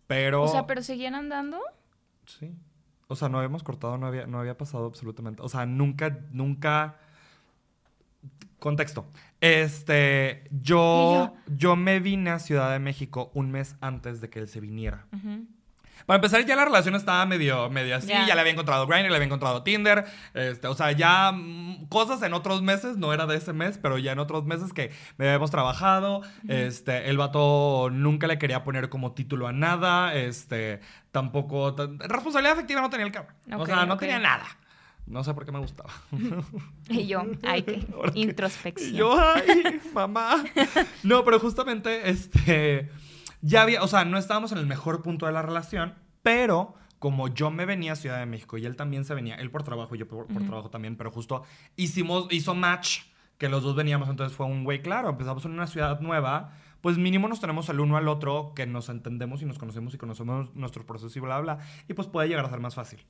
pero... 0.07 0.43
O 0.43 0.49
sea, 0.49 0.67
pero 0.67 0.83
seguían 0.83 1.15
andando. 1.15 1.61
Sí. 2.27 2.57
O 3.07 3.17
sea, 3.17 3.29
no 3.29 3.39
habíamos 3.39 3.63
cortado, 3.63 3.99
no 3.99 4.07
había, 4.07 4.27
no 4.27 4.41
había 4.41 4.57
pasado 4.57 4.87
absolutamente. 4.87 5.43
O 5.43 5.49
sea, 5.49 5.67
nunca, 5.67 6.21
nunca. 6.33 6.99
Contexto. 8.59 9.09
Este, 9.41 10.49
yo, 10.51 11.35
yo 11.47 11.77
me 11.77 12.01
vine 12.01 12.31
a 12.31 12.39
Ciudad 12.39 12.73
de 12.73 12.81
México 12.81 13.31
un 13.35 13.51
mes 13.51 13.77
antes 13.81 14.21
de 14.21 14.29
que 14.29 14.41
él 14.41 14.49
se 14.49 14.61
viniera. 14.61 15.07
Ujú. 15.13 15.47
Para 16.07 16.17
empezar, 16.17 16.45
ya 16.45 16.57
la 16.57 16.65
relación 16.65 16.95
estaba 16.95 17.25
medio, 17.27 17.71
medio 17.71 17.97
así. 17.97 18.09
Ya. 18.09 18.27
Ya 18.27 18.35
le 18.35 18.41
había 18.41 18.53
encontrado 18.53 18.87
Grindr, 18.87 19.11
le 19.11 19.17
había 19.17 19.27
encontrado 19.27 19.63
Tinder. 19.63 20.05
Este, 20.35 20.67
o 20.67 20.75
sea, 20.75 20.93
ya 20.93 21.33
mm, 21.33 21.87
cosas 21.89 22.23
en 22.23 22.35
otros 22.35 22.63
meses, 22.63 22.97
no 22.97 23.13
era 23.13 23.27
de 23.27 23.37
ese 23.37 23.53
mes, 23.53 23.79
pero 23.79 23.99
ya 23.99 24.13
en 24.13 24.19
otros 24.19 24.45
meses 24.45 24.73
que 24.73 24.93
me 25.17 25.27
habíamos 25.27 25.51
trabajado. 25.51 26.23
Este, 26.49 27.09
el 27.11 27.17
vato 27.19 27.91
nunca 27.91 28.27
le 28.27 28.39
quería 28.39 28.65
poner 28.65 28.89
como 28.89 29.13
título 29.13 29.47
a 29.47 29.53
nada. 29.53 30.15
Este, 30.15 30.81
tampoco. 31.13 31.75
responsabilidad 31.99 32.53
afectiva 32.53 32.81
no 32.81 32.91
tenía 32.91 33.07
el 33.07 33.13
cabrón. 33.13 33.35
o 33.53 33.67
sea, 33.67 33.87
no 33.87 33.97
tenía 33.97 34.19
nada. 34.19 34.47
No 35.09 35.25
sé 35.25 35.33
por 35.33 35.47
qué 35.47 35.53
me 35.53 35.59
gustaba. 35.59 35.91
Y 36.91 37.07
yo, 37.07 37.23
ay, 37.47 37.63
qué 37.65 37.87
introspección. 38.15 38.95
Y 38.95 38.99
yo, 38.99 39.19
ay, 39.19 39.81
mamá. 39.93 40.45
No, 41.03 41.25
pero 41.25 41.39
justamente, 41.39 42.09
este, 42.09 42.91
ya 43.41 43.63
había, 43.63 43.83
o 43.83 43.89
sea, 43.89 44.05
no 44.05 44.19
estábamos 44.19 44.53
en 44.53 44.59
el 44.59 44.67
mejor 44.67 45.03
punto 45.03 45.27
de 45.27 45.33
la 45.33 45.43
relación, 45.43 45.95
pero 46.23 46.75
como 46.99 47.29
yo 47.29 47.51
me 47.51 47.65
venía 47.65 47.93
a 47.93 47.97
Ciudad 47.97 48.19
de 48.19 48.27
México 48.27 48.59
y 48.59 48.67
él 48.67 48.77
también 48.77 49.05
se 49.05 49.15
venía, 49.15 49.37
él 49.37 49.51
por 49.51 49.63
trabajo 49.63 49.95
y 49.95 49.99
yo 49.99 50.09
por, 50.09 50.27
trabajo 50.27 50.71
también, 50.71 50.97
pero 50.97 51.11
justo 51.11 51.45
hicimos, 51.77 52.27
hizo 52.31 52.55
match 52.55 53.03
que 53.39 53.49
los 53.49 53.63
dos 53.63 53.77
veníamos, 53.77 54.09
entonces 54.09 54.37
fue 54.37 54.47
un 54.47 54.65
güey, 54.65 54.83
claro, 54.83 55.11
empezamos 55.11 55.45
en 55.45 55.53
una 55.53 55.69
ciudad 55.69 56.01
nueva, 56.01 56.53
pues 56.81 56.99
mínimo 56.99 57.29
nos 57.29 57.41
tenemos 57.41 57.69
el 57.69 57.79
uno 57.79 57.97
al 57.97 58.09
otro, 58.09 58.53
que 58.55 58.67
nos 58.67 58.89
entendemos 58.89 59.43
y 59.43 59.45
nos 59.45 59.59
conocemos 59.59 59.95
y 59.95 59.99
conocemos 59.99 60.55
nuestros 60.57 60.85
procesos 60.85 61.17
y 61.17 61.21
bla, 61.21 61.39
bla, 61.41 61.59
y 61.89 61.95
pues 61.95 62.09
puede 62.09 62.29
llegar 62.29 62.45
a 62.45 62.51
ser 62.51 62.61
más 62.61 62.75
fácil. 62.75 63.05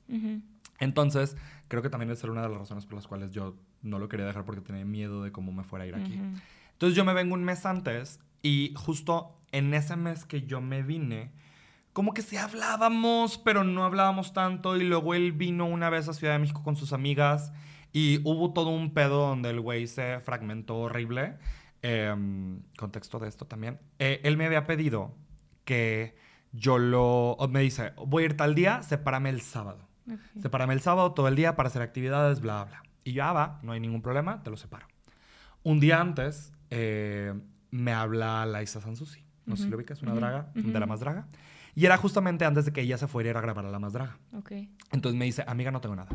Entonces, 0.79 1.35
creo 1.67 1.81
que 1.81 1.89
también 1.89 2.11
es 2.11 2.23
una 2.23 2.43
de 2.43 2.49
las 2.49 2.59
razones 2.59 2.85
por 2.85 2.95
las 2.95 3.07
cuales 3.07 3.31
yo 3.31 3.55
no 3.81 3.97
lo 3.97 4.07
quería 4.07 4.25
dejar 4.25 4.45
porque 4.45 4.61
tenía 4.61 4.85
miedo 4.85 5.23
de 5.23 5.31
cómo 5.31 5.51
me 5.51 5.63
fuera 5.63 5.85
a 5.85 5.87
ir 5.87 5.95
aquí. 5.95 6.19
Entonces 6.73 6.95
yo 6.95 7.03
me 7.03 7.13
vengo 7.13 7.33
un 7.33 7.43
mes 7.43 7.65
antes 7.65 8.19
y 8.41 8.73
justo 8.75 9.35
en 9.51 9.73
ese 9.73 9.95
mes 9.95 10.25
que 10.25 10.43
yo 10.43 10.61
me 10.61 10.83
vine, 10.83 11.31
como 11.93 12.13
que 12.13 12.21
sí 12.21 12.37
hablábamos, 12.37 13.37
pero 13.37 13.63
no 13.63 13.83
hablábamos 13.83 14.33
tanto 14.33 14.77
y 14.77 14.83
luego 14.83 15.15
él 15.15 15.31
vino 15.31 15.65
una 15.65 15.89
vez 15.89 16.07
a 16.07 16.13
Ciudad 16.13 16.33
de 16.33 16.39
México 16.39 16.63
con 16.63 16.75
sus 16.75 16.93
amigas 16.93 17.51
y 17.91 18.21
hubo 18.23 18.53
todo 18.53 18.69
un 18.69 18.93
pedo 18.93 19.27
donde 19.27 19.49
el 19.49 19.59
güey 19.59 19.87
se 19.87 20.19
fragmentó 20.19 20.77
horrible. 20.77 21.37
Em, 21.81 22.61
contexto 22.77 23.19
de 23.19 23.29
esto 23.29 23.45
también. 23.45 23.79
Eh, 23.99 24.19
él 24.23 24.37
me 24.37 24.45
había 24.45 24.65
pedido 24.65 25.15
que 25.65 26.15
yo 26.51 26.77
lo... 26.77 27.37
Me 27.49 27.61
dice, 27.61 27.93
voy 27.95 28.23
a 28.23 28.25
ir 28.27 28.37
tal 28.37 28.53
día, 28.53 28.83
sepárame 28.83 29.29
el 29.29 29.41
sábado. 29.41 29.87
Ok. 30.11 30.41
Sepárame 30.41 30.73
el 30.73 30.81
sábado 30.81 31.13
todo 31.13 31.27
el 31.27 31.35
día 31.35 31.55
para 31.55 31.67
hacer 31.67 31.81
actividades, 31.81 32.41
bla, 32.41 32.65
bla. 32.65 32.83
Y 33.03 33.13
yo, 33.13 33.23
ah, 33.23 33.33
va, 33.33 33.59
no 33.63 33.71
hay 33.71 33.79
ningún 33.79 34.01
problema, 34.01 34.43
te 34.43 34.49
lo 34.49 34.57
separo. 34.57 34.87
Un 35.63 35.79
día 35.79 35.99
antes 35.99 36.53
eh, 36.69 37.33
me 37.71 37.93
habla 37.93 38.45
Laisa 38.45 38.81
Sansusi. 38.81 39.28
No 39.49 39.55
sé 39.57 39.63
si 39.63 39.69
lo 39.69 39.77
ubicas, 39.77 40.01
una 40.01 40.11
ujú, 40.11 40.19
draga, 40.19 40.51
de 40.53 40.79
la 40.79 40.85
más 40.85 40.99
draga. 40.99 41.27
Y 41.75 41.85
era 41.85 41.97
justamente 41.97 42.45
antes 42.45 42.65
de 42.65 42.73
que 42.73 42.81
ella 42.81 42.97
se 42.97 43.07
fuera 43.07 43.29
a 43.29 43.31
ir 43.31 43.37
a 43.37 43.41
grabar 43.41 43.65
a 43.65 43.69
la 43.71 43.79
más 43.79 43.93
draga. 43.93 44.17
Ok. 44.33 44.51
Entonces 44.91 45.17
me 45.17 45.25
dice, 45.25 45.43
amiga, 45.47 45.71
no 45.71 45.81
tengo 45.81 45.95
nada. 45.95 46.09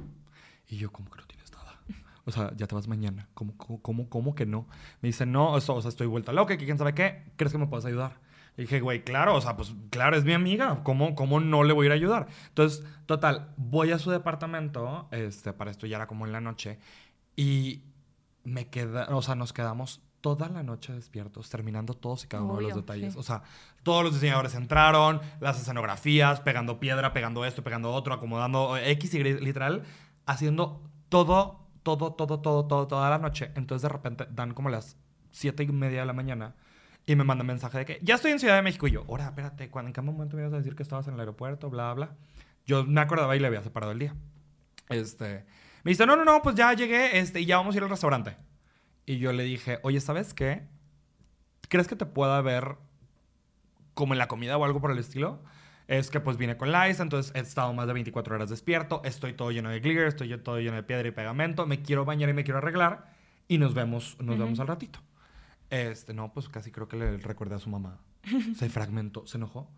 Y 0.68 0.77
yo, 0.77 0.92
¿cómo 0.92 1.11
que 1.11 1.20
no 1.20 1.27
tienes 1.27 1.53
nada? 1.53 1.79
O 2.25 2.31
sea, 2.31 2.53
ya 2.57 2.66
te 2.66 2.75
vas 2.75 2.88
mañana. 2.88 3.29
¿Cómo, 3.35 3.57
cómo, 3.57 3.83
cómo, 3.83 4.09
cómo 4.09 4.35
que 4.35 4.47
no? 4.47 4.66
Me 5.03 5.09
dice, 5.09 5.27
no, 5.27 5.57
eso, 5.59 5.75
o 5.75 5.83
sea, 5.83 5.88
estoy 5.88 6.07
vuelta 6.07 6.33
loca, 6.33 6.57
que 6.57 6.64
quién 6.64 6.79
sabe 6.79 6.94
qué. 6.94 7.25
¿Crees 7.37 7.53
que 7.53 7.59
me 7.59 7.66
puedes 7.66 7.85
ayudar? 7.85 8.20
Le 8.57 8.64
dije, 8.64 8.81
güey, 8.81 9.03
claro, 9.03 9.35
o 9.35 9.40
sea, 9.40 9.57
pues 9.57 9.75
claro, 9.90 10.16
es 10.16 10.25
mi 10.25 10.33
amiga. 10.33 10.81
¿Cómo, 10.85 11.14
¿Cómo 11.14 11.40
no 11.40 11.64
le 11.64 11.73
voy 11.73 11.85
a 11.85 11.88
ir 11.88 11.92
a 11.92 11.94
ayudar? 11.97 12.29
Entonces, 12.49 12.85
total, 13.07 13.53
voy 13.57 13.90
a 13.90 13.99
su 13.99 14.11
departamento, 14.11 15.09
este, 15.11 15.53
para 15.53 15.73
esto 15.73 15.87
ya 15.87 15.97
era 15.97 16.07
como 16.07 16.25
en 16.25 16.33
la 16.33 16.40
noche, 16.40 16.79
y 17.37 17.83
me 18.44 18.68
queda, 18.68 19.09
o 19.14 19.23
sea, 19.23 19.35
nos 19.35 19.53
quedamos 19.53 20.03
toda 20.25 20.49
la 20.49 20.63
noche 20.63 20.95
despiertos, 20.95 21.51
terminando 21.51 21.93
todos 21.93 22.25
y 22.25 22.29
cada 22.29 22.45
uno 22.45 22.57
de 22.57 22.63
los 22.63 22.77
detalles. 22.77 23.13
sí. 23.13 23.19
O 23.19 23.23
sea, 23.23 23.43
todos 23.83 24.05
los 24.05 24.15
diseñadores 24.15 24.55
entraron, 24.55 25.21
las 25.39 25.61
escenografías, 25.61 26.41
pegando 26.41 26.81
piedra, 26.81 27.13
pegando 27.13 27.45
esto, 27.45 27.63
pegando 27.63 27.93
otro, 27.93 28.15
acomodando 28.15 28.75
X 28.79 29.13
y 29.13 29.23
literal, 29.23 29.83
haciendo 30.25 30.81
todo, 31.11 31.69
todo, 31.83 32.15
todo, 32.15 32.41
todo, 32.41 32.65
todo, 32.65 32.87
toda 32.87 33.11
la 33.11 33.19
noche. 33.19 33.51
Entonces 33.55 33.83
de 33.83 33.91
repente 33.91 34.27
dan 34.31 34.55
como 34.55 34.71
las 34.71 34.97
siete 35.31 35.63
y 35.63 35.67
media 35.67 36.01
de 36.01 36.07
la 36.07 36.15
mañana 36.15 36.55
Y 37.05 37.17
me 37.17 37.25
manda 37.25 37.45
mensaje 37.45 37.77
de 37.77 37.85
que 37.85 37.99
ya 38.01 38.15
estoy 38.15 38.33
en 38.33 38.39
Ciudad 38.39 38.57
de 38.57 38.63
México. 38.63 38.87
Y 38.87 38.93
yo, 38.93 39.05
ahora, 39.07 39.27
espérate, 39.27 39.69
¿cuándo, 39.69 39.89
¿en 39.89 39.93
qué 39.93 40.01
momento 40.01 40.37
me 40.37 40.43
ibas 40.43 40.55
a 40.55 40.57
decir 40.57 40.75
que 40.75 40.83
estabas 40.83 41.07
en 41.07 41.13
el 41.13 41.21
aeropuerto? 41.21 41.69
Bla, 41.69 41.93
bla. 41.93 42.17
Yo 42.65 42.87
me 42.87 43.03
acordaba 43.03 43.37
y 43.37 43.41
le 43.41 43.47
había 43.49 43.63
separado 43.63 43.93
el 43.93 43.99
día. 43.99 44.15
Este, 44.89 45.45
me 45.83 45.91
dice, 45.91 46.07
no, 46.07 46.17
no, 46.17 46.25
no, 46.25 46.41
pues 46.41 46.57
ya 46.57 46.73
llegué 46.73 47.19
este, 47.19 47.43
y 47.43 47.45
ya 47.45 47.59
vamos 47.59 47.75
a 47.75 47.77
ir 47.77 47.85
al 47.85 47.91
restaurante. 47.91 48.39
Y 49.07 49.19
yo 49.19 49.33
le 49.33 49.43
dije, 49.45 49.79
oye, 49.83 50.01
¿sabes 50.01 50.35
qué? 50.35 50.67
¿Crees 51.69 51.88
que 51.88 51.97
te 51.97 52.07
pueda 52.07 52.40
ver 52.40 52.77
como 53.95 54.14
en 54.14 54.19
la 54.19 54.29
comida 54.29 54.57
o 54.57 54.64
algo 54.64 54.81
por 54.81 54.90
el 54.90 54.99
estilo? 54.99 55.43
Es 55.87 56.11
que 56.11 56.21
pues 56.21 56.38
vine 56.38 56.57
con 56.57 56.73
Lice, 56.73 57.03
entonces 57.03 57.35
he 57.35 57.40
estado 57.40 57.73
más 57.75 57.87
de 57.87 57.93
24 57.93 58.35
horas 58.35 58.49
despierto, 58.49 59.03
estoy 59.05 59.35
todo 59.35 59.51
lleno 59.51 59.69
de 59.69 59.81
glitter, 59.81 60.07
estoy 60.07 60.37
todo 60.38 60.59
lleno 60.59 60.77
de 60.77 60.83
piedra 60.83 61.07
y 61.07 61.11
pegamento, 61.11 61.67
me 61.67 61.83
quiero 61.83 62.07
bañar 62.07 62.31
y 62.31 62.33
me 62.33 62.43
quiero 62.43 62.59
arreglar 62.59 63.12
y 63.49 63.59
nos 63.59 63.75
vemos, 63.75 64.17
nos 64.21 64.38
vemos 64.38 64.59
al 64.61 64.67
ratito. 64.67 65.01
Este, 65.69 66.14
no, 66.14 66.33
pues 66.33 66.49
casi 66.49 66.71
creo 66.71 66.88
que 66.88 66.97
le 66.97 67.19
recordé 67.19 67.57
a 67.57 67.59
su 67.59 67.69
mamá. 67.69 68.01
Se 68.57 68.71
fragmentó, 68.71 69.27
se 69.27 69.37
enojó. 69.37 69.71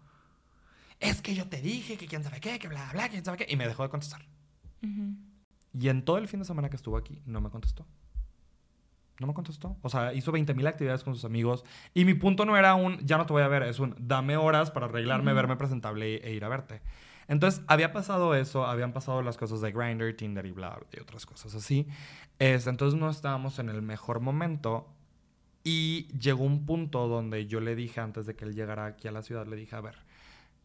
Es 1.01 1.21
que 1.21 1.35
yo 1.35 1.47
te 1.49 1.61
dije 1.61 1.97
que 1.97 2.07
quién 2.07 2.23
sabe 2.23 2.41
qué, 2.41 2.59
que 2.59 2.69
bla, 2.69 2.89
bla, 2.93 3.09
quién 3.09 3.25
sabe 3.25 3.39
qué. 3.39 3.47
Y 3.49 3.57
me 3.57 3.67
dejó 3.67 3.83
de 3.83 3.89
contestar. 3.89 4.23
Y 5.79 5.89
en 5.89 6.05
todo 6.05 6.19
el 6.19 6.29
fin 6.29 6.41
de 6.41 6.47
semana 6.47 6.71
que 6.71 6.77
estuvo 6.77 6.97
aquí, 6.97 7.21
no 7.27 7.41
me 7.41 7.51
contestó. 7.51 7.87
No 9.18 9.26
me 9.26 9.35
contestó. 9.35 9.76
O 9.83 9.88
sea, 9.88 10.12
hizo 10.12 10.31
20 10.33 10.55
mil 10.55 10.66
actividades 10.66 11.02
con 11.02 11.14
sus 11.14 11.24
amigos. 11.24 11.64
Y 11.94 12.05
mi 12.05 12.14
punto 12.14 12.44
no 12.44 12.57
era 12.57 12.74
un, 12.74 12.98
ya 13.07 13.16
no 13.16 13.26
te 13.26 13.33
voy 13.33 13.42
a 13.42 13.48
ver, 13.48 13.62
es 13.62 13.79
un, 13.79 13.94
dame 13.98 14.37
horas 14.37 14.70
para 14.70 14.87
arreglarme, 14.87 15.33
verme 15.33 15.57
presentable 15.57 16.16
e, 16.16 16.35
ir 16.35 16.44
a 16.44 16.48
verte. 16.48 16.83
Entonces, 17.29 17.62
había 17.66 17.92
pasado 17.92 18.35
eso, 18.35 18.66
habían 18.66 18.92
pasado 18.92 19.22
las 19.22 19.37
cosas 19.37 19.61
de 19.61 19.72
Grindr, 19.72 20.14
Tinder 20.14 20.46
y 20.46 20.52
bla, 20.52 20.79
y 20.92 21.00
otras 21.00 21.26
cosas 21.26 21.55
así. 21.55 21.88
Es, 22.38 22.66
entonces, 22.66 22.98
no 22.98 23.09
estábamos 23.09 23.59
en 23.59 23.68
el 23.68 23.83
mejor 23.83 24.20
momento. 24.20 24.88
Y 25.64 26.07
llegó 26.16 26.44
un 26.44 26.64
punto 26.64 27.09
donde 27.09 27.46
yo 27.46 27.61
le 27.61 27.74
dije, 27.74 28.00
antes 28.00 28.26
de 28.26 28.37
que 28.37 28.44
él 28.44 28.55
llegara 28.55 28.87
aquí 28.87 29.09
a 29.09 29.12
la 29.12 29.22
ciudad, 29.22 29.46
le 29.46 29.57
dije, 29.57 29.74
a 29.74 29.81
ver, 29.81 29.96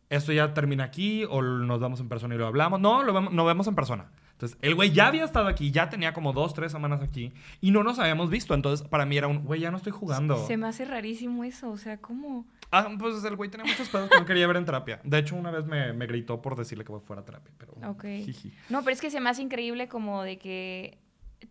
esto 0.09 0.33
ya 0.33 0.53
termina 0.53 0.83
aquí 0.83 1.23
o 1.27 1.41
nos 1.41 1.79
vemos 1.79 1.99
en 2.01 2.09
persona 2.09 2.35
y 2.35 2.37
lo 2.37 2.45
hablamos. 2.45 2.79
No, 2.79 3.01
lo 3.01 3.13
vemos, 3.13 3.33
nos 3.33 3.45
vemos 3.47 3.65
en 3.67 3.75
persona. 3.75 4.11
Entonces, 4.41 4.57
el 4.63 4.73
güey 4.73 4.91
ya 4.91 5.05
había 5.05 5.23
estado 5.23 5.47
aquí, 5.47 5.69
ya 5.69 5.91
tenía 5.91 6.13
como 6.13 6.33
dos, 6.33 6.55
tres 6.55 6.71
semanas 6.71 7.01
aquí 7.01 7.31
y 7.61 7.69
no 7.69 7.83
nos 7.83 7.99
habíamos 7.99 8.31
visto. 8.31 8.55
Entonces, 8.55 8.87
para 8.87 9.05
mí 9.05 9.15
era 9.15 9.27
un, 9.27 9.43
güey, 9.43 9.61
ya 9.61 9.69
no 9.69 9.77
estoy 9.77 9.91
jugando. 9.91 10.47
Se 10.47 10.57
me 10.57 10.67
hace 10.67 10.83
rarísimo 10.83 11.43
eso, 11.43 11.69
o 11.69 11.77
sea, 11.77 11.97
¿cómo? 11.97 12.47
Ah, 12.71 12.89
pues 12.97 13.23
el 13.23 13.35
güey 13.35 13.51
tenía 13.51 13.67
muchos 13.67 13.87
pedos 13.89 14.09
que 14.09 14.19
no 14.19 14.25
quería 14.25 14.47
ver 14.47 14.55
en 14.55 14.65
terapia. 14.65 14.99
De 15.03 15.19
hecho, 15.19 15.35
una 15.35 15.51
vez 15.51 15.65
me, 15.65 15.93
me 15.93 16.07
gritó 16.07 16.41
por 16.41 16.55
decirle 16.55 16.83
que 16.83 16.91
fuera 17.01 17.21
a 17.21 17.25
terapia, 17.25 17.53
pero... 17.59 17.73
Ok. 17.87 18.05
No, 18.69 18.79
pero 18.79 18.93
es 18.93 19.01
que 19.01 19.11
se 19.11 19.19
me 19.19 19.29
hace 19.29 19.43
increíble 19.43 19.87
como 19.87 20.23
de 20.23 20.39
que 20.39 20.97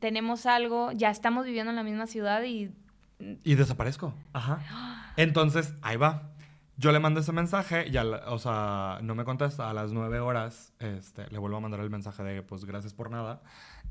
tenemos 0.01 0.47
algo, 0.47 0.91
ya 0.91 1.11
estamos 1.11 1.45
viviendo 1.45 1.71
en 1.71 1.77
la 1.77 1.85
misma 1.85 2.09
ciudad 2.09 2.43
y... 2.43 2.73
Y 3.45 3.55
desaparezco. 3.55 4.15
Ajá. 4.33 5.13
Entonces, 5.17 5.75
ahí 5.83 5.97
va. 5.97 6.33
Yo 6.81 6.93
le 6.93 6.99
mando 6.99 7.21
ese 7.21 7.33
mensaje 7.33 7.89
y, 7.89 7.97
o 7.99 8.39
sea, 8.39 9.01
no 9.03 9.15
me 9.15 9.25
contesta. 9.25 9.69
A 9.69 9.75
las 9.75 9.93
nueve 9.93 10.19
horas 10.19 10.73
este, 10.79 11.29
le 11.31 11.39
vuelvo 11.39 11.59
a 11.59 11.61
mandar 11.61 11.81
el 11.81 11.91
mensaje 11.91 12.23
de, 12.23 12.43
pues, 12.43 12.65
gracias 12.65 12.95
por 12.95 13.11
nada. 13.11 13.43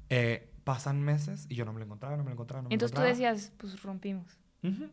Eh, 0.10 0.52
pasan 0.64 1.04
meses 1.04 1.46
y 1.50 1.56
yo 1.56 1.66
no 1.66 1.72
me 1.72 1.78
lo 1.78 1.86
encontraba, 1.86 2.18
no 2.18 2.24
me 2.24 2.30
lo 2.30 2.34
encontraba. 2.34 2.64
No 2.64 2.70
me 2.70 2.74
Entonces 2.74 2.96
tú 2.96 3.04
decías, 3.04 3.54
pues, 3.58 3.80
rompimos. 3.84 4.40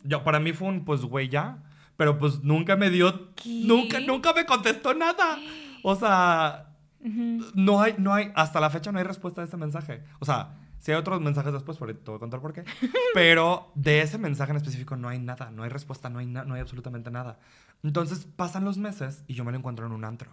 Yo, 0.03 0.23
para 0.23 0.39
mí 0.39 0.53
fue 0.53 0.67
un, 0.67 0.85
pues, 0.85 1.01
güey, 1.01 1.27
ya. 1.27 1.57
Pero, 1.95 2.19
pues, 2.19 2.43
nunca 2.43 2.75
me 2.75 2.91
dio... 2.91 3.31
Nunca, 3.45 3.99
nunca 3.99 4.31
me 4.31 4.45
contestó 4.45 4.93
nada. 4.93 5.39
O 5.81 5.95
sea, 5.95 6.75
no 7.01 7.81
hay, 7.81 7.95
no 7.97 8.13
hay... 8.13 8.31
Hasta 8.35 8.59
la 8.59 8.69
fecha 8.69 8.91
no 8.91 8.99
hay 8.99 9.05
respuesta 9.05 9.41
a 9.41 9.45
ese 9.45 9.57
mensaje. 9.57 10.03
O 10.19 10.25
sea... 10.25 10.55
Si 10.79 10.91
hay 10.91 10.97
otros 10.97 11.19
mensajes 11.21 11.53
después, 11.53 11.77
por 11.77 11.89
ahí 11.89 11.95
te 11.95 12.11
voy 12.11 12.17
a 12.17 12.19
contar 12.19 12.39
por 12.39 12.53
qué. 12.53 12.63
Pero 13.13 13.71
de 13.75 14.01
ese 14.01 14.17
mensaje 14.17 14.51
en 14.51 14.57
específico 14.57 14.95
no 14.95 15.09
hay 15.09 15.19
nada, 15.19 15.51
no 15.51 15.63
hay 15.63 15.69
respuesta, 15.69 16.09
no 16.09 16.19
hay, 16.19 16.25
no 16.25 16.53
hay 16.53 16.61
absolutamente 16.61 17.11
nada. 17.11 17.39
Entonces 17.83 18.25
pasan 18.35 18.65
los 18.65 18.77
meses 18.77 19.23
y 19.27 19.33
yo 19.33 19.43
me 19.43 19.51
lo 19.51 19.57
encuentro 19.57 19.85
en 19.85 19.91
un 19.91 20.03
antro. 20.05 20.31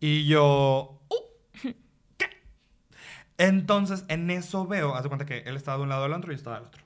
Y 0.00 0.26
yo... 0.26 1.00
Oh, 1.08 1.24
¿Qué? 2.16 2.26
Entonces 3.36 4.04
en 4.08 4.30
eso 4.30 4.66
veo, 4.66 4.94
haz 4.94 5.02
de 5.02 5.08
cuenta 5.08 5.26
que 5.26 5.38
él 5.40 5.56
estaba 5.56 5.76
de 5.78 5.82
un 5.84 5.88
lado 5.88 6.02
del 6.02 6.14
antro 6.14 6.32
y 6.32 6.34
yo 6.34 6.38
estaba 6.38 6.56
del 6.56 6.66
otro. 6.66 6.82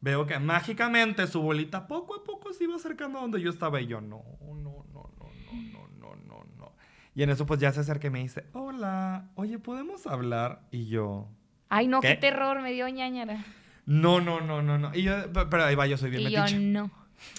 Veo 0.00 0.26
que 0.26 0.38
mágicamente 0.38 1.26
su 1.26 1.42
bolita 1.42 1.88
poco 1.88 2.14
a 2.14 2.24
poco 2.24 2.52
se 2.52 2.64
iba 2.64 2.76
acercando 2.76 3.18
a 3.18 3.22
donde 3.22 3.40
yo 3.40 3.50
estaba 3.50 3.80
y 3.80 3.86
yo 3.86 4.00
no, 4.00 4.22
no, 4.40 4.54
no, 4.54 5.10
no, 5.18 5.30
no, 5.52 5.88
no, 5.98 6.16
no, 6.26 6.44
no. 6.56 6.72
Y 7.14 7.22
en 7.22 7.30
eso 7.30 7.46
pues 7.46 7.58
ya 7.58 7.72
se 7.72 7.80
acerca 7.80 8.06
y 8.06 8.10
me 8.10 8.20
dice, 8.20 8.44
hola, 8.52 9.30
oye, 9.34 9.58
¿podemos 9.58 10.06
hablar? 10.06 10.68
Y 10.70 10.86
yo... 10.86 11.28
Ay, 11.68 11.88
no, 11.88 12.00
qué, 12.00 12.16
terror, 12.16 12.60
me 12.62 12.72
dio 12.72 12.88
ñañara. 12.88 13.44
No, 13.86 14.20
no, 14.20 14.40
no, 14.40 14.62
no, 14.62 14.78
no. 14.78 14.94
Y 14.94 15.02
yo, 15.02 15.14
pero 15.32 15.64
ahí 15.64 15.74
va, 15.74 15.86
yo 15.86 15.96
soy 15.96 16.10
bien 16.10 16.22
y 16.22 16.30
yo 16.30 16.44
no. 16.58 16.90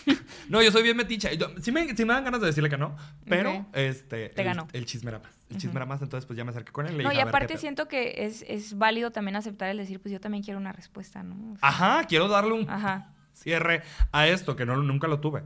no, 0.49 0.61
yo 0.61 0.71
soy 0.71 0.83
bien 0.83 0.97
meticha. 0.97 1.29
Sí 1.61 1.71
me, 1.71 1.95
sí 1.95 2.05
me, 2.05 2.13
dan 2.13 2.23
ganas 2.23 2.41
de 2.41 2.47
decirle 2.47 2.69
que 2.69 2.77
no, 2.77 2.95
pero 3.27 3.65
este, 3.73 4.29
Te 4.29 4.41
el, 4.41 4.47
ganó. 4.47 4.67
el, 4.73 4.85
chisme 4.85 5.09
era 5.09 5.19
más. 5.19 5.31
El 5.49 5.57
chisme 5.57 5.77
era 5.77 5.85
más, 5.85 6.01
entonces 6.01 6.25
pues 6.25 6.37
ya 6.37 6.43
me 6.43 6.51
acerqué 6.51 6.71
con 6.71 6.85
él. 6.87 7.01
no, 7.01 7.13
y 7.13 7.19
aparte 7.19 7.57
siento 7.57 7.87
que 7.87 8.25
es, 8.25 8.43
es, 8.47 8.77
válido 8.77 9.11
también 9.11 9.35
aceptar 9.35 9.69
el 9.69 9.77
decir, 9.77 9.99
pues 10.01 10.11
yo 10.11 10.19
también 10.19 10.43
quiero 10.43 10.59
una 10.59 10.71
respuesta, 10.71 11.23
¿no? 11.23 11.57
Ajá, 11.61 12.03
quiero 12.07 12.27
darle 12.27 12.53
un 12.53 12.67
cierre 13.31 13.83
a 14.11 14.27
esto, 14.27 14.55
que 14.55 14.65
no, 14.65 14.75
nunca 14.77 15.07
lo 15.07 15.19
tuve. 15.19 15.43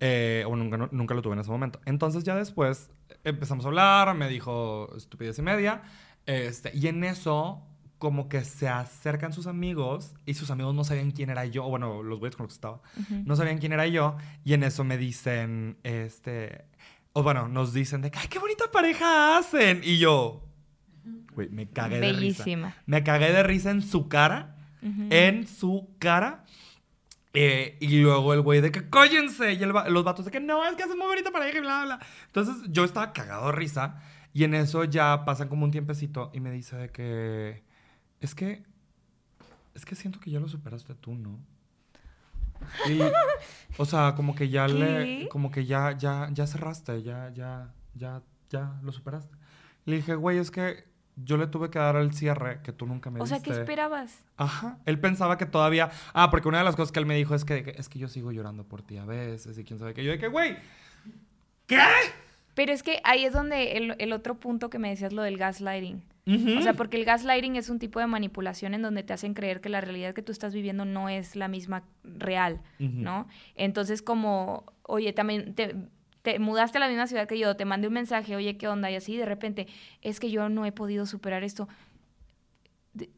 Eh, 0.00 0.44
o 0.46 0.56
nunca, 0.56 0.88
nunca 0.92 1.14
lo 1.14 1.22
tuve 1.22 1.34
en 1.34 1.40
ese 1.40 1.50
momento. 1.50 1.80
Entonces 1.84 2.24
ya 2.24 2.36
después 2.36 2.90
empezamos 3.24 3.64
a 3.64 3.68
hablar, 3.68 4.14
me 4.14 4.28
dijo 4.28 4.94
estupidez 4.96 5.38
y 5.38 5.42
media. 5.42 5.82
Este, 6.26 6.70
y 6.74 6.86
en 6.86 7.04
eso 7.04 7.62
como 7.98 8.28
que 8.28 8.44
se 8.44 8.68
acercan 8.68 9.32
sus 9.32 9.46
amigos 9.46 10.14
y 10.26 10.34
sus 10.34 10.50
amigos 10.50 10.74
no 10.74 10.84
sabían 10.84 11.10
quién 11.12 11.30
era 11.30 11.44
yo, 11.46 11.64
o 11.64 11.70
bueno, 11.70 12.02
los 12.02 12.18
güeyes 12.18 12.36
con 12.36 12.44
los 12.44 12.52
que 12.52 12.56
estaba, 12.56 12.80
no 13.24 13.36
sabían 13.36 13.58
quién 13.58 13.72
era 13.72 13.86
yo 13.86 14.16
y 14.44 14.52
en 14.52 14.62
eso 14.62 14.84
me 14.84 14.98
dicen, 14.98 15.78
este, 15.82 16.66
o 17.14 17.22
bueno, 17.22 17.48
nos 17.48 17.72
dicen 17.72 18.02
de, 18.02 18.10
ay, 18.14 18.26
qué 18.28 18.38
bonita 18.40 18.64
pareja 18.72 19.38
hacen. 19.38 19.80
Y 19.84 19.98
yo, 19.98 20.42
güey, 21.34 21.48
me 21.48 21.68
cagué 21.68 22.00
de 22.00 22.12
risa. 22.12 22.44
Me 22.86 23.04
cagué 23.04 23.32
de 23.32 23.42
risa 23.44 23.70
en 23.70 23.82
su 23.82 24.08
cara, 24.08 24.56
en 24.82 25.46
su 25.46 25.88
cara. 26.00 26.44
Eh, 27.32 27.78
y 27.80 28.00
luego 28.00 28.34
el 28.34 28.42
güey 28.42 28.60
de 28.60 28.72
que 28.72 28.90
cóllense. 28.90 29.52
Y 29.52 29.58
los 29.58 30.04
vatos 30.04 30.24
de 30.24 30.32
que 30.32 30.40
no, 30.40 30.66
es 30.66 30.74
que 30.74 30.82
hacen 30.82 30.98
muy 30.98 31.06
bonita 31.06 31.30
pareja 31.30 31.58
y 31.58 31.60
bla, 31.60 31.84
bla. 31.84 32.00
Entonces 32.26 32.56
yo 32.68 32.84
estaba 32.84 33.12
cagado 33.12 33.46
de 33.46 33.52
risa. 33.52 34.02
Y 34.32 34.42
en 34.42 34.54
eso 34.54 34.82
ya 34.82 35.24
pasan 35.24 35.48
como 35.48 35.64
un 35.64 35.70
tiempecito 35.70 36.32
y 36.34 36.40
me 36.40 36.50
dice 36.50 36.74
de 36.74 36.88
que 36.90 37.62
es 38.24 38.34
que, 38.34 38.62
es 39.74 39.84
que 39.84 39.94
siento 39.94 40.18
que 40.18 40.30
ya 40.30 40.40
lo 40.40 40.48
superaste 40.48 40.94
tú, 40.94 41.14
¿no? 41.14 41.38
Y, 42.88 42.98
o 43.76 43.84
sea, 43.84 44.14
como 44.16 44.34
que 44.34 44.48
ya 44.48 44.66
le, 44.66 45.28
como 45.28 45.50
que 45.50 45.66
ya, 45.66 45.96
ya, 45.98 46.30
ya 46.32 46.46
cerraste, 46.46 47.02
ya, 47.02 47.30
ya, 47.34 47.74
ya, 47.94 48.22
ya 48.48 48.80
lo 48.82 48.92
superaste. 48.92 49.36
Le 49.84 49.96
dije, 49.96 50.14
güey, 50.14 50.38
es 50.38 50.50
que 50.50 50.84
yo 51.16 51.36
le 51.36 51.46
tuve 51.46 51.68
que 51.70 51.78
dar 51.78 51.96
el 51.96 52.14
cierre 52.14 52.62
que 52.62 52.72
tú 52.72 52.86
nunca 52.86 53.10
me 53.10 53.20
diste. 53.20 53.34
O 53.34 53.38
sea, 53.38 53.42
¿qué 53.42 53.60
esperabas? 53.60 54.24
Ajá. 54.38 54.78
Él 54.86 54.98
pensaba 54.98 55.36
que 55.36 55.44
todavía. 55.44 55.90
Ah, 56.14 56.30
porque 56.30 56.48
una 56.48 56.58
de 56.58 56.64
las 56.64 56.74
cosas 56.74 56.90
que 56.90 57.00
él 57.00 57.06
me 57.06 57.16
dijo 57.16 57.34
es 57.34 57.44
que, 57.44 57.74
es 57.76 57.90
que 57.90 57.98
yo 57.98 58.08
sigo 58.08 58.32
llorando 58.32 58.64
por 58.64 58.80
ti 58.80 58.96
a 58.96 59.04
veces 59.04 59.58
y 59.58 59.64
quién 59.64 59.78
sabe 59.78 59.92
qué. 59.92 60.02
Yo 60.02 60.12
de 60.12 60.18
que, 60.18 60.28
güey, 60.28 60.56
¿qué? 61.66 61.78
Pero 62.54 62.72
es 62.72 62.82
que 62.82 63.00
ahí 63.04 63.24
es 63.26 63.34
donde 63.34 63.76
el, 63.76 63.96
el 63.98 64.12
otro 64.14 64.36
punto 64.36 64.70
que 64.70 64.78
me 64.78 64.88
decías, 64.88 65.12
lo 65.12 65.22
del 65.22 65.36
gaslighting. 65.36 66.02
O 66.26 66.62
sea, 66.62 66.72
porque 66.72 66.96
el 66.96 67.04
gaslighting 67.04 67.56
es 67.56 67.68
un 67.68 67.78
tipo 67.78 68.00
de 68.00 68.06
manipulación 68.06 68.72
en 68.72 68.80
donde 68.80 69.02
te 69.02 69.12
hacen 69.12 69.34
creer 69.34 69.60
que 69.60 69.68
la 69.68 69.82
realidad 69.82 70.14
que 70.14 70.22
tú 70.22 70.32
estás 70.32 70.54
viviendo 70.54 70.86
no 70.86 71.10
es 71.10 71.36
la 71.36 71.48
misma 71.48 71.84
real, 72.02 72.62
¿no? 72.78 73.28
Entonces, 73.54 74.00
como, 74.00 74.64
oye, 74.82 75.12
también 75.12 75.54
te, 75.54 76.38
mudaste 76.38 76.78
a 76.78 76.80
la 76.80 76.88
misma 76.88 77.06
ciudad 77.06 77.28
que 77.28 77.38
yo, 77.38 77.56
te 77.56 77.66
mandé 77.66 77.88
un 77.88 77.94
mensaje, 77.94 78.36
oye, 78.36 78.56
¿qué 78.56 78.68
onda? 78.68 78.90
Y 78.90 78.96
así 78.96 79.16
de 79.18 79.26
repente, 79.26 79.66
es 80.00 80.18
que 80.18 80.30
yo 80.30 80.48
no 80.48 80.64
he 80.64 80.72
podido 80.72 81.04
superar 81.04 81.44
esto. 81.44 81.68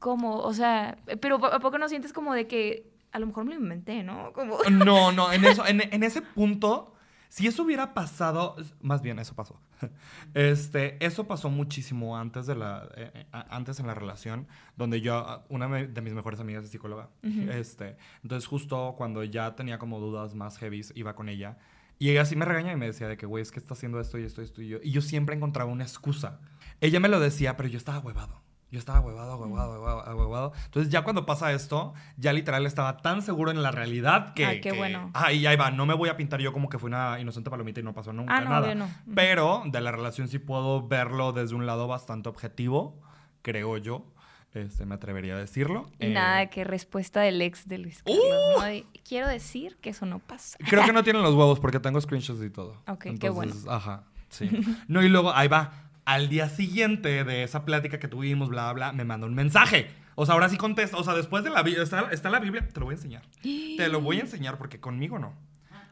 ¿Cómo? 0.01 0.39
O 0.39 0.53
sea, 0.53 0.99
pero 1.21 1.45
¿a 1.47 1.61
poco 1.61 1.79
no 1.79 1.89
sientes 1.89 2.13
como 2.13 2.35
de 2.35 2.49
que 2.49 2.91
a 3.13 3.21
lo 3.21 3.27
mejor 3.27 3.45
me 3.45 3.55
lo 3.55 3.61
inventé, 3.61 4.03
¿no? 4.03 4.33
Como... 4.33 4.59
No, 4.71 5.13
no, 5.13 5.33
en, 5.33 5.45
eso, 5.45 5.65
en, 5.65 5.81
en 5.81 6.03
ese 6.03 6.23
punto 6.23 6.96
si 7.29 7.47
eso 7.47 7.63
hubiera 7.63 7.95
pasado, 7.95 8.57
más 8.81 9.03
bien 9.03 9.19
eso 9.19 9.35
pasó. 9.35 9.61
Este, 10.35 11.05
eso 11.05 11.27
pasó 11.27 11.51
muchísimo 11.51 12.17
antes 12.19 12.47
de 12.47 12.55
la, 12.55 12.89
eh, 12.97 13.11
eh, 13.15 13.27
antes 13.33 13.79
en 13.81 13.87
la 13.87 13.95
relación, 13.95 14.47
donde 14.77 15.01
yo, 15.01 15.45
una 15.49 15.69
de 15.69 16.01
mis 16.01 16.15
mejores 16.15 16.41
amigas 16.41 16.65
es 16.65 16.71
psicóloga. 16.71 17.11
Este, 17.23 17.97
entonces 18.23 18.47
justo 18.47 18.95
cuando 18.97 19.25
ya 19.25 19.55
tenía 19.55 19.79
como 19.79 20.01
dudas 20.01 20.35
más 20.35 20.59
heavy, 20.59 20.83
iba 20.95 21.15
con 21.15 21.29
ella. 21.29 21.59
Y 21.99 22.11
ella 22.11 22.25
sí 22.27 22.37
me 22.37 22.45
regaña 22.45 22.73
y 22.73 22.77
me 22.77 22.87
decía 22.87 23.09
de 23.09 23.17
que, 23.17 23.25
güey, 23.25 23.43
es 23.43 23.51
que 23.51 23.59
está 23.59 23.75
haciendo 23.75 24.01
esto 24.01 24.19
y 24.19 24.25
esto 24.25 24.43
y 24.43 24.45
esto 24.45 24.63
y 24.63 24.69
yo. 24.69 24.79
Y 24.83 24.91
yo 24.91 25.01
siempre 25.01 25.35
encontraba 25.35 25.71
una 25.71 25.85
excusa. 25.85 26.41
Ella 26.81 27.01
me 27.01 27.09
lo 27.09 27.21
decía, 27.21 27.57
pero 27.57 27.69
yo 27.69 27.79
estaba 27.79 27.99
huevado. 28.01 28.43
Yo 28.77 28.81
estaba 28.81 29.01
huevado, 29.01 29.39
huevado, 29.39 29.81
huevado, 29.81 30.17
huevado. 30.17 30.53
Entonces 30.67 30.93
ya 30.93 31.01
cuando 31.01 31.25
pasa 31.25 31.51
esto, 31.51 31.95
ya 32.19 32.35
literal 32.35 32.67
estaba 32.67 32.99
tan 32.99 33.23
seguro 33.23 33.51
en 33.51 33.63
la 33.63 33.71
realidad 33.71 34.35
que... 34.35 34.45
Ay, 34.45 34.61
qué 34.61 34.73
bueno. 34.73 35.11
Ah, 35.15 35.33
y 35.33 35.47
ahí 35.47 35.57
va, 35.57 35.71
no 35.71 35.87
me 35.87 35.95
voy 35.95 36.11
a 36.11 36.19
pintar 36.19 36.43
yo 36.43 36.53
como 36.53 36.69
que 36.69 36.79
fui 36.79 36.89
una 36.89 37.19
inocente 37.19 37.49
palomita 37.49 37.81
y 37.81 37.83
no 37.83 37.95
pasó 37.95 38.13
nunca 38.13 38.37
ah, 38.37 38.43
no, 38.43 38.51
nada. 38.51 38.75
No. 38.75 38.87
Pero 39.15 39.63
de 39.65 39.81
la 39.81 39.93
relación 39.93 40.29
sí 40.29 40.39
puedo 40.39 40.87
verlo 40.87 41.33
desde 41.33 41.55
un 41.55 41.65
lado 41.65 41.89
bastante 41.89 42.29
objetivo, 42.29 43.01
creo 43.41 43.79
yo. 43.79 44.13
Este, 44.53 44.85
me 44.85 44.97
atrevería 44.97 45.37
a 45.37 45.39
decirlo. 45.39 45.91
Y 45.99 46.09
Eh, 46.09 46.13
nada, 46.13 46.51
que 46.51 46.63
respuesta 46.65 47.23
del 47.23 47.41
ex 47.41 47.67
de 47.67 47.79
Luis 47.79 48.03
Carlos. 48.03 48.85
¡Uh! 48.85 48.99
Quiero 49.09 49.27
decir 49.27 49.79
que 49.81 49.89
eso 49.89 50.05
no 50.05 50.19
pasa. 50.19 50.59
Creo 50.69 50.85
que 50.85 50.93
no 50.93 51.03
tienen 51.03 51.23
los 51.23 51.33
huevos 51.33 51.61
porque 51.61 51.81
tengo 51.81 51.99
screenshots 51.99 52.43
y 52.43 52.51
todo. 52.51 52.83
Ok, 52.89 53.07
qué 53.19 53.31
bueno. 53.31 53.55
Ajá, 53.71 54.05
sí. 54.29 54.51
No, 54.87 55.03
y 55.03 55.09
luego, 55.09 55.33
ahí 55.33 55.49
va. 55.49 55.86
Al 56.07 56.31
día 56.31 56.49
siguiente 56.49 57.25
de 57.25 57.43
esa 57.43 57.67
plática 57.67 57.99
que 57.99 58.09
tuvimos, 58.09 58.49
bla, 58.49 58.73
bla, 58.73 58.93
me 58.93 59.05
mandó 59.05 59.27
un 59.27 59.35
mensaje. 59.35 59.91
O 60.15 60.25
sea, 60.25 60.35
ahora 60.35 60.49
sí 60.49 60.57
contesta. 60.57 60.97
O 60.97 61.05
sea, 61.05 61.13
después 61.13 61.45
de 61.45 61.51
la 61.51 61.63
Biblia, 61.63 61.83
está, 61.83 62.09
está 62.11 62.31
la 62.31 62.41
Biblia, 62.41 62.67
te 62.67 62.81
lo 62.81 62.87
voy 62.87 62.95
a 62.95 62.97
enseñar. 62.97 63.23
Te 63.43 63.89
lo 63.89 64.01
voy 64.01 64.17
a 64.17 64.21
enseñar 64.21 64.57
porque 64.57 64.81
conmigo 64.81 65.19
no. 65.19 65.35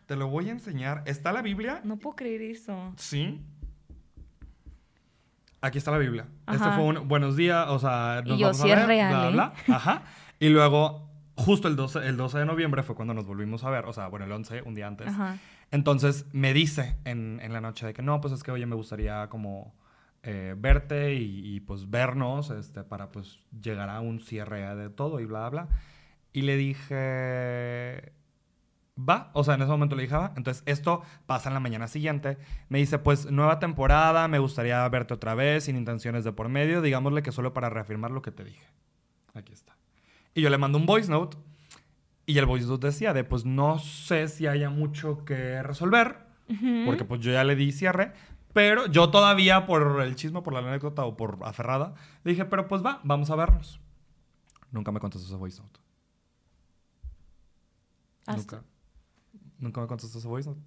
Te 0.07 0.17
lo 0.17 0.29
voy 0.29 0.49
a 0.49 0.53
enseñar. 0.53 1.03
¿Está 1.05 1.33
la 1.33 1.43
Biblia? 1.43 1.81
No 1.85 1.99
puedo 1.99 2.17
creer 2.17 2.43
eso. 2.43 2.95
Sí. 2.97 3.41
Aquí 5.61 5.79
está 5.79 5.91
la 5.91 5.99
Biblia. 5.99 6.27
Este 6.47 6.71
fue 6.71 6.85
un 6.85 7.09
buenos 7.09 7.37
días, 7.37 7.67
o 7.69 7.79
sea, 7.79 8.23
Y 8.25 8.29
nos 8.29 8.39
yo, 8.39 8.47
vamos 8.47 8.61
a 8.61 8.65
sí 8.65 8.71
es 8.71 8.77
ver, 8.77 8.87
real, 8.87 9.11
bla, 9.11 9.29
¿eh? 9.29 9.33
bla. 9.33 9.77
Ajá. 9.77 10.03
Y 10.39 10.51
luego, 10.51 11.09
justo 11.37 11.69
el 11.69 11.77
12, 11.77 12.07
el 12.07 12.17
12 12.17 12.39
de 12.39 12.47
noviembre 12.47 12.83
fue 12.83 12.95
cuando 12.95 13.15
nos 13.15 13.27
volvimos 13.27 13.65
a 13.65 13.71
ver, 13.71 13.87
o 13.87 13.93
sea, 13.93 14.09
bueno, 14.09 14.27
el 14.27 14.33
11, 14.33 14.63
un 14.63 14.75
día 14.75 14.87
antes. 14.87 15.09
Ajá. 15.09 15.39
Entonces 15.71 16.27
me 16.33 16.53
dice 16.53 16.99
en, 17.05 17.41
en 17.43 17.53
la 17.53 17.61
noche 17.61 17.87
de 17.87 17.95
que 17.95 18.03
no, 18.03 18.21
pues 18.21 18.35
es 18.35 18.43
que 18.43 18.51
oye, 18.53 18.67
me 18.67 18.77
gustaría 18.77 19.29
como 19.29 19.75
eh, 20.25 20.55
verte 20.57 21.15
y, 21.15 21.55
y, 21.55 21.61
pues 21.61 21.91
vernos 21.91 22.51
este, 22.51 22.83
para 22.83 23.13
pues 23.13 23.45
llegar 23.63 23.91
a 23.91 24.01
un 24.01 24.21
cierre 24.21 24.75
de 24.75 24.89
todo 24.91 25.21
y 25.21 25.27
bla, 25.27 25.49
bla. 25.51 25.69
Y 26.33 26.43
le 26.43 26.57
dije, 26.57 28.13
va, 28.97 29.31
o 29.35 29.45
sea, 29.45 29.55
en 29.55 29.63
ese 29.63 29.71
momento 29.71 29.97
le 29.97 30.03
dije, 30.03 30.17
va. 30.17 30.33
Entonces 30.37 30.63
esto 30.67 31.03
pasa 31.27 31.49
en 31.49 31.55
la 31.55 31.61
mañana 31.61 31.89
siguiente. 31.89 32.39
Me 32.69 32.79
dice, 32.79 32.99
pues 32.99 33.31
nueva 33.31 33.59
temporada, 33.59 34.29
me 34.29 34.39
gustaría 34.39 34.87
verte 34.89 35.15
otra 35.15 35.35
vez, 35.35 35.65
sin 35.65 35.77
intenciones 35.77 36.25
de 36.25 36.33
por 36.33 36.49
medio, 36.49 36.83
digámosle 36.83 37.23
que 37.23 37.33
solo 37.33 37.53
para 37.53 37.71
reafirmar 37.71 38.11
lo 38.11 38.23
que 38.23 38.31
te 38.31 38.45
dije. 38.45 38.67
Aquí 39.35 39.53
está. 39.53 39.77
Y 40.35 40.43
yo 40.43 40.51
le 40.51 40.59
mando 40.59 40.79
un 40.79 40.87
voice 40.87 41.11
note. 41.11 41.37
Y 42.27 42.39
el 42.39 42.47
voice 42.47 42.67
note 42.67 42.87
decía 42.87 43.13
de, 43.13 43.25
pues 43.25 43.45
no 43.45 43.79
sé 43.79 44.29
si 44.29 44.47
haya 44.47 44.71
mucho 44.71 45.25
que 45.25 45.63
resolver, 45.63 46.17
porque 46.87 47.05
pues 47.05 47.21
yo 47.21 47.33
ya 47.33 47.45
le 47.45 47.55
di 47.55 47.71
cierre, 47.71 48.13
pero 48.55 48.87
yo 48.87 49.11
todavía 49.11 49.67
por 49.67 50.01
el 50.01 50.17
chisme, 50.17 50.41
por 50.41 50.55
la 50.55 50.61
anécdota 50.61 51.05
o 51.05 51.15
por 51.17 51.39
aferrada, 51.43 51.95
le 52.23 52.31
dije, 52.31 52.47
pero 52.47 52.67
pues 52.69 52.83
va, 52.83 53.01
vamos 53.05 53.29
a 53.31 53.37
vernos. 53.37 53.79
Nunca 54.71 54.91
me 54.93 55.01
contestó 55.01 55.27
ese 55.27 55.37
voice 55.37 55.61
note. 55.61 55.81
Hasta- 58.27 58.57
Nunca. 58.57 58.69
Nunca 59.59 59.81
me 59.83 59.87
contestó 59.87 60.19
ese 60.19 60.29
voice 60.29 60.49
note. 60.49 60.61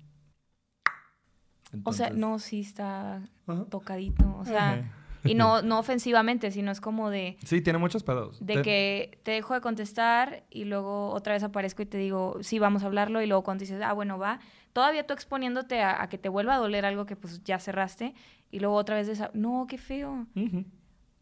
O 1.84 1.92
sea, 1.94 2.10
no, 2.12 2.40
sí 2.40 2.62
está 2.62 3.22
Ajá. 3.46 3.66
tocadito. 3.66 4.24
O 4.40 4.46
sea, 4.46 4.74
Ajá. 4.74 4.92
y 5.26 5.36
no, 5.36 5.62
no 5.62 5.80
ofensivamente, 5.80 6.50
sino 6.52 6.72
es 6.72 6.80
como 6.80 7.10
de, 7.10 7.38
Sí, 7.44 7.60
tiene 7.62 7.78
muchos 7.80 8.04
pedos. 8.04 8.38
de 8.46 8.56
Te- 8.56 8.62
que 8.62 9.20
te 9.24 9.32
dejo 9.32 9.54
de 9.54 9.60
contestar 9.62 10.46
y 10.50 10.64
luego 10.66 11.10
otra 11.12 11.34
vez 11.34 11.44
aparezco 11.44 11.82
y 11.82 11.86
te 11.86 11.98
digo, 11.98 12.38
sí, 12.42 12.60
vamos 12.60 12.84
a 12.84 12.86
hablarlo. 12.86 13.22
Y 13.22 13.28
luego 13.28 13.44
cuando 13.44 13.62
dices, 13.64 13.82
ah, 13.84 13.92
bueno, 13.94 14.18
va, 14.18 14.40
todavía 14.78 15.08
tú 15.08 15.16
exponiéndote 15.16 15.82
a, 15.82 16.04
a 16.04 16.08
que 16.08 16.20
te 16.20 16.30
vuelva 16.30 16.54
a 16.54 16.58
doler 16.60 16.86
algo 16.86 17.08
que 17.08 17.16
pues 17.16 17.44
ya 17.44 17.58
cerraste. 17.58 18.14
Y 18.52 18.60
luego 18.60 18.76
otra 18.76 18.96
vez, 18.96 19.10
desa- 19.10 19.32
no, 19.34 19.66
qué 19.68 19.80
feo. 19.80 20.28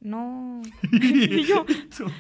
No. 0.01 0.62
y 0.91 1.45
yo, 1.45 1.66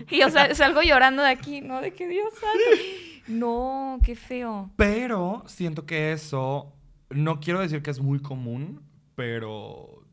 y 0.09 0.21
o 0.21 0.29
sea, 0.29 0.55
salgo 0.55 0.81
llorando 0.81 1.23
de 1.23 1.29
aquí, 1.31 1.59
¿no? 1.59 1.81
De 1.81 1.91
que 1.93 2.07
Dios 2.07 2.33
santo. 2.35 2.81
No, 3.27 3.99
qué 4.01 4.15
feo. 4.15 4.71
Pero 4.77 5.43
siento 5.47 5.85
que 5.85 6.13
eso, 6.13 6.71
no 7.09 7.41
quiero 7.41 7.59
decir 7.59 7.83
que 7.83 7.91
es 7.91 7.99
muy 7.99 8.19
común, 8.21 8.81
pero 9.15 10.05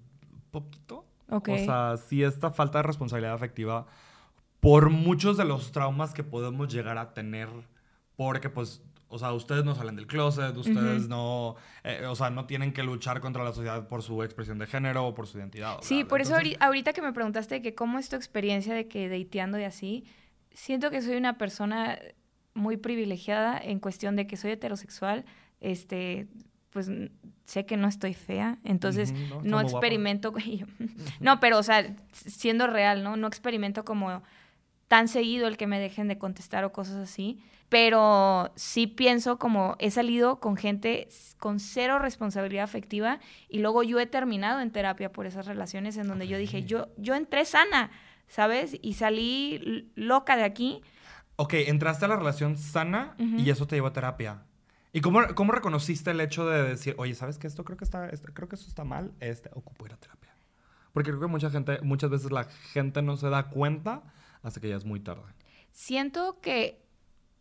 poquito. 0.50 1.06
Ok. 1.30 1.50
O 1.50 1.58
sea, 1.58 1.94
sí 1.98 2.24
esta 2.24 2.50
falta 2.50 2.78
de 2.78 2.82
responsabilidad 2.82 3.34
afectiva 3.34 3.86
por 4.58 4.90
muchos 4.90 5.36
de 5.36 5.44
los 5.44 5.70
traumas 5.70 6.14
que 6.14 6.24
podemos 6.24 6.66
llegar 6.74 6.98
a 6.98 7.14
tener, 7.14 7.48
porque 8.16 8.50
pues, 8.50 8.82
o 9.12 9.18
sea, 9.18 9.34
ustedes 9.34 9.62
no 9.62 9.74
salen 9.74 9.94
del 9.94 10.06
closet, 10.06 10.56
ustedes 10.56 11.06
no, 11.06 11.56
eh, 11.84 12.06
o 12.08 12.16
sea, 12.16 12.30
no 12.30 12.46
tienen 12.46 12.72
que 12.72 12.82
luchar 12.82 13.20
contra 13.20 13.44
la 13.44 13.52
sociedad 13.52 13.86
por 13.86 14.02
su 14.02 14.22
expresión 14.22 14.58
de 14.58 14.66
género 14.66 15.06
o 15.06 15.14
por 15.14 15.26
su 15.26 15.36
identidad. 15.36 15.76
Sí, 15.82 16.02
por 16.02 16.22
eso 16.22 16.34
Entonces, 16.34 16.56
ahorita 16.62 16.94
que 16.94 17.02
me 17.02 17.12
preguntaste 17.12 17.60
que 17.60 17.74
cómo 17.74 17.98
es 17.98 18.08
tu 18.08 18.16
experiencia 18.16 18.72
de 18.74 18.88
que 18.88 19.10
dateando 19.10 19.58
y 19.58 19.64
así, 19.64 20.06
siento 20.50 20.90
que 20.90 21.02
soy 21.02 21.16
una 21.16 21.36
persona 21.36 21.98
muy 22.54 22.78
privilegiada 22.78 23.58
en 23.58 23.80
cuestión 23.80 24.16
de 24.16 24.26
que 24.26 24.38
soy 24.38 24.52
heterosexual, 24.52 25.26
este, 25.60 26.26
pues 26.70 26.90
sé 27.44 27.66
que 27.66 27.76
no 27.76 27.88
estoy 27.88 28.14
fea, 28.14 28.60
entonces 28.64 29.12
no, 29.12 29.42
no 29.42 29.60
experimento, 29.60 30.32
no, 31.20 31.38
pero 31.38 31.58
o 31.58 31.62
sea, 31.62 31.94
siendo 32.12 32.66
real, 32.66 33.04
¿no? 33.04 33.18
No 33.18 33.26
experimento 33.26 33.84
como 33.84 34.22
tan 34.88 35.06
seguido 35.08 35.48
el 35.48 35.58
que 35.58 35.66
me 35.66 35.78
dejen 35.78 36.08
de 36.08 36.16
contestar 36.16 36.64
o 36.64 36.72
cosas 36.72 36.96
así, 36.96 37.42
pero 37.72 38.52
sí 38.54 38.86
pienso 38.86 39.38
como 39.38 39.76
he 39.78 39.90
salido 39.90 40.40
con 40.40 40.58
gente 40.58 41.08
con 41.38 41.58
cero 41.58 41.98
responsabilidad 41.98 42.64
afectiva 42.64 43.18
y 43.48 43.60
luego 43.60 43.82
yo 43.82 43.98
he 43.98 44.04
terminado 44.04 44.60
en 44.60 44.70
terapia 44.70 45.10
por 45.10 45.24
esas 45.24 45.46
relaciones 45.46 45.96
en 45.96 46.06
donde 46.06 46.28
yo 46.28 46.36
dije, 46.36 46.64
yo, 46.64 46.88
yo 46.98 47.14
entré 47.14 47.46
sana, 47.46 47.90
¿sabes? 48.28 48.76
Y 48.82 48.92
salí 48.92 49.90
loca 49.94 50.36
de 50.36 50.44
aquí. 50.44 50.82
Ok, 51.36 51.54
entraste 51.54 52.04
a 52.04 52.08
la 52.08 52.16
relación 52.16 52.58
sana 52.58 53.14
Ujú. 53.18 53.36
y 53.38 53.48
eso 53.48 53.66
te 53.66 53.74
llevó 53.76 53.86
a 53.86 53.94
terapia. 53.94 54.42
¿Y 54.92 55.00
cómo, 55.00 55.20
cómo 55.34 55.52
reconociste 55.52 56.10
el 56.10 56.20
hecho 56.20 56.46
de 56.46 56.62
decir, 56.64 56.94
oye, 56.98 57.14
¿sabes 57.14 57.38
qué? 57.38 57.46
Esto 57.46 57.64
creo 57.64 57.78
que 57.78 57.84
está, 57.84 58.10
esto- 58.10 58.28
creo 58.34 58.50
que 58.50 58.56
eso 58.56 58.68
está 58.68 58.84
mal, 58.84 59.12
este, 59.20 59.48
ocupo 59.54 59.86
ir 59.86 59.94
a 59.94 59.96
terapia? 59.96 60.36
Porque 60.92 61.08
creo 61.08 61.22
que 61.22 61.26
mucha 61.26 61.48
gente, 61.48 61.80
muchas 61.80 62.10
veces 62.10 62.32
la 62.32 62.44
gente 62.44 63.00
no 63.00 63.16
se 63.16 63.30
da 63.30 63.48
cuenta 63.48 64.02
hasta 64.42 64.60
que 64.60 64.68
ya 64.68 64.76
es 64.76 64.84
muy 64.84 65.00
tarde. 65.00 65.22
Siento 65.70 66.38
que 66.42 66.82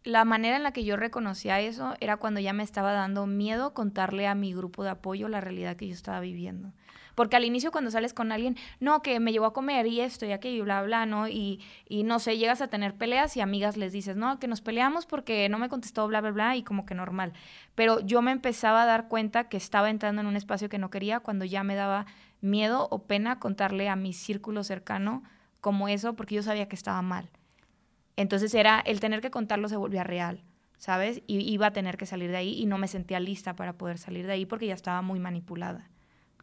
la 0.04 0.26
manera 0.26 0.58
en 0.58 0.64
la 0.64 0.74
que 0.74 0.84
yo 0.84 0.98
reconocía 0.98 1.60
eso 1.60 1.96
era 2.00 2.18
cuando 2.18 2.40
ya 2.40 2.54
me 2.54 2.64
estaba 2.64 2.92
dando 2.92 3.28
miedo 3.28 3.74
contarle 3.74 4.28
a 4.28 4.36
mi 4.36 4.54
grupo 4.54 4.84
de 4.84 4.90
apoyo 4.90 5.28
la 5.28 5.42
realidad 5.42 5.76
que 5.76 5.88
yo 5.88 5.94
estaba 5.94 6.20
viviendo. 6.20 6.72
Porque 7.14 7.36
al 7.36 7.46
inicio 7.46 7.72
cuando 7.72 7.92
sales 7.92 8.14
con 8.14 8.32
alguien, 8.32 8.56
no, 8.80 9.02
que 9.02 9.20
me 9.20 9.32
llevó 9.32 9.46
a 9.46 9.54
comer 9.54 9.86
y 9.86 10.00
esto 10.00 10.26
y 10.26 10.32
aquello 10.32 10.60
y 10.60 10.62
bla, 10.62 10.82
bla, 10.82 11.06
¿no? 11.06 11.28
Y, 11.28 11.60
y 11.88 12.04
no 12.04 12.20
sé, 12.20 12.38
llegas 12.38 12.62
a 12.62 12.68
tener 12.68 12.96
peleas 12.96 13.36
y 13.38 13.42
amigas 13.42 13.78
les 13.78 13.92
dices, 13.92 14.16
no, 14.16 14.40
que 14.40 14.48
nos 14.48 14.62
peleamos 14.62 15.06
porque 15.06 15.48
no 15.50 15.60
me 15.60 15.70
contestó, 15.70 16.08
bla, 16.08 16.22
bla, 16.22 16.32
bla, 16.32 16.56
y 16.56 16.64
como 16.64 16.86
que 16.86 16.96
normal. 16.96 17.34
Pero 17.76 18.00
yo 18.00 18.22
me 18.22 18.32
empezaba 18.32 18.84
a 18.84 18.86
dar 18.86 19.08
cuenta 19.08 19.50
que 19.50 19.58
estaba 19.58 19.90
entrando 19.90 20.22
en 20.22 20.28
un 20.28 20.36
espacio 20.38 20.70
que 20.70 20.78
no 20.78 20.90
quería 20.90 21.20
cuando 21.20 21.46
ya 21.46 21.64
me 21.64 21.76
daba 21.76 22.06
miedo 22.40 22.88
o 22.90 23.04
pena 23.04 23.40
contarle 23.40 23.90
a 23.90 23.96
mi 23.96 24.14
círculo 24.14 24.64
cercano 24.64 25.24
como 25.60 25.88
eso 25.88 26.16
porque 26.16 26.36
yo 26.36 26.44
sabía 26.44 26.68
que 26.68 26.76
estaba 26.76 27.02
mal. 27.02 27.30
Entonces 28.22 28.54
era 28.54 28.80
el 28.80 29.00
tener 29.00 29.22
que 29.22 29.32
contarlo 29.32 29.68
se 29.68 29.76
volvía 29.76 30.04
real, 30.04 30.44
¿sabes? 30.78 31.22
Y 31.28 31.40
iba 31.52 31.68
a 31.68 31.74
tener 31.74 31.98
que 31.98 32.06
salir 32.06 32.32
de 32.32 32.38
ahí 32.38 32.54
y 32.54 32.66
no 32.66 32.78
me 32.78 32.88
sentía 32.88 33.20
lista 33.20 33.56
para 33.56 33.74
poder 33.74 33.98
salir 33.98 34.26
de 34.26 34.34
ahí 34.34 34.46
porque 34.46 34.68
ya 34.68 34.74
estaba 34.74 35.02
muy 35.02 35.20
manipulada, 35.20 35.90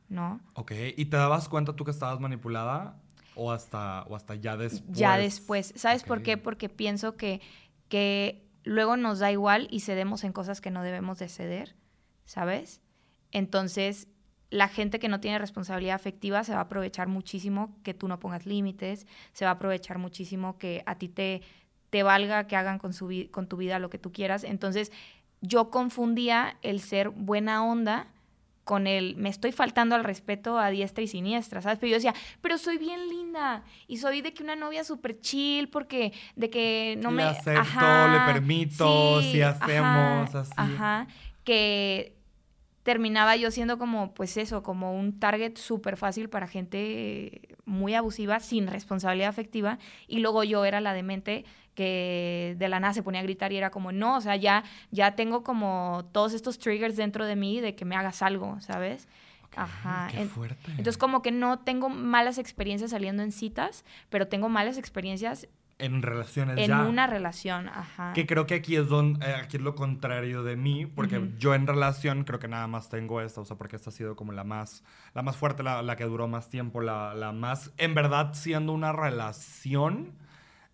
¿no? 0.09 0.41
Ok, 0.55 0.73
¿y 0.97 1.05
te 1.07 1.17
dabas 1.17 1.49
cuenta 1.49 1.75
tú 1.75 1.85
que 1.85 1.91
estabas 1.91 2.21
manipulada 2.21 2.97
o 3.35 3.53
hasta, 3.53 4.03
o 4.09 4.17
hasta 4.17 4.35
ya 4.35 4.57
después? 4.57 4.97
Ya 4.97 5.17
después. 5.17 5.73
¿Sabes 5.77 6.03
por 6.03 6.23
qué? 6.23 6.37
Porque 6.37 6.69
pienso 6.69 7.17
que, 7.17 7.41
que 7.89 8.45
luego 8.65 8.97
nos 8.97 9.21
da 9.21 9.31
igual 9.31 9.69
y 9.71 9.81
cedemos 9.81 10.25
en 10.25 10.33
cosas 10.33 10.61
que 10.61 10.71
no 10.71 10.83
debemos 10.83 11.19
de 11.19 11.29
ceder, 11.29 11.77
¿sabes? 12.25 12.81
Entonces, 13.31 14.09
la 14.51 14.69
gente 14.69 14.99
que 14.99 15.09
no 15.09 15.21
tiene 15.21 15.39
responsabilidad 15.39 15.97
afectiva 15.97 16.43
se 16.45 16.53
va 16.53 16.59
a 16.59 16.63
aprovechar 16.63 17.09
muchísimo 17.09 17.77
que 17.83 17.95
tú 17.95 18.09
no 18.09 18.19
pongas 18.19 18.47
límites, 18.47 19.07
se 19.33 19.45
va 19.45 19.53
a 19.53 19.55
aprovechar 19.55 19.99
muchísimo 19.99 20.59
que 20.59 20.83
a 20.87 20.97
ti 20.97 21.09
te, 21.09 21.43
te 21.91 22.03
valga 22.03 22.47
que 22.47 22.57
hagan 22.57 22.79
con, 22.79 22.93
su 22.93 23.29
con 23.31 23.47
tu 23.49 23.57
vida 23.57 23.79
lo 23.79 23.91
que 23.91 23.99
tú 23.99 24.13
quieras. 24.13 24.45
Entonces, 24.45 24.93
yo 25.41 25.71
confundía 25.71 26.57
el 26.63 26.81
ser 26.81 27.11
buena 27.11 27.65
onda 27.65 28.09
con 28.69 28.87
el 28.87 29.17
me 29.17 29.31
estoy 29.31 29.51
faltando 29.51 29.95
al 29.95 30.05
respeto 30.05 30.59
a 30.59 30.69
diestra 30.69 31.03
y 31.03 31.09
siniestra, 31.09 31.63
¿sabes? 31.63 31.79
Pero 31.79 31.93
yo 31.93 31.97
decía, 31.97 32.15
pero 32.43 32.59
soy 32.59 32.77
bien 32.77 33.09
linda 33.09 33.65
y 33.87 33.97
soy 33.97 34.21
de 34.21 34.35
que 34.35 34.43
una 34.43 34.57
novia 34.57 34.85
súper 34.85 35.19
chill 35.21 35.71
porque 35.71 36.13
de 36.37 36.51
que 36.51 36.99
no 37.01 37.11
Le 37.11 37.17
me... 37.17 37.23
acepto, 37.23 38.09
le 38.13 38.21
permito, 38.31 39.23
sí 39.23 39.41
hacemos, 39.41 40.35
ajá, 40.35 40.41
así. 40.41 40.53
Ajá, 40.55 41.07
que 41.45 42.19
terminaba 42.83 43.37
yo 43.37 43.51
siendo 43.51 43.79
como, 43.79 44.13
pues 44.13 44.37
eso, 44.37 44.63
como 44.63 44.95
un 44.95 45.19
target 45.19 45.57
súper 45.57 45.97
fácil 45.97 46.29
para 46.29 46.47
gente 46.47 47.57
muy 47.65 47.95
abusiva, 47.95 48.39
sin 48.39 48.67
responsabilidad 48.67 49.31
afectiva, 49.31 49.79
y 50.07 50.19
luego 50.19 50.45
yo 50.45 50.67
era 50.67 50.83
la 50.83 50.93
demente 50.93 51.47
que 51.79 52.57
de 52.59 52.69
la 52.69 52.81
nada 52.81 52.93
se 52.93 53.05
ponía 53.05 53.21
a 53.21 53.23
gritar 53.23 53.53
y 53.53 53.57
era 53.57 53.71
como, 53.71 53.93
no, 53.93 54.17
o 54.17 54.21
sea, 54.21 54.35
ya, 54.35 54.65
ya 54.91 55.15
tengo 55.15 55.45
como 55.45 56.09
todos 56.11 56.35
estos 56.35 56.59
triggers 56.59 56.97
dentro 56.97 57.25
de 57.25 57.37
mí 57.37 57.61
de 57.61 57.77
que 57.77 57.85
me 57.85 57.95
hagas 57.95 58.21
algo, 58.21 58.61
¿sabes? 58.61 59.07
Ok, 59.45 59.59
Ajá. 59.59 60.09
Qué 60.11 60.25
fuerte. 60.27 60.73
Entonces 60.73 60.99
como 60.99 61.23
que 61.23 61.31
no 61.31 61.61
tengo 61.61 61.89
malas 61.89 62.39
experiencias 62.39 62.91
saliendo 62.91 63.23
en 63.23 63.31
citas, 63.31 63.85
pero 64.11 64.27
tengo 64.27 64.49
malas 64.49 64.77
experiencias 64.77 65.47
en 65.79 66.03
relaciones 66.03 66.59
en 66.59 66.67
ya. 66.67 66.83
una 66.83 67.07
relación, 67.07 67.69
ajá. 67.69 68.13
Que 68.13 68.27
creo 68.27 68.47
que 68.47 68.57
aquí 68.57 68.75
es 68.75 68.89
donde, 68.89 69.25
eh, 69.25 69.35
aquí 69.37 69.59
es 69.59 69.63
lo 69.63 69.77
contrario 69.77 70.43
de 70.43 70.57
mí, 70.57 70.87
porque 70.87 71.19
Ujú. 71.21 71.29
yo 71.39 71.55
en 71.55 71.69
relación 71.69 72.25
creo 72.25 72.41
que 72.41 72.49
nada 72.49 72.67
más 72.67 72.89
tengo 72.89 73.21
esta, 73.21 73.41
o 73.41 73.45
sea, 73.45 73.57
porque 73.57 73.77
esta 73.77 73.91
ha 73.91 73.93
sido 73.93 74.17
como 74.17 74.33
la 74.33 74.43
más, 74.43 74.83
la 75.15 75.23
más 75.23 75.37
fuerte, 75.37 75.63
la, 75.63 75.81
la 75.83 75.95
que 75.95 76.03
duró 76.03 76.27
más 76.27 76.49
tiempo, 76.49 76.81
la, 76.81 77.15
la 77.15 77.31
más, 77.31 77.71
en 77.77 77.95
verdad, 77.95 78.35
siendo 78.35 78.73
una 78.73 78.91
relación, 78.93 80.15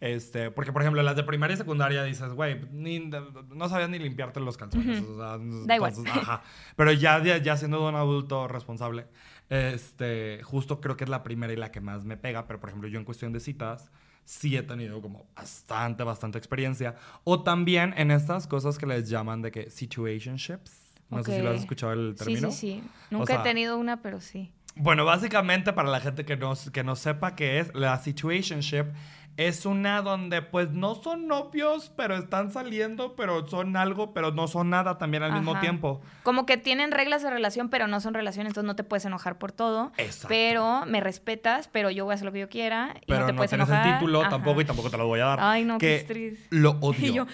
Este, 0.07 0.51
porque, 0.51 0.71
por 0.71 0.83
ejemplo, 0.83 1.03
las 1.03 1.17
de 1.17 1.23
primaria 1.23 1.55
y 1.55 1.57
secundaria 1.57 2.05
dices, 2.05 2.31
güey, 2.35 2.61
no 2.71 3.69
sabías 3.71 3.89
ni 3.89 3.99
limpiarte 3.99 4.39
los 4.39 4.59
calzones. 4.59 5.01
Ujú. 5.01 5.13
o 5.13 5.17
sea, 5.17 5.39
Da 5.67 5.77
igual. 5.77 5.93
entonces, 5.97 6.15
ajá. 6.23 6.43
Pero 6.77 6.93
ya, 6.93 7.23
ya, 7.39 7.57
siendo 7.57 7.89
un 7.89 7.95
adulto 7.95 8.47
responsable, 8.47 9.07
este, 9.49 10.41
justo 10.43 10.81
creo 10.83 10.97
que 10.99 11.05
es 11.05 11.11
la 11.11 11.23
primera 11.23 11.53
y 11.53 11.57
la 11.57 11.71
que 11.73 11.81
más 11.81 12.05
me 12.05 12.19
pega. 12.19 12.47
Pero, 12.47 12.61
por 12.61 12.69
ejemplo, 12.69 12.89
yo 12.89 12.99
en 12.99 13.07
cuestión 13.07 13.33
de 13.33 13.41
citas, 13.41 13.91
sí 14.27 14.55
he 14.57 14.63
tenido 14.63 15.01
como 15.01 15.27
bastante, 15.35 16.03
bastante 16.05 16.37
experiencia. 16.37 16.97
O 17.25 17.43
también 17.43 17.95
en 17.97 18.11
estas 18.11 18.47
cosas 18.47 18.77
que 18.79 18.85
les 18.87 19.09
llaman 19.09 19.41
de 19.41 19.51
que 19.53 19.71
situationships. 19.71 20.83
No 21.09 21.23
sé 21.23 21.37
si 21.37 21.43
lo 21.43 21.51
has 21.51 21.61
escuchado 21.61 21.93
el 21.93 22.15
Sí, 22.19 22.25
término. 22.25 22.51
sí, 22.51 22.57
sí. 22.83 22.89
Nunca 23.11 23.33
sea- 23.35 23.41
he 23.41 23.45
tenido 23.45 23.79
una, 23.79 24.03
pero 24.03 24.21
sí. 24.21 24.53
Bueno, 24.77 25.05
básicamente 25.05 25.73
para 25.73 25.89
la 25.89 26.01
gente 26.01 26.25
que 26.25 26.37
no, 26.37 26.53
que 26.73 26.83
no 26.83 26.97
sepa 26.97 27.37
qué 27.37 27.61
es, 27.61 27.73
la 27.75 27.97
situationship 28.01 28.87
es 29.37 29.67
una 29.67 30.01
donde 30.01 30.43
pues 30.43 30.71
no 30.71 30.95
son 30.95 31.27
novios, 31.27 31.91
pero 31.97 32.17
están 32.17 32.53
saliendo, 32.53 33.17
pero 33.17 33.49
son 33.49 33.77
algo, 33.77 34.15
pero 34.15 34.31
no 34.31 34.47
son 34.47 34.71
nada 34.71 34.97
también 34.97 35.23
al 35.25 35.33
mismo 35.33 35.59
tiempo. 35.59 36.01
Como 36.23 36.47
que 36.47 36.57
tienen 36.57 36.93
reglas 36.93 37.23
de 37.23 37.31
relación, 37.31 37.69
pero 37.69 37.89
no 37.89 38.01
son 38.01 38.15
relaciones, 38.15 38.51
entonces 38.51 38.67
no 38.69 38.77
te 38.77 38.85
puedes 38.85 39.05
enojar 39.05 39.39
por 39.39 39.51
todo. 39.51 39.93
Exacto. 39.97 40.29
Pero 40.29 40.87
me 40.87 41.01
respetas, 41.01 41.69
pero 41.69 41.91
yo 41.91 42.05
voy 42.05 42.13
a 42.13 42.15
hacer 42.15 42.27
lo 42.27 42.33
que 42.33 42.41
yo 42.41 42.49
quiera 42.49 42.95
y 43.01 43.07
Pero 43.07 43.21
no 43.21 43.27
te 43.27 43.33
no 43.33 43.37
puedes 43.39 43.51
tienes 43.51 43.69
enojar. 43.69 43.87
el 43.89 43.95
título 43.95 44.21
Ajá. 44.21 44.31
tampoco 44.31 44.61
y 44.61 44.65
tampoco 44.65 44.91
te 44.91 44.99
lo 44.99 45.07
voy 45.09 45.21
a 45.21 45.25
dar. 45.25 45.39
Ay, 45.43 45.65
no, 45.65 45.79
qué 45.79 45.87
que 45.87 45.97
estrés. 45.97 46.47
Lo 46.51 46.71
odio. 46.81 47.07
Y 47.07 47.13
yo, 47.13 47.27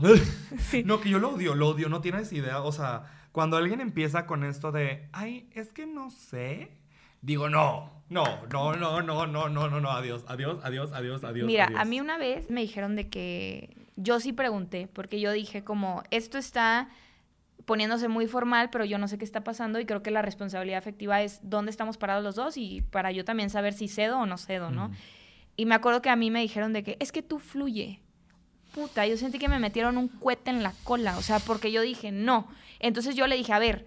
sí. 0.58 0.82
No, 0.84 1.00
que 1.00 1.10
yo 1.10 1.18
lo 1.18 1.30
odio, 1.30 1.54
lo 1.54 1.68
odio, 1.68 1.88
no 1.88 2.00
tienes 2.00 2.32
idea. 2.32 2.60
O 2.62 2.70
sea, 2.70 3.02
cuando 3.32 3.56
alguien 3.56 3.80
empieza 3.80 4.26
con 4.26 4.44
esto 4.44 4.70
de, 4.72 5.08
ay, 5.12 5.48
es 5.54 5.72
que 5.72 5.86
no 5.86 6.10
sé, 6.10 6.78
digo, 7.20 7.48
no, 7.48 7.97
no, 8.10 8.24
no, 8.50 8.74
no, 8.74 9.02
no, 9.02 9.26
no, 9.26 9.48
no, 9.48 9.68
no, 9.68 9.80
no, 9.80 9.90
adiós, 9.90 10.24
adiós, 10.28 10.58
adiós, 10.62 10.92
adiós, 10.92 11.24
adiós. 11.24 11.46
Mira, 11.46 11.66
adiós. 11.66 11.80
a 11.80 11.84
mí 11.84 12.00
una 12.00 12.16
vez 12.16 12.50
me 12.50 12.62
dijeron 12.62 12.96
de 12.96 13.08
que 13.08 13.76
yo 13.96 14.18
sí 14.20 14.32
pregunté, 14.32 14.88
porque 14.92 15.20
yo 15.20 15.32
dije 15.32 15.62
como, 15.62 16.02
esto 16.10 16.38
está 16.38 16.88
poniéndose 17.66 18.08
muy 18.08 18.26
formal, 18.26 18.70
pero 18.70 18.86
yo 18.86 18.96
no 18.96 19.08
sé 19.08 19.18
qué 19.18 19.24
está 19.24 19.44
pasando 19.44 19.78
y 19.78 19.84
creo 19.84 20.02
que 20.02 20.10
la 20.10 20.22
responsabilidad 20.22 20.78
afectiva 20.78 21.20
es 21.20 21.40
dónde 21.42 21.70
estamos 21.70 21.98
parados 21.98 22.24
los 22.24 22.34
dos 22.34 22.56
y 22.56 22.80
para 22.80 23.12
yo 23.12 23.26
también 23.26 23.50
saber 23.50 23.74
si 23.74 23.88
cedo 23.88 24.20
o 24.20 24.26
no 24.26 24.38
cedo, 24.38 24.70
¿no? 24.70 24.90
Y 25.56 25.66
me 25.66 25.74
acuerdo 25.74 26.00
que 26.00 26.08
a 26.08 26.16
mí 26.16 26.30
me 26.30 26.40
dijeron 26.40 26.72
de 26.72 26.82
que 26.82 26.96
es 26.98 27.12
que 27.12 27.20
tú 27.20 27.38
fluye. 27.38 28.00
Puta, 28.74 29.06
yo 29.06 29.18
sentí 29.18 29.38
que 29.38 29.48
me 29.48 29.58
metieron 29.58 29.98
un 29.98 30.08
cohete 30.08 30.50
en 30.50 30.62
la 30.62 30.72
cola, 30.84 31.18
o 31.18 31.22
sea, 31.22 31.40
porque 31.40 31.70
yo 31.70 31.82
dije, 31.82 32.10
no. 32.10 32.48
Entonces 32.78 33.16
yo 33.16 33.26
le 33.26 33.36
dije, 33.36 33.52
a 33.52 33.58
ver, 33.58 33.84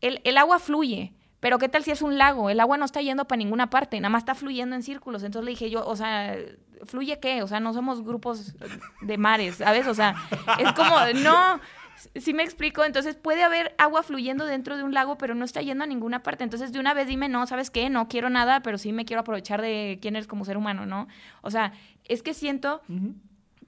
el, 0.00 0.20
el 0.24 0.36
agua 0.36 0.58
fluye 0.58 1.12
pero 1.44 1.58
¿qué 1.58 1.68
tal 1.68 1.84
si 1.84 1.90
es 1.90 2.00
un 2.00 2.16
lago? 2.16 2.48
El 2.48 2.58
agua 2.58 2.78
no 2.78 2.86
está 2.86 3.02
yendo 3.02 3.26
para 3.26 3.36
ninguna 3.36 3.68
parte, 3.68 4.00
nada 4.00 4.08
más 4.08 4.22
está 4.22 4.34
fluyendo 4.34 4.76
en 4.76 4.82
círculos. 4.82 5.22
Entonces 5.24 5.44
le 5.44 5.50
dije 5.50 5.68
yo, 5.68 5.86
o 5.86 5.94
sea, 5.94 6.38
¿fluye 6.86 7.20
qué? 7.20 7.42
O 7.42 7.46
sea, 7.46 7.60
no 7.60 7.74
somos 7.74 8.02
grupos 8.02 8.54
de 9.02 9.18
mares, 9.18 9.56
¿sabes? 9.56 9.86
O 9.86 9.92
sea, 9.92 10.14
es 10.58 10.72
como, 10.72 10.96
no, 11.22 11.60
sí 12.16 12.32
me 12.32 12.44
explico. 12.44 12.82
Entonces 12.82 13.16
puede 13.16 13.42
haber 13.42 13.74
agua 13.76 14.02
fluyendo 14.02 14.46
dentro 14.46 14.78
de 14.78 14.84
un 14.84 14.94
lago, 14.94 15.18
pero 15.18 15.34
no 15.34 15.44
está 15.44 15.60
yendo 15.60 15.84
a 15.84 15.86
ninguna 15.86 16.22
parte. 16.22 16.44
Entonces 16.44 16.72
de 16.72 16.80
una 16.80 16.94
vez 16.94 17.08
dime, 17.08 17.28
no, 17.28 17.46
¿sabes 17.46 17.70
qué? 17.70 17.90
No 17.90 18.08
quiero 18.08 18.30
nada, 18.30 18.60
pero 18.60 18.78
sí 18.78 18.94
me 18.94 19.04
quiero 19.04 19.20
aprovechar 19.20 19.60
de 19.60 19.98
quién 20.00 20.16
eres 20.16 20.26
como 20.26 20.46
ser 20.46 20.56
humano, 20.56 20.86
¿no? 20.86 21.08
O 21.42 21.50
sea, 21.50 21.74
es 22.04 22.22
que 22.22 22.32
siento. 22.32 22.80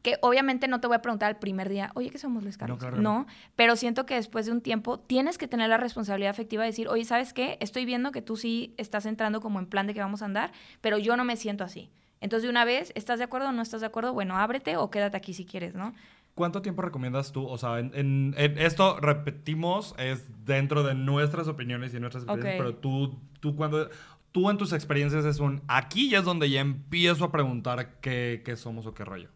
Que 0.07 0.19
obviamente 0.23 0.69
no 0.69 0.81
te 0.81 0.87
voy 0.87 0.95
a 0.95 1.03
preguntar 1.03 1.31
el 1.33 1.37
primer 1.37 1.69
día, 1.69 1.91
oye, 1.97 2.11
¿qué 2.11 2.19
somos 2.19 2.45
Luis 2.45 2.57
Carlos? 2.57 2.77
No, 2.77 2.79
claro 2.79 3.03
no. 3.03 3.27
pero 3.57 3.75
siento 3.75 4.07
que 4.07 4.15
después 4.15 4.47
de 4.47 4.53
un 4.53 4.61
tiempo 4.61 5.01
tienes 5.01 5.37
que 5.37 5.49
tener 5.49 5.69
la 5.69 5.79
responsabilidad 5.79 6.31
afectiva 6.31 6.63
de 6.63 6.69
decir, 6.69 6.87
oye, 6.87 7.05
¿sabes 7.05 7.33
qué? 7.33 7.59
Estoy 7.61 7.85
viendo 7.87 8.13
que 8.13 8.23
tú 8.23 8.37
sí 8.37 8.73
estás 8.77 9.05
entrando 9.05 9.41
como 9.41 9.59
en 9.59 9.67
plan 9.67 9.89
de 9.89 9.95
que 9.95 10.01
vamos 10.01 10.23
a 10.23 10.27
andar, 10.27 10.53
pero 10.81 10.97
yo 10.99 11.17
no 11.17 11.25
me 11.25 11.35
siento 11.35 11.65
así. 11.65 11.91
Entonces, 12.21 12.45
de 12.45 12.51
una 12.51 12.65
vez, 12.65 12.93
¿estás 12.95 13.19
de 13.19 13.25
acuerdo 13.25 13.49
o 13.49 13.53
no 13.53 13.63
estás 13.63 13.81
de 13.81 13.89
acuerdo? 13.89 14.13
Bueno, 14.13 14.37
ábrete 14.37 14.77
o 14.77 14.91
quédate 14.91 15.17
aquí 15.17 15.35
si 15.35 15.45
quieres, 15.45 15.75
¿no? 15.75 15.93
¿Cuánto 16.37 16.63
tiempo 16.63 16.83
recomiendas 16.83 17.33
tú? 17.33 17.45
O 17.47 17.59
sea, 17.59 17.79
en, 17.81 17.91
en- 17.95 18.35
en 18.39 18.59
esto 18.59 19.01
repetimos, 19.01 19.95
es 19.99 20.25
dentro 20.47 20.83
de 20.85 20.95
nuestras 20.95 21.49
opiniones 21.49 21.93
y 21.95 21.99
nuestras 22.01 22.23
experiencias, 22.25 22.59
pero 22.59 22.75
tú, 22.77 23.19
tú 23.41 23.57
cuando... 23.57 23.89
Tú 24.33 24.51
en 24.51 24.59
tus 24.59 24.75
experiencias 24.75 25.25
es 25.25 25.41
un... 25.41 25.63
Aquí 25.67 26.11
ya 26.11 26.19
es 26.19 26.25
donde 26.27 26.51
ya 26.51 26.61
empiezo 26.61 27.25
a 27.25 27.33
preguntar 27.33 28.01
qué, 28.03 28.43
qué 28.45 28.55
somos 28.57 28.85
o 28.85 28.93
qué 28.93 29.03
rollo. 29.03 29.31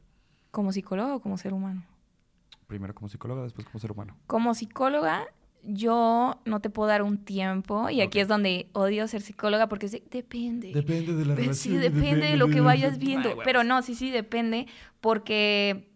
¿Como 0.50 0.72
psicóloga 0.72 1.14
o 1.14 1.20
como 1.20 1.36
ser 1.38 1.52
humano? 1.52 1.84
Primero 2.66 2.94
como 2.94 3.08
psicóloga, 3.08 3.42
después 3.42 3.66
como 3.66 3.78
ser 3.80 3.92
humano. 3.92 4.16
Como 4.26 4.54
psicóloga, 4.54 5.26
yo 5.62 6.40
no 6.44 6.60
te 6.60 6.70
puedo 6.70 6.88
dar 6.88 7.02
un 7.02 7.18
tiempo 7.24 7.90
y 7.90 8.00
aquí 8.00 8.20
es 8.20 8.28
donde 8.28 8.68
odio 8.72 9.06
ser 9.08 9.22
psicóloga 9.22 9.68
porque 9.68 9.88
depende. 10.10 10.72
Depende 10.72 11.14
de 11.14 11.24
la 11.24 11.34
Sí, 11.52 11.70
relación. 11.76 11.80
depende 11.80 12.26
de 12.26 12.36
lo 12.36 12.48
que 12.48 12.60
vayas 12.60 12.94
Ay, 12.94 12.98
viendo. 12.98 13.36
Pero 13.44 13.64
no, 13.64 13.82
sí, 13.82 13.94
sí, 13.94 14.10
depende. 14.10 14.66
Porque 15.00 15.89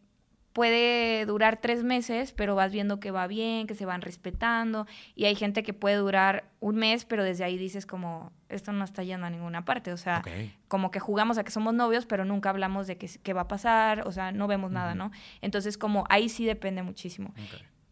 puede 0.54 1.26
durar 1.26 1.60
tres 1.60 1.84
meses, 1.84 2.32
pero 2.32 2.54
vas 2.54 2.72
viendo 2.72 2.98
que 2.98 3.10
va 3.10 3.26
bien, 3.26 3.66
que 3.66 3.74
se 3.74 3.84
van 3.84 4.00
respetando. 4.00 4.86
Y 5.14 5.26
hay 5.26 5.34
gente 5.34 5.62
que 5.62 5.74
puede 5.74 5.96
durar 5.96 6.44
un 6.60 6.76
mes, 6.76 7.04
pero 7.04 7.22
desde 7.22 7.44
ahí 7.44 7.58
dices 7.58 7.84
como, 7.84 8.32
esto 8.48 8.72
no 8.72 8.84
está 8.84 9.02
yendo 9.02 9.26
a 9.26 9.30
ninguna 9.30 9.66
parte. 9.66 9.92
O 9.92 9.98
sea, 9.98 10.22
como 10.68 10.90
que 10.90 11.00
jugamos 11.00 11.36
a 11.36 11.44
que 11.44 11.50
somos 11.50 11.74
novios, 11.74 12.06
pero 12.06 12.24
nunca 12.24 12.48
hablamos 12.48 12.86
de 12.86 12.96
qué, 12.96 13.10
qué 13.22 13.32
va 13.34 13.42
a 13.42 13.48
pasar. 13.48 14.06
O 14.06 14.12
sea, 14.12 14.32
no 14.32 14.46
vemos 14.46 14.70
nada. 14.70 14.94
¿no? 14.94 15.10
Entonces, 15.42 15.76
como 15.76 16.04
ahí 16.08 16.30
sí 16.30 16.46
depende 16.46 16.82
muchísimo 16.82 17.34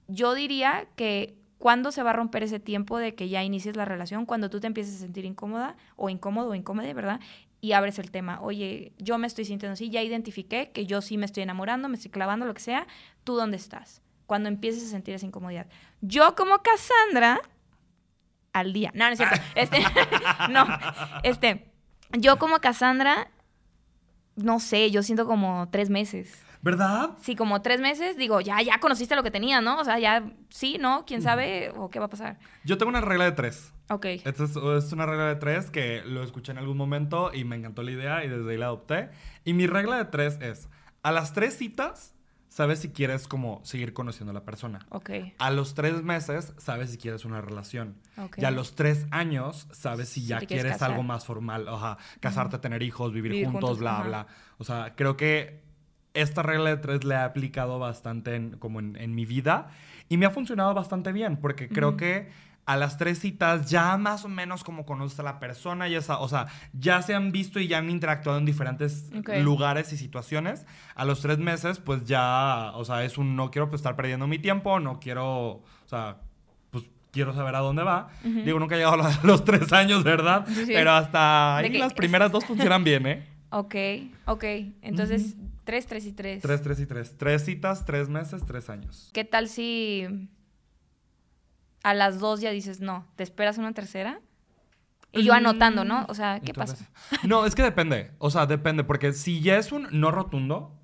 yo 0.08 0.34
diría 0.34 0.86
que 0.96 1.34
cuando 1.58 1.92
se 1.92 2.02
va 2.02 2.10
a 2.10 2.12
romper 2.12 2.42
ese 2.42 2.58
tiempo 2.58 2.98
de 2.98 3.14
que 3.14 3.28
ya 3.28 3.42
inicies 3.44 3.76
la 3.76 3.84
relación, 3.84 4.26
cuando 4.26 4.50
tú 4.50 4.60
te 4.60 4.66
empieces 4.66 4.96
a 4.96 4.98
sentir 4.98 5.24
incómoda 5.24 5.76
o 5.96 6.10
incómodo 6.10 6.50
o 6.50 6.54
incómoda, 6.54 6.92
¿verdad? 6.92 7.20
Y 7.64 7.72
abres 7.72 8.00
el 8.00 8.10
tema, 8.10 8.40
oye, 8.40 8.92
yo 8.98 9.18
me 9.18 9.28
estoy 9.28 9.44
sintiendo 9.44 9.74
así, 9.74 9.88
ya 9.88 10.02
identifiqué 10.02 10.72
que 10.72 10.84
yo 10.84 11.00
sí 11.00 11.16
me 11.16 11.26
estoy 11.26 11.44
enamorando, 11.44 11.88
me 11.88 11.94
estoy 11.94 12.10
clavando, 12.10 12.44
lo 12.44 12.54
que 12.54 12.60
sea, 12.60 12.88
¿tú 13.22 13.36
dónde 13.36 13.56
estás? 13.56 14.02
Cuando 14.26 14.48
empieces 14.48 14.84
a 14.84 14.90
sentir 14.90 15.14
esa 15.14 15.26
incomodidad. 15.26 15.68
Yo 16.00 16.34
como 16.34 16.58
Cassandra, 16.58 17.40
al 18.52 18.72
día, 18.72 18.90
no, 18.94 19.06
no 19.06 19.12
es 19.12 19.18
cierto, 19.18 19.40
este, 19.54 19.78
no, 20.50 20.66
este, 21.22 21.70
yo 22.18 22.36
como 22.36 22.58
Cassandra, 22.58 23.30
no 24.34 24.58
sé, 24.58 24.90
yo 24.90 25.04
siento 25.04 25.24
como 25.24 25.68
tres 25.70 25.88
meses. 25.88 26.42
¿Verdad? 26.62 27.10
Sí, 27.20 27.34
como 27.36 27.62
tres 27.62 27.80
meses, 27.80 28.16
digo, 28.16 28.40
ya, 28.40 28.60
ya 28.62 28.78
conociste 28.78 29.16
lo 29.16 29.22
que 29.22 29.30
tenía, 29.30 29.60
¿no? 29.60 29.78
O 29.78 29.84
sea, 29.84 29.98
ya, 29.98 30.24
sí, 30.48 30.78
¿no? 30.80 31.04
¿Quién 31.06 31.22
sabe 31.22 31.72
o 31.76 31.90
qué 31.90 31.98
va 31.98 32.06
a 32.06 32.10
pasar? 32.10 32.38
Yo 32.64 32.78
tengo 32.78 32.90
una 32.90 33.00
regla 33.00 33.24
de 33.24 33.32
tres. 33.32 33.72
Ok. 33.92 34.06
Esta 34.06 34.44
es, 34.44 34.56
es 34.56 34.92
una 34.92 35.06
regla 35.06 35.26
de 35.26 35.36
tres 35.36 35.70
que 35.70 36.02
lo 36.04 36.22
escuché 36.22 36.52
en 36.52 36.58
algún 36.58 36.76
momento 36.76 37.30
y 37.34 37.44
me 37.44 37.56
encantó 37.56 37.82
la 37.82 37.90
idea 37.90 38.24
y 38.24 38.28
desde 38.28 38.50
ahí 38.50 38.58
la 38.58 38.66
adopté. 38.66 39.10
Y 39.44 39.52
mi 39.52 39.66
regla 39.66 39.96
de 39.96 40.06
tres 40.06 40.38
es, 40.40 40.68
a 41.02 41.12
las 41.12 41.32
tres 41.32 41.56
citas, 41.56 42.14
sabes 42.48 42.80
si 42.80 42.90
quieres 42.90 43.28
como 43.28 43.60
seguir 43.64 43.92
conociendo 43.92 44.30
a 44.30 44.34
la 44.34 44.44
persona. 44.44 44.86
Ok. 44.90 45.10
A 45.38 45.50
los 45.50 45.74
tres 45.74 46.02
meses, 46.02 46.52
sabes 46.58 46.90
si 46.90 46.98
quieres 46.98 47.24
una 47.24 47.40
relación. 47.40 47.96
Ok. 48.18 48.38
Y 48.38 48.44
a 48.44 48.50
los 48.50 48.74
tres 48.74 49.06
años, 49.10 49.68
sabes 49.72 50.08
si 50.08 50.20
Si 50.20 50.26
ya 50.26 50.38
te 50.38 50.46
quieres 50.46 50.72
casar. 50.72 50.90
algo 50.90 51.02
más 51.02 51.24
formal. 51.24 51.68
Oja, 51.68 51.98
casarte, 52.20 52.58
tener 52.58 52.82
hijos, 52.82 53.12
vivir, 53.12 53.32
Vivir 53.32 53.46
juntos, 53.46 53.70
juntos, 53.70 53.78
bla, 53.78 54.02
bla. 54.02 54.26
O 54.58 54.64
sea, 54.64 54.94
creo 54.96 55.16
que 55.16 55.62
esta 56.14 56.42
regla 56.42 56.70
de 56.70 56.76
tres 56.76 57.04
la 57.04 57.22
he 57.22 57.24
aplicado 57.24 57.78
bastante 57.78 58.34
en, 58.34 58.58
como 58.58 58.80
en, 58.80 58.96
en 58.96 59.14
mi 59.14 59.24
vida 59.24 59.70
y 60.12 60.16
me 60.18 60.26
ha 60.26 60.30
funcionado 60.30 60.74
bastante 60.74 61.10
bien 61.12 61.38
porque 61.38 61.68
creo 61.68 61.96
que 61.96 62.28
a 62.64 62.76
las 62.76 62.96
tres 62.98 63.18
citas 63.18 63.70
ya 63.70 63.96
más 63.96 64.24
o 64.24 64.28
menos 64.28 64.62
como 64.62 64.84
conoces 64.84 65.18
a 65.18 65.22
la 65.22 65.40
persona, 65.40 65.88
ya 65.88 65.98
o 66.18 66.28
sea, 66.28 66.46
ya 66.72 67.00
se 67.02 67.14
han 67.14 67.32
visto 67.32 67.58
y 67.58 67.66
ya 67.66 67.78
han 67.78 67.88
interactuado 67.90 68.38
en 68.38 68.44
diferentes 68.44 69.10
Ok. 69.18 69.30
lugares 69.40 69.92
y 69.92 69.96
situaciones. 69.96 70.64
A 70.94 71.04
los 71.04 71.20
tres 71.22 71.38
meses, 71.38 71.80
pues 71.80 72.04
ya, 72.04 72.70
o 72.74 72.84
sea, 72.84 73.02
es 73.04 73.18
un 73.18 73.34
no 73.36 73.50
quiero 73.50 73.68
pues, 73.68 73.80
estar 73.80 73.96
perdiendo 73.96 74.26
mi 74.26 74.38
tiempo, 74.38 74.78
no 74.80 75.00
quiero, 75.00 75.26
o 75.26 75.64
sea, 75.86 76.18
pues 76.70 76.84
quiero 77.10 77.34
saber 77.34 77.54
a 77.56 77.60
dónde 77.60 77.82
va. 77.82 78.10
Digo, 78.22 78.60
nunca 78.60 78.74
he 78.76 78.78
llegado 78.78 79.02
a 79.02 79.18
los- 79.24 79.44
tres 79.44 79.72
años, 79.72 80.04
¿verdad? 80.04 80.46
Sí. 80.46 80.64
Pero 80.66 80.92
hasta 80.92 81.56
ahí 81.56 81.70
las 81.78 81.94
primeras 81.94 82.30
dos 82.30 82.44
funcionan 82.44 82.84
bien, 82.84 83.06
¿eh? 83.06 83.26
Ok, 83.50 83.74
ok. 84.26 84.44
Entonces, 84.82 85.36
tres, 85.64 85.86
tres 85.86 86.06
y 86.06 86.12
tres. 86.12 86.42
Tres, 86.42 86.62
tres 86.62 86.80
y 86.80 86.86
tres. 86.86 87.16
Tres 87.16 87.44
citas, 87.44 87.84
tres 87.84 88.08
meses, 88.08 88.44
tres 88.46 88.68
años. 88.70 89.10
¿Qué 89.12 89.24
tal 89.24 89.48
si 89.48 90.28
a 91.82 91.94
las 91.94 92.20
dos 92.20 92.40
ya 92.40 92.50
dices, 92.50 92.80
no, 92.80 93.06
te 93.16 93.22
esperas 93.22 93.58
una 93.58 93.72
tercera? 93.72 94.20
Y 95.14 95.24
yo 95.24 95.34
anotando, 95.34 95.84
¿no? 95.84 96.06
O 96.08 96.14
sea, 96.14 96.40
¿qué 96.40 96.52
Entonces- 96.52 96.86
pasa? 97.10 97.20
No, 97.28 97.44
es 97.44 97.54
que 97.54 97.62
depende. 97.62 98.12
O 98.18 98.30
sea, 98.30 98.46
depende. 98.46 98.82
Porque 98.82 99.12
si 99.12 99.40
ya 99.42 99.58
es 99.58 99.70
un 99.70 99.88
no 99.90 100.10
rotundo, 100.10 100.78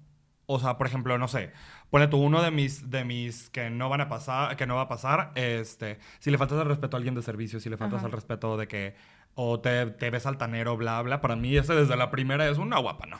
o 0.44 0.58
sea, 0.60 0.76
por 0.76 0.86
ejemplo, 0.86 1.16
no 1.16 1.28
sé, 1.28 1.52
pone 1.90 2.08
tú 2.08 2.18
uno 2.18 2.42
de 2.42 2.50
mis, 2.50 2.90
de 2.90 3.04
mis 3.04 3.48
que 3.50 3.70
no 3.70 3.88
van 3.88 4.02
a 4.02 4.08
pasar, 4.10 4.56
que 4.56 4.66
no 4.66 4.76
va 4.76 4.82
a 4.82 4.88
pasar, 4.88 5.32
este, 5.34 5.98
si 6.18 6.30
le 6.30 6.36
faltas 6.38 6.58
el 6.60 6.66
respeto 6.66 6.96
a 6.96 6.98
alguien 6.98 7.14
de 7.14 7.22
servicio, 7.22 7.58
si 7.60 7.70
le 7.70 7.76
faltas 7.78 7.98
Ajá. 7.98 8.06
el 8.06 8.12
respeto 8.12 8.56
de 8.58 8.68
que, 8.68 8.94
o 9.34 9.60
te, 9.60 9.86
te 9.86 10.10
ves 10.10 10.26
altanero, 10.26 10.76
bla, 10.76 11.00
bla, 11.02 11.20
para 11.22 11.36
mí 11.36 11.56
ese 11.56 11.74
desde 11.74 11.96
la 11.96 12.10
primera 12.10 12.48
es 12.48 12.58
una 12.58 12.78
guapa, 12.78 13.06
no. 13.06 13.18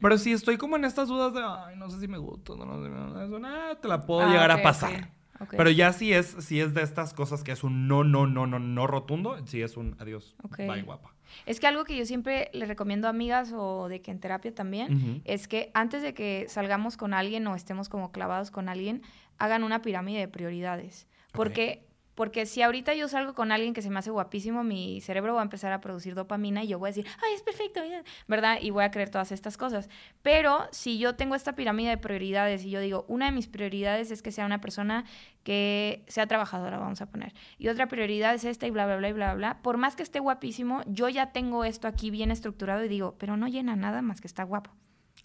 Pero 0.00 0.18
si 0.18 0.32
estoy 0.32 0.56
como 0.56 0.76
en 0.76 0.84
estas 0.84 1.08
dudas 1.08 1.32
de, 1.34 1.40
ay, 1.42 1.76
no 1.76 1.88
sé 1.90 2.00
si 2.00 2.08
me 2.08 2.18
gusta, 2.18 2.54
no, 2.56 2.64
no 2.66 2.82
sé, 2.82 3.24
es 3.24 3.30
una, 3.30 3.74
te 3.80 3.88
la 3.88 4.00
puedo 4.02 4.20
Ah, 4.22 4.28
llegar 4.28 4.50
a 4.50 4.62
pasar. 4.62 5.10
Pero 5.50 5.68
ya 5.70 5.92
si 5.92 6.12
es, 6.12 6.36
si 6.40 6.60
es 6.60 6.74
de 6.74 6.82
estas 6.82 7.12
cosas 7.12 7.42
que 7.42 7.52
es 7.52 7.64
un 7.64 7.86
no, 7.88 8.04
no, 8.04 8.26
no, 8.26 8.46
no, 8.46 8.58
no 8.58 8.86
rotundo, 8.86 9.36
sí 9.46 9.62
es 9.62 9.76
un 9.76 9.96
adiós. 9.98 10.34
Bye, 10.56 10.82
guapa. 10.82 11.12
Es 11.46 11.58
que 11.58 11.66
algo 11.66 11.84
que 11.84 11.96
yo 11.96 12.06
siempre 12.06 12.50
le 12.52 12.64
recomiendo 12.66 13.08
a 13.08 13.10
amigas 13.10 13.52
o 13.54 13.88
de 13.88 14.00
que 14.00 14.10
en 14.12 14.20
terapia 14.20 14.54
también 14.54 15.20
es 15.24 15.48
que 15.48 15.70
antes 15.74 16.02
de 16.02 16.14
que 16.14 16.46
salgamos 16.48 16.96
con 16.96 17.12
alguien 17.12 17.46
o 17.48 17.56
estemos 17.56 17.88
como 17.88 18.12
clavados 18.12 18.50
con 18.52 18.68
alguien, 18.68 19.02
hagan 19.38 19.64
una 19.64 19.82
pirámide 19.82 20.20
de 20.20 20.28
prioridades. 20.28 21.08
Porque, 21.32 21.84
porque 22.14 22.46
si 22.46 22.62
ahorita 22.62 22.94
yo 22.94 23.08
salgo 23.08 23.34
con 23.34 23.52
alguien 23.52 23.74
que 23.74 23.82
se 23.82 23.90
me 23.90 23.98
hace 23.98 24.10
guapísimo, 24.10 24.64
mi 24.64 25.00
cerebro 25.00 25.34
va 25.34 25.40
a 25.40 25.44
empezar 25.44 25.72
a 25.72 25.80
producir 25.80 26.14
dopamina 26.14 26.64
y 26.64 26.68
yo 26.68 26.78
voy 26.78 26.88
a 26.88 26.92
decir, 26.92 27.06
ay, 27.24 27.34
es 27.34 27.42
perfecto, 27.42 27.84
ya", 27.84 28.02
¿verdad? 28.28 28.58
Y 28.60 28.70
voy 28.70 28.84
a 28.84 28.90
creer 28.90 29.10
todas 29.10 29.32
estas 29.32 29.56
cosas. 29.56 29.88
Pero 30.22 30.68
si 30.70 30.98
yo 30.98 31.16
tengo 31.16 31.34
esta 31.34 31.54
pirámide 31.54 31.90
de 31.90 31.98
prioridades 31.98 32.64
y 32.64 32.70
yo 32.70 32.80
digo, 32.80 33.04
una 33.08 33.26
de 33.26 33.32
mis 33.32 33.48
prioridades 33.48 34.10
es 34.10 34.22
que 34.22 34.32
sea 34.32 34.46
una 34.46 34.60
persona 34.60 35.04
que 35.42 36.04
sea 36.08 36.26
trabajadora, 36.26 36.78
vamos 36.78 37.00
a 37.02 37.06
poner, 37.06 37.34
y 37.58 37.68
otra 37.68 37.86
prioridad 37.86 38.34
es 38.34 38.44
esta 38.44 38.66
y 38.66 38.70
bla, 38.70 38.86
bla, 38.86 38.96
bla, 38.96 39.08
y 39.08 39.12
bla, 39.12 39.34
bla, 39.34 39.62
por 39.62 39.76
más 39.76 39.94
que 39.94 40.02
esté 40.02 40.18
guapísimo, 40.18 40.82
yo 40.86 41.08
ya 41.10 41.32
tengo 41.32 41.64
esto 41.64 41.86
aquí 41.86 42.10
bien 42.10 42.30
estructurado 42.30 42.84
y 42.84 42.88
digo, 42.88 43.16
pero 43.18 43.36
no 43.36 43.46
llena 43.46 43.76
nada 43.76 44.00
más 44.00 44.20
que 44.20 44.26
está 44.26 44.44
guapo, 44.44 44.70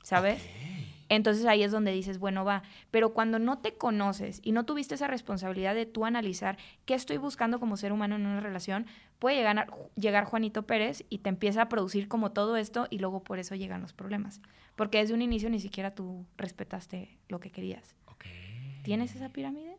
¿sabes? 0.03 0.45
Entonces 1.09 1.45
ahí 1.45 1.63
es 1.63 1.71
donde 1.71 1.91
dices, 1.91 2.19
bueno, 2.19 2.45
va. 2.45 2.63
Pero 2.91 3.13
cuando 3.13 3.39
no 3.39 3.59
te 3.59 3.73
conoces 3.73 4.39
y 4.43 4.51
no 4.51 4.65
tuviste 4.65 4.95
esa 4.95 5.07
responsabilidad 5.07 5.75
de 5.75 5.85
tú 5.85 6.05
analizar 6.05 6.57
qué 6.85 6.93
estoy 6.93 7.17
buscando 7.17 7.59
como 7.59 7.77
ser 7.77 7.91
humano 7.91 8.15
en 8.15 8.25
una 8.25 8.39
relación, 8.39 8.85
puede 9.17 9.37
llegar, 9.37 9.67
llegar 9.95 10.25
Juanito 10.25 10.63
Pérez 10.63 11.03
y 11.09 11.19
te 11.19 11.29
empieza 11.29 11.63
a 11.63 11.69
producir 11.69 12.07
como 12.07 12.31
todo 12.31 12.55
esto 12.57 12.87
y 12.89 12.99
luego 12.99 13.23
por 13.23 13.39
eso 13.39 13.55
llegan 13.55 13.81
los 13.81 13.93
problemas. 13.93 14.41
Porque 14.75 14.99
desde 14.99 15.13
un 15.13 15.21
inicio 15.21 15.49
ni 15.49 15.59
siquiera 15.59 15.95
tú 15.95 16.25
respetaste 16.37 17.17
lo 17.27 17.39
que 17.39 17.51
querías. 17.51 17.95
¿Tienes 18.83 19.15
esa 19.15 19.29
pirámide? 19.29 19.77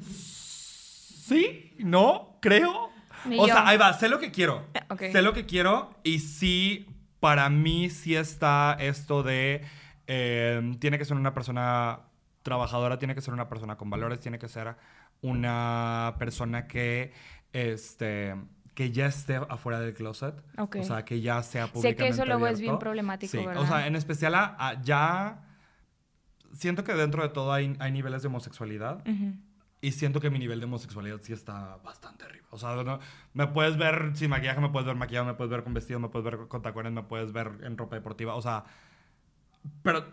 Sí, 0.00 1.72
no, 1.78 2.36
creo. 2.40 2.90
Ni 3.24 3.38
o 3.38 3.46
yo. 3.46 3.54
sea, 3.54 3.68
ahí 3.68 3.76
va, 3.76 3.92
sé 3.92 4.08
lo 4.08 4.18
que 4.18 4.30
quiero. 4.30 4.66
Sé 4.98 5.22
lo 5.22 5.32
que 5.32 5.44
quiero 5.44 5.90
y 6.02 6.20
sí, 6.20 6.86
para 7.20 7.50
mí 7.50 7.90
sí 7.90 8.14
está 8.14 8.76
esto 8.80 9.22
de, 9.22 9.62
eh, 10.08 10.74
tiene 10.80 10.98
que 10.98 11.04
ser 11.04 11.16
una 11.16 11.32
persona 11.34 12.00
trabajadora, 12.42 12.98
tiene 12.98 13.14
que 13.14 13.20
ser 13.20 13.32
una 13.34 13.48
persona 13.48 13.76
con 13.76 13.88
valores, 13.90 14.18
tiene 14.18 14.38
que 14.40 14.48
ser 14.48 14.74
una 15.20 16.16
persona 16.18 16.66
que, 16.66 17.12
este, 17.52 18.34
que 18.74 18.90
ya 18.90 19.06
esté 19.06 19.36
afuera 19.36 19.80
del 19.80 19.92
closet. 19.94 20.34
Ok. 20.58 20.76
O 20.80 20.82
sea, 20.84 21.04
que 21.04 21.20
ya 21.20 21.42
sea 21.42 21.66
Sé 21.66 21.72
públicamente 21.72 22.02
que 22.04 22.08
eso 22.08 22.24
luego 22.24 22.46
es 22.46 22.58
bien 22.60 22.70
abierto. 22.70 22.78
problemático, 22.80 23.30
Sí, 23.30 23.44
¿verdad? 23.44 23.62
o 23.62 23.66
sea, 23.66 23.86
en 23.86 23.94
especial 23.96 24.34
a- 24.34 24.56
a- 24.58 24.82
ya... 24.82 25.44
Siento 26.52 26.82
que 26.82 26.94
dentro 26.94 27.22
de 27.22 27.28
todo 27.28 27.52
hay, 27.52 27.76
hay 27.78 27.92
niveles 27.92 28.22
de 28.22 28.28
homosexualidad. 28.28 29.06
Ujú. 29.06 29.34
Y 29.80 29.92
siento 29.92 30.18
que 30.20 30.30
mi 30.30 30.38
nivel 30.38 30.58
de 30.58 30.64
homosexualidad 30.66 31.20
sí 31.22 31.32
está 31.32 31.76
bastante 31.84 32.24
arriba. 32.24 32.46
O 32.50 32.58
sea, 32.58 32.74
no- 32.82 32.98
me 33.34 33.46
puedes 33.48 33.76
ver 33.76 34.12
sin 34.14 34.30
maquillaje, 34.30 34.60
me 34.60 34.70
puedes 34.70 34.86
ver 34.86 34.96
maquillado, 34.96 35.26
me 35.26 35.34
puedes 35.34 35.50
ver 35.50 35.62
con 35.62 35.74
vestido, 35.74 36.00
me 36.00 36.08
puedes 36.08 36.24
ver 36.24 36.48
con 36.48 36.62
tacones, 36.62 36.92
me 36.92 37.02
puedes 37.02 37.32
ver 37.32 37.50
en 37.62 37.76
ropa 37.76 37.96
deportiva. 37.96 38.34
O 38.34 38.42
sea, 38.42 38.64
pero 39.82 40.06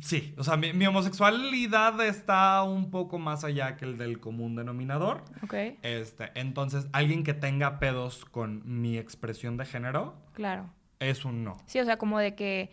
sí, 0.00 0.34
o 0.38 0.44
sea, 0.44 0.56
mi, 0.56 0.72
mi 0.72 0.86
homosexualidad 0.86 2.00
está 2.04 2.62
un 2.62 2.90
poco 2.90 3.18
más 3.18 3.44
allá 3.44 3.76
que 3.76 3.84
el 3.84 3.98
del 3.98 4.20
común 4.20 4.56
denominador. 4.56 5.24
Ok, 5.42 5.54
Este, 5.82 6.30
entonces, 6.34 6.88
alguien 6.92 7.24
que 7.24 7.34
tenga 7.34 7.78
pedos 7.78 8.24
con 8.24 8.62
mi 8.64 8.98
expresión 8.98 9.56
de 9.56 9.66
género 9.66 10.14
claro. 10.32 10.70
es 10.98 11.24
un 11.24 11.44
no. 11.44 11.56
Sí, 11.66 11.80
o 11.80 11.84
sea, 11.84 11.96
como 11.98 12.18
de 12.18 12.34
que 12.34 12.70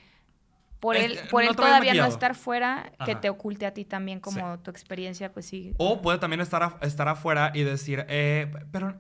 por 0.80 0.96
él, 0.96 1.20
por 1.32 1.44
no 1.44 1.50
él 1.50 1.56
todavía 1.56 1.94
no 1.94 2.06
estar 2.06 2.36
fuera, 2.36 2.92
que 3.06 3.16
te 3.16 3.30
oculte 3.30 3.66
a 3.66 3.74
ti 3.74 3.86
también 3.86 4.20
como 4.20 4.60
tu 4.60 4.70
experiencia, 4.70 5.32
pues 5.32 5.48
sí. 5.48 5.74
O 5.78 6.02
puede 6.02 6.20
también 6.20 6.42
estar, 6.42 6.78
estar 6.82 7.08
afuera 7.08 7.52
y 7.54 7.64
decir, 7.64 8.06
eh, 8.10 8.52
pero 8.72 8.96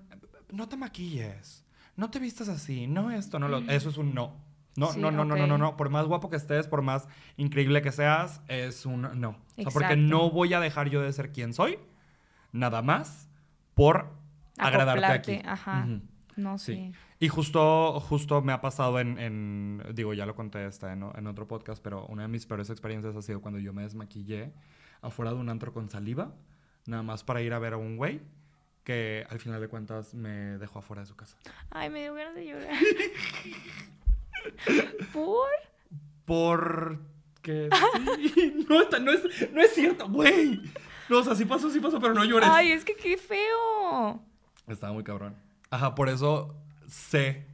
no 0.51 0.67
te 0.67 0.77
maquilles, 0.77 1.65
no 1.95 2.09
te 2.09 2.19
vistas 2.19 2.49
así, 2.49 2.87
no 2.87 3.11
esto, 3.11 3.37
no 3.39 3.47
lo... 3.47 3.59
Eso 3.69 3.89
es 3.89 3.97
un 3.97 4.13
no. 4.13 4.46
No, 4.77 4.93
Sí, 4.93 5.01
no, 5.01 5.11
no, 5.11 5.25
no, 5.25 5.35
no, 5.35 5.45
no, 5.47 5.55
ok. 5.55 5.59
no. 5.59 5.75
Por 5.77 5.89
más 5.89 6.05
guapo 6.05 6.29
que 6.29 6.37
estés, 6.37 6.67
por 6.67 6.81
más 6.83 7.07
increíble 7.35 7.81
que 7.81 7.91
seas, 7.91 8.41
es 8.47 8.85
un 8.85 9.01
no. 9.19 9.29
O 9.29 9.35
sea, 9.63 9.71
porque 9.73 9.97
no 9.97 10.29
voy 10.31 10.53
a 10.53 10.59
dejar 10.61 10.89
yo 10.89 11.01
de 11.01 11.11
ser 11.11 11.31
quien 11.33 11.53
soy, 11.53 11.79
nada 12.51 12.81
más, 12.81 13.27
por 13.73 14.11
agradarte 14.57 15.03
Acoplarte, 15.05 15.35
aquí. 15.39 15.47
ajá. 15.47 15.83
Ujú. 15.85 16.01
No 16.37 16.57
Sí. 16.59 16.75
sé. 16.75 16.91
Y 17.19 17.27
justo, 17.29 17.99
justo 17.99 18.43
me 18.43 18.53
ha 18.53 18.61
pasado 18.61 18.99
en, 18.99 19.17
en- 19.17 19.83
digo, 19.95 20.13
ya 20.13 20.27
lo 20.27 20.35
conté 20.35 20.67
esta 20.67 20.93
en, 20.93 21.03
en 21.15 21.25
otro 21.25 21.47
podcast, 21.47 21.81
pero 21.83 22.05
una 22.05 22.21
de 22.21 22.27
mis 22.27 22.45
peores 22.45 22.69
experiencias 22.69 23.15
ha 23.15 23.21
sido 23.23 23.41
cuando 23.41 23.59
yo 23.59 23.73
me 23.73 23.81
desmaquillé 23.81 24.53
afuera 25.01 25.31
de 25.33 25.37
un 25.39 25.49
antro 25.49 25.73
con 25.73 25.89
saliva, 25.89 26.35
nada 26.85 27.01
más 27.01 27.23
para 27.23 27.41
ir 27.41 27.53
a 27.53 27.59
ver 27.59 27.73
a 27.73 27.77
un 27.77 27.97
güey 27.97 28.21
que 28.83 29.25
al 29.31 29.39
final 29.39 29.59
de 29.59 29.67
cuentas 29.67 30.13
me 30.13 30.59
dejó 30.59 30.77
afuera 30.79 31.01
de 31.01 31.07
su 31.07 31.15
casa. 31.15 31.35
Ay, 31.71 31.89
me 31.89 32.01
dio 32.03 32.13
ganas 32.13 32.35
de 32.35 32.45
llorar. 32.45 32.69
¿Por? 35.13 35.47
Porque 36.25 37.69
sí. 38.33 38.65
no, 38.69 38.81
está- 38.81 38.99
no, 38.99 39.11
es, 39.11 39.51
no 39.51 39.61
es 39.61 39.73
cierto, 39.73 40.07
güey. 40.09 40.61
No, 41.09 41.19
o 41.19 41.23
sea, 41.23 41.35
sí 41.35 41.45
pasó, 41.45 41.69
sí 41.69 41.79
pasó, 41.79 41.99
pero 41.99 42.13
no 42.13 42.23
llores. 42.25 42.49
Ay, 42.51 42.71
es 42.71 42.83
que 42.83 42.95
qué 42.95 43.17
feo. 43.17 44.21
Estaba 44.67 44.91
muy 44.93 45.03
cabrón. 45.03 45.35
Ajá, 45.69 45.95
por 45.95 46.09
eso 46.09 46.55
sé 46.87 47.45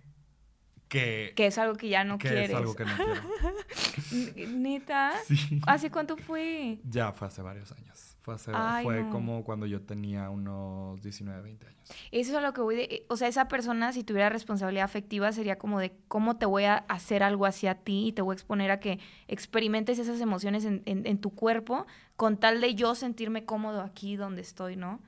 que, 0.88 1.34
Que 1.36 1.48
es 1.48 1.58
algo 1.58 1.76
que 1.76 1.90
ya 1.90 2.04
no 2.04 2.18
que 2.18 2.28
quieres. 2.30 2.50
es 2.50 2.56
algo 2.56 2.76
que 2.76 2.86
no 2.86 2.92
quiero. 2.96 4.48
¿Neta? 4.58 5.14
Sí. 5.28 5.62
¿Hace 5.68 5.92
cuánto 5.92 6.18
fue? 6.18 6.80
Ya 6.84 7.12
fue 7.12 7.28
hace 7.28 7.42
varios 7.42 7.72
años. 7.72 8.13
Fue, 8.24 8.36
hace- 8.36 8.52
Ay, 8.56 8.84
fue 8.86 9.04
no. 9.04 9.10
como 9.12 9.44
cuando 9.44 9.66
yo 9.66 9.82
tenía 9.82 10.30
unos 10.30 11.02
19, 11.02 11.42
20 11.42 11.68
años. 11.68 11.90
Eso 12.12 12.32
es 12.32 12.38
a 12.38 12.42
lo 12.42 12.54
que 12.54 12.62
voy 12.62 12.76
de... 12.78 13.06
O 13.10 13.18
sea, 13.18 13.28
esa 13.28 13.50
persona, 13.50 13.92
si 13.92 14.04
tuviera 14.06 14.30
responsabilidad 14.30 14.86
afectiva, 14.86 15.30
sería 15.34 15.58
como 15.58 15.80
de 15.82 15.94
cómo 16.08 16.38
te 16.38 16.46
voy 16.46 16.64
a 16.64 16.78
hacer 16.88 17.22
algo 17.22 17.46
hacia 17.46 17.76
ti 17.76 18.08
y 18.08 18.12
te 18.14 18.22
voy 18.22 18.34
a 18.34 18.36
exponer 18.36 18.72
a 18.72 18.80
que 18.80 19.00
experimentes 19.28 20.00
esas 20.00 20.22
emociones 20.22 20.64
en, 20.64 20.82
en- 20.86 21.06
en 21.06 21.18
tu 21.18 21.32
cuerpo 21.32 21.86
con 22.16 22.38
tal 22.38 22.62
de 22.62 22.76
yo 22.76 22.94
sentirme 22.94 23.44
cómodo 23.44 23.82
aquí 23.82 24.16
donde 24.16 24.42
estoy, 24.42 24.76
¿no? 24.76 25.00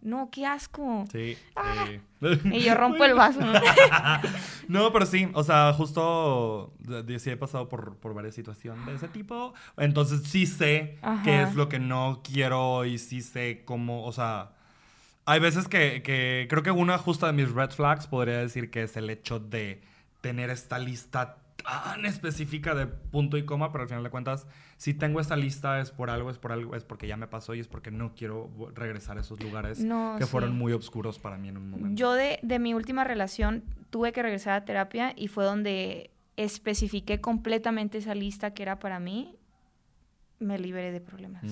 No, 0.00 0.30
qué 0.32 0.46
asco. 0.46 1.04
Sí. 1.12 1.36
Ah. 1.54 1.86
sí. 1.86 2.00
Y 2.50 2.60
yo 2.60 2.74
rompo 2.74 3.04
el 3.04 3.14
vaso. 3.14 3.40
¿no? 3.40 3.52
no, 4.68 4.92
pero 4.92 5.04
sí, 5.04 5.28
o 5.34 5.44
sea, 5.44 5.72
justo 5.74 6.72
sí 7.18 7.30
he 7.30 7.36
pasado 7.36 7.68
por, 7.68 7.96
por 7.96 8.14
varias 8.14 8.34
situaciones 8.34 8.86
de 8.86 8.94
ese 8.94 9.08
tipo. 9.08 9.52
Entonces 9.76 10.22
sí 10.22 10.46
sé 10.46 10.98
Ajá. 11.02 11.22
qué 11.22 11.42
es 11.42 11.54
lo 11.54 11.68
que 11.68 11.78
no 11.78 12.22
quiero 12.24 12.84
y 12.86 12.98
sí 12.98 13.20
sé 13.20 13.62
cómo, 13.64 14.04
o 14.04 14.12
sea, 14.12 14.52
hay 15.26 15.40
veces 15.40 15.68
que, 15.68 16.02
que 16.02 16.46
creo 16.48 16.62
que 16.62 16.70
una 16.70 16.96
justa 16.96 17.26
de 17.26 17.32
mis 17.34 17.50
red 17.50 17.70
flags 17.70 18.06
podría 18.06 18.38
decir 18.38 18.70
que 18.70 18.84
es 18.84 18.96
el 18.96 19.10
hecho 19.10 19.40
de 19.40 19.82
tener 20.22 20.48
esta 20.50 20.78
lista 20.78 21.36
tan 21.56 22.06
específica 22.06 22.74
de 22.74 22.86
punto 22.86 23.36
y 23.36 23.44
coma, 23.44 23.72
pero 23.72 23.82
al 23.82 23.88
final 23.88 24.04
de 24.04 24.10
cuentas, 24.10 24.46
si 24.76 24.92
tengo 24.94 25.20
esta 25.20 25.36
lista 25.36 25.80
es 25.80 25.90
por 25.90 26.10
algo, 26.10 26.30
es 26.30 26.38
por 26.38 26.52
algo, 26.52 26.76
es 26.76 26.84
porque 26.84 27.06
ya 27.06 27.16
me 27.16 27.26
pasó 27.26 27.54
y 27.54 27.60
es 27.60 27.68
porque 27.68 27.90
no 27.90 28.14
quiero 28.14 28.50
regresar 28.74 29.16
a 29.18 29.22
esos 29.22 29.42
lugares 29.42 29.78
No, 29.82 30.16
que 30.18 30.24
sí. 30.24 30.30
fueron 30.30 30.56
muy 30.56 30.72
oscuros 30.72 31.18
para 31.18 31.38
mí 31.38 31.48
en 31.48 31.56
un 31.56 31.70
momento. 31.70 31.96
Yo 31.98 32.12
de, 32.12 32.38
de 32.42 32.58
mi 32.58 32.74
última 32.74 33.02
relación 33.04 33.64
tuve 33.90 34.12
que 34.12 34.22
regresar 34.22 34.54
a 34.54 34.64
terapia 34.64 35.12
y 35.16 35.28
fue 35.28 35.44
donde 35.44 36.10
especifiqué 36.36 37.20
completamente 37.20 37.98
esa 37.98 38.14
lista 38.14 38.52
que 38.52 38.62
era 38.62 38.78
para 38.78 39.00
mí. 39.00 39.36
Me 40.38 40.58
liberé 40.58 40.92
de 40.92 41.00
problemas. 41.00 41.44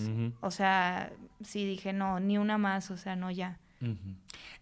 O 0.43 0.51
sea, 0.51 1.11
sí 1.41 1.65
dije, 1.65 1.95
no, 1.95 2.21
ni 2.21 2.37
una 2.37 2.59
más, 2.59 2.91
o 2.91 2.99
sea, 2.99 3.17
no 3.17 3.31
ya. 3.31 3.59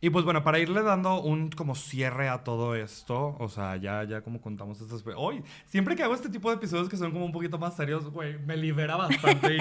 Y 0.00 0.10
pues 0.10 0.24
bueno, 0.24 0.42
para 0.42 0.58
irle 0.58 0.82
dando 0.82 1.20
un 1.20 1.50
como 1.50 1.74
cierre 1.74 2.28
a 2.28 2.42
todo 2.42 2.74
esto, 2.74 3.36
o 3.38 3.48
sea, 3.48 3.76
ya, 3.76 4.02
ya 4.04 4.22
como 4.22 4.40
contamos 4.40 4.80
estas... 4.80 5.04
Hoy, 5.16 5.44
siempre 5.66 5.94
que 5.94 6.02
hago 6.02 6.14
este 6.14 6.28
tipo 6.28 6.50
de 6.50 6.56
episodios 6.56 6.88
que 6.88 6.96
son 6.96 7.12
como 7.12 7.24
un 7.24 7.32
poquito 7.32 7.56
más 7.58 7.76
serios, 7.76 8.10
güey, 8.10 8.38
me 8.38 8.56
libera 8.56 8.96
bastante 8.96 9.56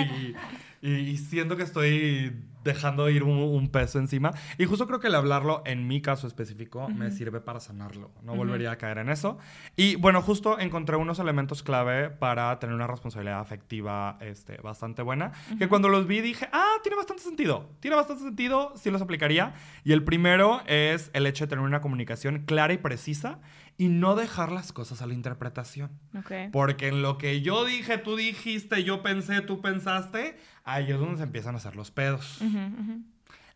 y, 0.82 0.90
y 0.90 1.18
siento 1.18 1.56
que 1.58 1.64
estoy 1.64 2.36
dejando 2.64 3.10
ir 3.10 3.24
un, 3.24 3.38
un 3.38 3.70
peso 3.70 4.00
encima. 4.00 4.34
Y 4.58 4.66
justo 4.66 4.88
creo 4.88 5.00
que 5.00 5.08
el 5.08 5.16
hablarlo, 5.16 5.62
en 5.66 5.88
mi 5.88 6.02
caso 6.02 6.28
específico, 6.28 6.88
me 6.90 7.08
Ujú. 7.08 7.16
sirve 7.16 7.42
para 7.42 7.60
sanarlo. 7.60 8.12
No 8.24 8.34
Ujú. 8.34 8.42
volvería 8.42 8.72
a 8.72 8.78
caer 8.78 9.00
en 9.00 9.10
eso. 9.10 9.38
Y 9.76 9.96
bueno, 9.96 10.22
justo 10.22 10.60
encontré 10.60 10.96
unos 10.98 11.20
elementos 11.20 11.64
clave 11.64 12.10
para 12.10 12.58
tener 12.60 12.76
una 12.76 12.88
responsabilidad 12.88 13.40
afectiva 13.40 14.18
este, 14.22 14.58
bastante 14.58 15.02
buena, 15.02 15.32
que 15.58 15.68
cuando 15.68 15.90
los 15.90 16.08
vi 16.08 16.22
dije, 16.22 16.48
ah, 16.52 16.74
tiene 16.84 16.96
bastante 16.96 17.24
sentido. 17.24 17.70
Tiene 17.80 17.96
bastante 17.96 18.24
sentido, 18.24 18.74
sí 18.76 18.92
los 18.92 19.02
aplicaría. 19.02 19.54
Y 19.84 19.94
el 19.94 20.04
primero 20.04 20.62
es 20.68 21.10
el 21.14 21.26
hecho 21.28 21.46
de 21.46 21.50
tener 21.50 21.66
una 21.66 21.82
comunicación 21.82 22.44
clara 22.46 22.74
y 22.74 22.78
precisa 22.78 23.40
y 23.82 23.88
no 23.88 24.16
dejar 24.16 24.52
las 24.52 24.72
cosas 24.74 25.02
a 25.02 25.08
la 25.08 25.16
interpretación. 25.16 25.90
Ok. 26.16 26.32
Porque 26.52 26.88
en 26.90 27.02
lo 27.02 27.18
que 27.18 27.42
yo 27.42 27.66
dije, 27.66 27.98
tú 27.98 28.16
dijiste, 28.16 28.84
yo 28.84 29.02
pensé, 29.02 29.42
tú 29.42 29.60
pensaste, 29.60 30.38
ahí 30.64 30.92
es 30.92 31.00
donde 31.00 31.18
se 31.18 31.24
empiezan 31.24 31.56
a 31.56 31.58
hacer 31.58 31.76
los 31.76 31.90
pedos. 31.90 32.40
Ujú, 32.42 32.60
ujú. 32.60 33.02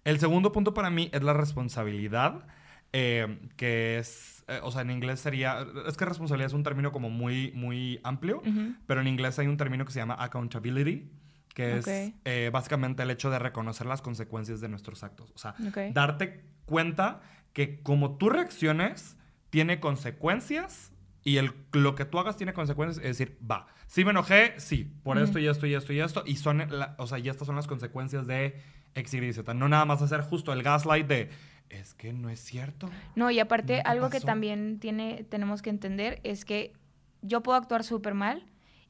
El 0.03 0.19
segundo 0.19 0.51
punto 0.51 0.73
para 0.73 0.89
mí 0.89 1.11
es 1.13 1.21
la 1.21 1.33
responsabilidad, 1.33 2.47
eh, 2.91 3.37
que 3.55 3.99
es, 3.99 4.43
eh, 4.47 4.59
o 4.63 4.71
sea, 4.71 4.81
en 4.81 4.89
inglés 4.89 5.19
sería, 5.19 5.63
es 5.87 5.95
que 5.95 6.05
responsabilidad 6.05 6.47
es 6.47 6.53
un 6.53 6.63
término 6.63 6.91
como 6.91 7.11
muy, 7.11 7.51
muy 7.53 7.99
amplio, 8.03 8.37
Ujú. 8.39 8.73
pero 8.87 9.01
en 9.01 9.07
inglés 9.07 9.37
hay 9.37 9.45
un 9.45 9.57
término 9.57 9.85
que 9.85 9.91
se 9.91 9.99
llama 9.99 10.15
accountability, 10.15 11.07
que 11.53 11.73
Ok. 11.79 11.87
es 11.87 12.13
eh, 12.25 12.49
básicamente 12.51 13.03
el 13.03 13.11
hecho 13.11 13.29
de 13.29 13.37
reconocer 13.37 13.85
las 13.85 14.01
consecuencias 14.01 14.59
de 14.59 14.69
nuestros 14.69 15.03
actos. 15.03 15.31
O 15.35 15.37
sea, 15.37 15.53
Ok. 15.67 15.93
darte 15.93 16.45
cuenta 16.65 17.21
que 17.53 17.83
como 17.83 18.17
tú 18.17 18.29
reacciones, 18.31 19.17
tiene 19.55 19.79
consecuencias 19.79 20.91
y 21.23 21.37
el, 21.37 21.53
lo 21.71 21.95
que 21.95 22.03
tú 22.03 22.19
hagas 22.19 22.35
tiene 22.35 22.51
consecuencias. 22.51 22.97
Es 23.05 23.17
decir, 23.17 23.37
va, 23.49 23.67
sí 23.87 24.03
me 24.03 24.11
enojé, 24.11 24.53
sí, 24.57 24.91
por 25.01 25.15
Ujú. 25.15 25.23
esto 25.23 25.39
y 25.39 25.47
esto 25.47 25.65
y 25.65 25.73
esto 25.73 25.93
y 25.93 26.01
esto. 26.01 26.23
Y 26.25 26.35
son, 26.35 26.57
la- 26.69 26.93
o 26.97 27.07
sea, 27.07 27.19
y 27.19 27.29
estas 27.29 27.47
son 27.47 27.55
las 27.55 27.65
consecuencias 27.65 28.27
de 28.27 28.59
X, 28.95 29.13
Y, 29.13 29.31
Z. 29.31 29.53
No 29.53 29.69
nada 29.69 29.85
más 29.85 30.01
hacer 30.01 30.19
justo 30.23 30.51
el 30.51 30.61
gaslight 30.61 31.07
de, 31.07 31.29
es 31.69 31.93
que 31.93 32.11
no 32.11 32.27
es 32.29 32.41
cierto. 32.41 32.89
No, 33.15 33.31
y 33.31 33.39
aparte, 33.39 33.75
¿Qué 33.75 33.81
algo 33.85 34.09
que 34.09 34.17
pasó? 34.17 34.27
también 34.27 34.77
tiene, 34.79 35.23
tenemos 35.29 35.61
que 35.61 35.69
entender 35.69 36.19
es 36.23 36.43
que 36.43 36.73
yo 37.21 37.41
puedo 37.41 37.57
actuar 37.57 37.85
súper 37.85 38.13
mal 38.13 38.43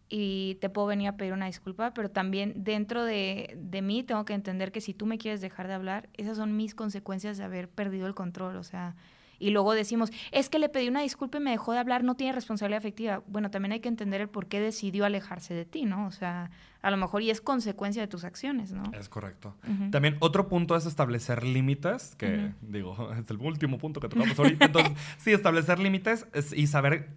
y 0.09 0.57
te 0.61 0.70
puedo 0.72 0.88
venir 0.88 1.09
a 1.09 1.18
pedir 1.18 1.34
una 1.34 1.45
disculpa, 1.45 1.93
pero 1.93 2.09
también 2.09 2.53
dentro 2.63 3.03
de, 3.05 3.55
de 3.55 3.84
mí 3.84 4.01
tengo 4.01 4.26
que 4.26 4.34
entender 4.34 4.72
que 4.72 4.82
si 4.82 4.95
tú 4.95 5.05
me 5.05 5.20
quieres 5.20 5.41
dejar 5.41 5.68
de 5.68 5.76
hablar, 5.76 6.09
esas 6.16 6.38
son 6.38 6.57
mis 6.57 6.74
consecuencias 6.74 7.38
de 7.38 7.43
haber 7.43 7.70
perdido 7.70 8.07
el 8.07 8.16
control, 8.16 8.55
o 8.55 8.63
sea, 8.63 8.95
y 9.40 9.50
luego 9.52 9.74
decimos, 9.74 10.12
es 10.32 10.50
que 10.50 10.60
le 10.60 10.70
pedí 10.70 10.88
una 10.88 11.02
disculpa 11.02 11.38
y 11.38 11.42
me 11.42 11.52
dejó 11.52 11.74
de 11.74 11.80
hablar, 11.80 12.04
no 12.04 12.16
tiene 12.16 12.34
responsabilidad 12.34 12.78
afectiva. 12.80 13.22
Bueno, 13.28 13.52
también 13.52 13.72
hay 13.74 13.80
que 13.80 13.90
entender 13.90 14.22
el 14.22 14.30
por 14.30 14.48
qué 14.48 14.60
decidió 14.60 15.06
alejarse 15.06 15.54
de 15.54 15.66
ti, 15.66 15.86
¿no? 15.86 16.08
O 16.08 16.12
sea, 16.12 16.52
a 16.82 16.92
lo 16.92 16.98
mejor 16.98 17.22
y 17.22 17.30
es 17.32 17.42
consecuencia 17.42 18.02
de 18.02 18.08
tus 18.08 18.24
acciones, 18.24 18.72
¿no? 18.72 18.84
Es 18.94 19.10
correcto. 19.10 19.56
Ujú. 19.68 19.90
También 19.92 20.18
otro 20.20 20.48
punto 20.48 20.76
es 20.76 20.86
establecer 20.86 21.44
límites, 21.44 22.16
que 22.16 22.36
Ujú. 22.62 22.72
digo, 22.72 23.14
es 23.20 23.30
el 23.30 23.38
último 23.38 23.78
punto 23.78 24.00
que 24.00 24.08
tocamos 24.10 24.38
ahorita. 24.40 24.66
Entonces, 24.66 24.94
sí, 25.18 25.32
establecer 25.32 25.80
límites 25.80 26.28
es- 26.34 26.54
y 26.54 26.68
saber 26.68 27.10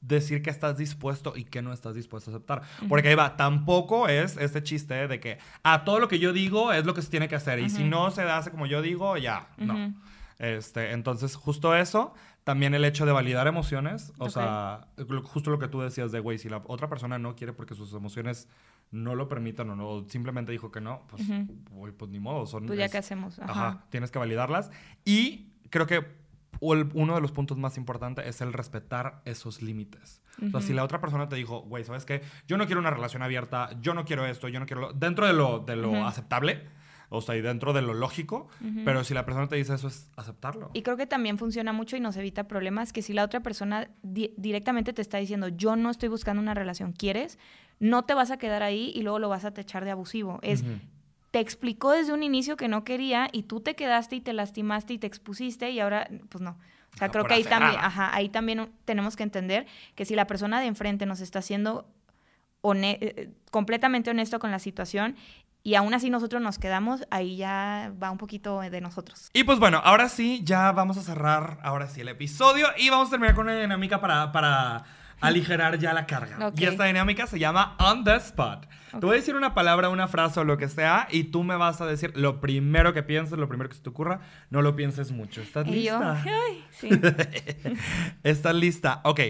decir 0.00 0.40
que 0.40 0.50
estás 0.50 0.76
dispuesto 0.78 1.32
y 1.36 1.42
que 1.44 1.62
no 1.62 1.72
estás 1.72 1.96
dispuesto 1.96 2.30
a 2.30 2.34
aceptar. 2.34 2.62
Porque 2.88 3.08
ahí 3.08 3.14
va, 3.16 3.36
tampoco 3.36 4.06
es 4.06 4.36
este 4.36 4.62
chiste 4.62 5.08
de 5.08 5.18
que, 5.18 5.38
a 5.64 5.82
todo 5.84 5.98
lo 5.98 6.06
que 6.06 6.20
yo 6.20 6.32
digo 6.32 6.72
es 6.72 6.86
lo 6.86 6.94
que 6.94 7.02
se 7.02 7.10
tiene 7.10 7.26
que 7.28 7.34
hacer 7.34 7.58
y 7.58 7.68
si 7.70 7.82
Ujú. 7.82 7.90
no 7.90 8.10
se 8.12 8.22
hace 8.22 8.52
como 8.52 8.66
yo 8.66 8.82
digo, 8.82 9.16
ya, 9.16 9.48
no. 9.56 9.92
Este, 10.38 10.92
entonces, 10.92 11.34
justo 11.34 11.74
eso, 11.74 12.12
también 12.44 12.74
el 12.74 12.84
hecho 12.84 13.06
de 13.06 13.12
validar 13.12 13.46
emociones, 13.46 14.12
o 14.18 14.24
Ok. 14.26 14.30
sea, 14.30 14.88
lo- 14.96 15.22
justo 15.22 15.50
lo 15.50 15.58
que 15.58 15.68
tú 15.68 15.80
decías 15.80 16.12
de, 16.12 16.20
güey, 16.20 16.38
si 16.38 16.48
la 16.48 16.62
otra 16.66 16.88
persona 16.88 17.18
no 17.18 17.34
quiere 17.36 17.52
porque 17.52 17.74
sus 17.74 17.92
emociones 17.94 18.48
no 18.90 19.14
lo 19.14 19.28
permitan 19.28 19.70
o 19.70 19.76
no, 19.76 20.04
simplemente 20.08 20.52
dijo 20.52 20.70
que 20.70 20.80
no, 20.80 21.02
pues, 21.08 21.22
Ujú. 21.28 21.46
güey, 21.70 21.92
pues 21.92 22.10
ni 22.10 22.20
modo, 22.20 22.46
son... 22.46 22.66
Pues 22.66 22.78
ya 22.78 22.84
es- 22.84 22.92
qué 22.92 22.98
hacemos. 22.98 23.38
Ajá. 23.38 23.50
Ajá, 23.50 23.84
tienes 23.90 24.10
que 24.10 24.18
validarlas. 24.18 24.70
Y 25.04 25.52
creo 25.70 25.86
que 25.86 26.06
o 26.60 26.72
el- 26.72 26.88
uno 26.94 27.14
de 27.14 27.20
los 27.20 27.32
puntos 27.32 27.58
más 27.58 27.76
importantes 27.76 28.24
es 28.26 28.40
el 28.40 28.52
respetar 28.52 29.20
esos 29.26 29.60
límites. 29.60 30.22
O 30.46 30.50
sea, 30.50 30.60
si 30.60 30.72
la 30.74 30.84
otra 30.84 31.00
persona 31.00 31.28
te 31.28 31.36
dijo, 31.36 31.60
güey, 31.62 31.82
¿sabes 31.84 32.04
qué? 32.04 32.22
Yo 32.46 32.56
no 32.58 32.66
quiero 32.66 32.80
una 32.80 32.90
relación 32.90 33.22
abierta, 33.22 33.70
yo 33.80 33.92
no 33.94 34.04
quiero 34.04 34.24
esto, 34.26 34.48
yo 34.48 34.60
no 34.60 34.66
quiero 34.66 34.82
lo... 34.82 34.92
Dentro 34.92 35.26
de 35.26 35.32
lo, 35.32 35.58
de 35.60 35.76
lo 35.76 35.90
Ujú. 35.90 36.04
aceptable, 36.04 36.62
o 37.08 37.20
sea, 37.20 37.36
y 37.36 37.40
dentro 37.40 37.72
de 37.72 37.82
lo 37.82 37.94
lógico, 37.94 38.48
pero 38.84 39.04
si 39.04 39.14
la 39.14 39.24
persona 39.24 39.48
te 39.48 39.56
dice 39.56 39.74
eso, 39.74 39.88
es 39.88 40.10
aceptarlo. 40.16 40.70
Y 40.74 40.82
creo 40.82 40.96
que 40.96 41.06
también 41.06 41.38
funciona 41.38 41.72
mucho 41.72 41.96
y 41.96 42.00
nos 42.00 42.16
evita 42.16 42.48
problemas 42.48 42.92
que 42.92 43.02
si 43.02 43.12
la 43.12 43.24
otra 43.24 43.40
persona 43.40 43.88
di- 44.02 44.32
directamente 44.36 44.92
te 44.92 45.02
está 45.02 45.18
diciendo, 45.18 45.48
yo 45.48 45.76
no 45.76 45.90
estoy 45.90 46.08
buscando 46.08 46.42
una 46.42 46.54
relación, 46.54 46.92
¿quieres? 46.92 47.38
No 47.78 48.04
te 48.04 48.14
vas 48.14 48.30
a 48.30 48.38
quedar 48.38 48.62
ahí 48.62 48.92
y 48.94 49.02
luego 49.02 49.18
lo 49.18 49.28
vas 49.28 49.44
a 49.44 49.52
techar 49.52 49.84
de 49.84 49.90
abusivo. 49.90 50.38
Es, 50.42 50.62
te 51.30 51.40
explicó 51.40 51.90
desde 51.92 52.12
un 52.14 52.22
inicio 52.22 52.56
que 52.56 52.68
no 52.68 52.82
quería 52.84 53.28
y 53.30 53.42
tú 53.42 53.60
te 53.60 53.74
quedaste 53.74 54.16
y 54.16 54.20
te 54.20 54.32
lastimaste 54.32 54.94
y 54.94 54.98
te 54.98 55.06
expusiste 55.06 55.70
y 55.70 55.80
ahora, 55.80 56.08
pues 56.30 56.40
no. 56.42 56.56
O 56.94 56.98
sea, 56.98 57.10
creo 57.10 57.24
que 57.24 57.34
ahí 57.34 57.42
también, 57.50 57.74
ajá, 57.84 58.14
ahí 58.16 58.28
también 58.30 58.70
tenemos 58.86 59.16
que 59.16 59.22
entender 59.22 59.66
que 59.94 60.06
si 60.06 60.14
la 60.16 60.26
persona 60.26 60.60
de 60.60 60.66
enfrente 60.66 61.04
nos 61.04 61.20
está 61.20 61.40
haciendo 61.40 61.86
hone- 62.62 62.98
eh, 63.00 63.30
completamente 63.50 64.10
honesto 64.10 64.38
con 64.38 64.50
la 64.50 64.58
situación 64.58 65.14
y 65.66 65.74
aún 65.74 65.92
así 65.94 66.10
nosotros 66.10 66.40
nos 66.40 66.60
quedamos, 66.60 67.08
ahí 67.10 67.38
ya 67.38 67.92
va 68.00 68.12
un 68.12 68.18
poquito 68.18 68.60
de 68.60 68.80
nosotros. 68.80 69.30
Y 69.32 69.42
pues 69.42 69.58
bueno, 69.58 69.80
ahora 69.82 70.08
sí, 70.08 70.42
ya 70.44 70.70
vamos 70.70 70.96
a 70.96 71.02
cerrar, 71.02 71.58
ahora 71.60 71.88
sí, 71.88 72.02
el 72.02 72.08
episodio 72.08 72.68
y 72.78 72.88
vamos 72.88 73.08
a 73.08 73.10
terminar 73.10 73.34
con 73.34 73.46
una 73.46 73.58
dinámica 73.58 74.00
para, 74.00 74.30
para 74.30 74.84
aligerar 75.20 75.76
ya 75.80 75.92
la 75.92 76.06
carga. 76.06 76.52
Y 76.56 76.66
esta 76.66 76.84
dinámica 76.84 77.26
se 77.26 77.40
llama 77.40 77.74
On 77.80 78.04
the 78.04 78.14
Spot. 78.14 78.64
Te 78.92 78.98
voy 78.98 79.14
a 79.14 79.18
decir 79.18 79.34
una 79.34 79.54
palabra, 79.54 79.88
una 79.88 80.06
frase 80.06 80.38
o 80.38 80.44
lo 80.44 80.56
que 80.56 80.68
sea 80.68 81.08
y 81.10 81.24
tú 81.24 81.42
me 81.42 81.56
vas 81.56 81.80
a 81.80 81.86
decir 81.86 82.12
lo 82.16 82.40
primero 82.40 82.94
que 82.94 83.02
pienses, 83.02 83.36
lo 83.36 83.48
primero 83.48 83.68
que 83.68 83.74
se 83.74 83.82
te 83.82 83.90
ocurra. 83.90 84.20
No 84.50 84.62
lo 84.62 84.76
pienses 84.76 85.10
mucho. 85.10 85.40
¿Estás 85.40 85.66
Y 85.66 85.82
yo, 85.82 85.98
lista? 85.98 86.22
ay, 86.48 86.64
sí. 86.70 86.90
¿Estás 88.22 88.54
lista? 88.54 89.00
Ok. 89.02 89.20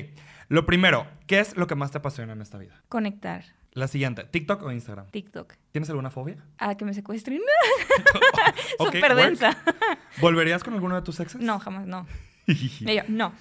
Lo 0.49 0.67
primero, 0.67 1.07
¿qué 1.27 1.41
es 1.41 1.57
lo 1.57 1.67
que 1.67 1.77
más 1.77 1.93
te 1.93 1.99
apasiona 1.99 2.35
en 2.35 2.43
esta 2.43 2.59
vida? 2.59 2.83
Conectar. 2.91 3.43
La 3.77 3.89
siguiente, 3.89 4.25
¿TikTok 4.25 4.63
o 4.63 4.73
Instagram? 4.73 5.07
TikTok. 5.11 5.53
¿Tienes 5.77 5.91
alguna 5.91 6.09
fobia? 6.09 6.39
A 6.57 6.75
que 6.75 6.87
me 6.87 6.95
secuestren. 6.95 7.39
Ok, 8.79 8.95
Súper 8.95 9.15
densa. 9.15 9.55
¿Volverías 10.23 10.65
con 10.65 10.73
alguno 10.73 10.95
de 10.95 11.03
tus 11.03 11.21
exes? 11.21 11.39
No, 11.39 11.59
jamás, 11.59 11.87
no. 11.87 12.07
Yo, 12.47 13.03
no. 13.09 13.35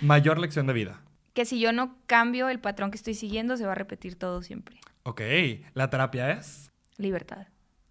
Mayor 0.00 0.38
lección 0.38 0.66
de 0.66 0.72
vida. 0.72 1.02
Que 1.34 1.44
si 1.44 1.60
yo 1.60 1.70
no 1.72 1.98
cambio 2.06 2.48
el 2.48 2.60
patrón 2.60 2.90
que 2.90 2.96
estoy 2.96 3.12
siguiendo, 3.12 3.58
se 3.58 3.66
va 3.66 3.72
a 3.72 3.74
repetir 3.74 4.18
todo 4.18 4.40
siempre. 4.40 4.80
Ok. 5.02 5.20
¿La 5.74 5.90
terapia 5.90 6.30
es? 6.30 6.72
Libertad. 6.96 7.48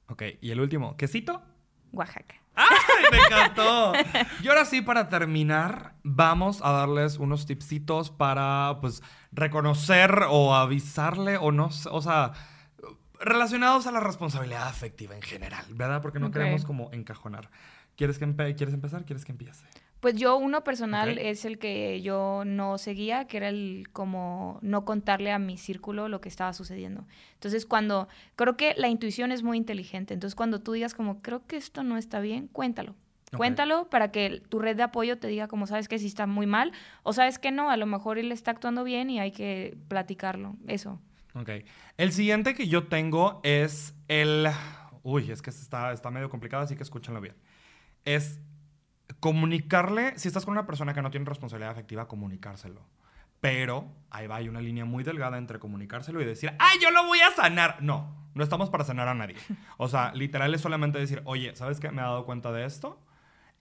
Ok. 0.07 0.23
¿Y 0.41 0.49
el 0.49 0.61
último? 0.61 0.97
¿Quesito? 0.97 1.43
Oaxaca. 1.91 2.41
¡Ay, 2.55 3.05
me 3.11 3.17
encantó! 3.19 3.93
Y 4.43 4.47
ahora 4.47 4.65
sí, 4.65 4.81
para 4.81 5.09
terminar, 5.09 5.93
vamos 6.01 6.61
a 6.63 6.71
darles 6.71 7.19
unos 7.19 7.45
tipsitos 7.45 8.09
para, 8.09 8.79
pues, 8.81 9.03
reconocer 9.31 10.23
o 10.27 10.55
avisarle 10.55 11.37
o 11.37 11.51
no 11.51 11.69
o 11.91 12.01
sea, 12.01 12.33
relacionados 13.21 13.87
a 13.87 13.91
la 13.91 13.99
responsabilidad 13.99 14.67
afectiva 14.67 15.15
en 15.15 15.21
general, 15.21 15.65
¿verdad? 15.69 16.01
Porque 16.01 16.19
no 16.19 16.31
queremos 16.31 16.65
como 16.65 16.89
encajonar. 16.91 17.49
¿Quieres, 17.95 18.17
que 18.19 18.25
empe- 18.25 18.55
¿Quieres 18.55 18.73
empezar? 18.73 19.05
¿Quieres 19.05 19.25
que 19.25 19.31
empiece? 19.31 19.65
Pues 19.99 20.15
yo, 20.15 20.35
uno 20.37 20.63
personal 20.63 21.19
es 21.19 21.45
el 21.45 21.59
que 21.59 22.01
yo 22.01 22.41
no 22.43 22.79
seguía, 22.79 23.25
que 23.27 23.37
era 23.37 23.49
el 23.49 23.87
como 23.93 24.57
no 24.63 24.83
contarle 24.83 25.31
a 25.31 25.37
mi 25.37 25.57
círculo 25.57 26.07
lo 26.07 26.21
que 26.21 26.29
estaba 26.29 26.53
sucediendo. 26.53 27.05
Entonces, 27.35 27.67
cuando 27.67 28.07
creo 28.35 28.57
que 28.57 28.73
la 28.77 28.87
intuición 28.87 29.31
es 29.31 29.43
muy 29.43 29.57
inteligente, 29.57 30.15
entonces 30.15 30.33
cuando 30.33 30.59
tú 30.59 30.71
digas 30.71 30.95
como 30.95 31.21
creo 31.21 31.45
que 31.45 31.57
esto 31.57 31.83
no 31.83 31.97
está 31.97 32.19
bien, 32.19 32.47
cuéntalo. 32.47 32.95
Cuéntalo 33.37 33.89
para 33.89 34.11
que 34.11 34.41
tu 34.49 34.59
red 34.59 34.75
de 34.75 34.83
apoyo 34.83 35.17
te 35.19 35.27
diga 35.27 35.47
como 35.47 35.65
sabes 35.67 35.87
que 35.87 35.99
sí 35.99 36.07
está 36.07 36.25
muy 36.27 36.47
mal 36.47 36.73
o 37.03 37.13
sabes 37.13 37.39
que 37.39 37.51
no, 37.51 37.69
a 37.69 37.77
lo 37.77 37.85
mejor 37.85 38.17
él 38.17 38.31
está 38.31 38.51
actuando 38.51 38.83
bien 38.83 39.09
y 39.09 39.19
hay 39.21 39.31
que 39.31 39.77
platicarlo. 39.87 40.55
Eso. 40.67 40.99
Ok. 41.35 41.49
El 41.97 42.11
siguiente 42.11 42.53
que 42.53 42.67
yo 42.67 42.87
tengo 42.87 43.39
es 43.43 43.95
el... 44.07 44.47
Uy, 45.03 45.31
es 45.31 45.41
que 45.41 45.49
está, 45.49 45.91
está 45.93 46.11
medio 46.11 46.29
complicado, 46.29 46.63
así 46.63 46.75
que 46.75 46.83
escúchenlo 46.83 47.21
bien. 47.21 47.35
Es 48.05 48.39
comunicarle, 49.19 50.17
si 50.17 50.27
estás 50.27 50.45
con 50.45 50.53
una 50.53 50.65
persona 50.65 50.93
que 50.93 51.01
no 51.01 51.11
tiene 51.11 51.25
responsabilidad 51.25 51.71
afectiva, 51.71 52.07
comunicárselo. 52.07 52.81
Pero 53.39 53.91
ahí 54.11 54.27
va, 54.27 54.35
hay 54.37 54.49
una 54.49 54.61
línea 54.61 54.85
muy 54.85 55.03
delgada 55.03 55.37
entre 55.37 55.59
comunicárselo 55.59 56.21
y 56.21 56.25
decir, 56.25 56.53
¡ay, 56.59 56.77
yo 56.81 56.91
lo 56.91 57.05
voy 57.05 57.19
a 57.21 57.31
sanar! 57.31 57.81
No, 57.81 58.29
no 58.35 58.43
estamos 58.43 58.69
para 58.69 58.83
sanar 58.83 59.07
a 59.07 59.15
nadie. 59.15 59.35
O 59.77 59.87
sea, 59.87 60.13
literal 60.13 60.53
es 60.53 60.61
solamente 60.61 60.99
decir, 60.99 61.21
oye, 61.25 61.55
¿sabes 61.55 61.79
qué? 61.79 61.89
Me 61.89 62.01
he 62.01 62.05
dado 62.05 62.25
cuenta 62.25 62.51
de 62.51 62.65
esto. 62.65 62.99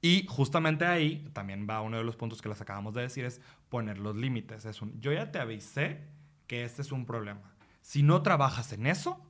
Y 0.02 0.26
justamente 0.28 0.86
ahí 0.86 1.28
también 1.32 1.66
va 1.68 1.80
uno 1.82 1.98
de 1.98 2.04
los 2.04 2.16
puntos 2.16 2.40
que 2.40 2.48
les 2.48 2.60
acabamos 2.60 2.94
de 2.94 3.02
decir, 3.02 3.24
es 3.24 3.40
poner 3.68 3.98
los 3.98 4.16
límites. 4.16 4.64
Es 4.64 4.82
un, 4.82 4.98
yo 5.00 5.12
ya 5.12 5.30
te 5.30 5.38
avisé 5.38 6.00
que 6.46 6.64
este 6.64 6.82
es 6.82 6.92
un 6.92 7.06
problema. 7.06 7.49
Si 7.91 8.05
no 8.05 8.22
trabajas 8.22 8.72
en 8.72 8.86
eso, 8.86 9.20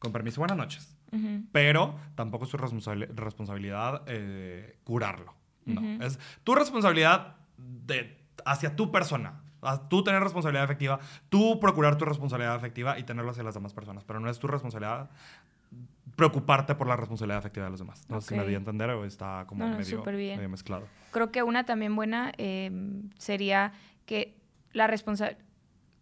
con 0.00 0.10
permiso, 0.10 0.40
buenas 0.40 0.56
noches. 0.56 0.96
Ujú. 1.12 1.44
Pero 1.52 1.94
tampoco 2.16 2.44
es 2.44 2.50
tu 2.50 2.56
responsabili- 2.56 3.06
responsabilidad 3.14 4.02
eh, 4.08 4.80
curarlo. 4.82 5.32
No. 5.64 5.80
Ujú. 5.80 6.02
Es 6.02 6.18
tu 6.42 6.56
responsabilidad 6.56 7.36
de, 7.56 8.18
hacia 8.44 8.74
tu 8.74 8.90
persona. 8.90 9.42
Tú 9.88 10.02
tener 10.02 10.20
responsabilidad 10.24 10.64
afectiva, 10.64 10.98
tú 11.28 11.60
procurar 11.60 11.98
tu 11.98 12.04
responsabilidad 12.04 12.56
afectiva 12.56 12.98
y 12.98 13.04
tenerlo 13.04 13.30
hacia 13.30 13.44
las 13.44 13.54
demás 13.54 13.74
personas. 13.74 14.02
Pero 14.02 14.18
no 14.18 14.28
es 14.28 14.40
tu 14.40 14.48
responsabilidad 14.48 15.08
preocuparte 16.16 16.74
por 16.74 16.88
la 16.88 16.96
responsabilidad 16.96 17.38
afectiva 17.38 17.66
de 17.66 17.70
los 17.70 17.78
demás. 17.78 18.04
No 18.08 18.20
sé 18.20 18.30
si 18.30 18.34
me 18.34 18.44
di 18.44 18.54
a 18.54 18.56
entender 18.56 18.90
o 18.90 19.04
está 19.04 19.44
como 19.46 19.62
No, 19.64 19.70
no, 19.70 19.78
medio, 19.78 20.02
bien. 20.02 20.34
medio 20.36 20.48
mezclado. 20.48 20.88
Creo 21.12 21.30
que 21.30 21.44
una 21.44 21.64
también 21.64 21.94
buena 21.94 22.32
eh, 22.38 22.72
sería 23.18 23.72
que 24.04 24.36
la 24.72 24.88
responsabilidad, 24.88 25.44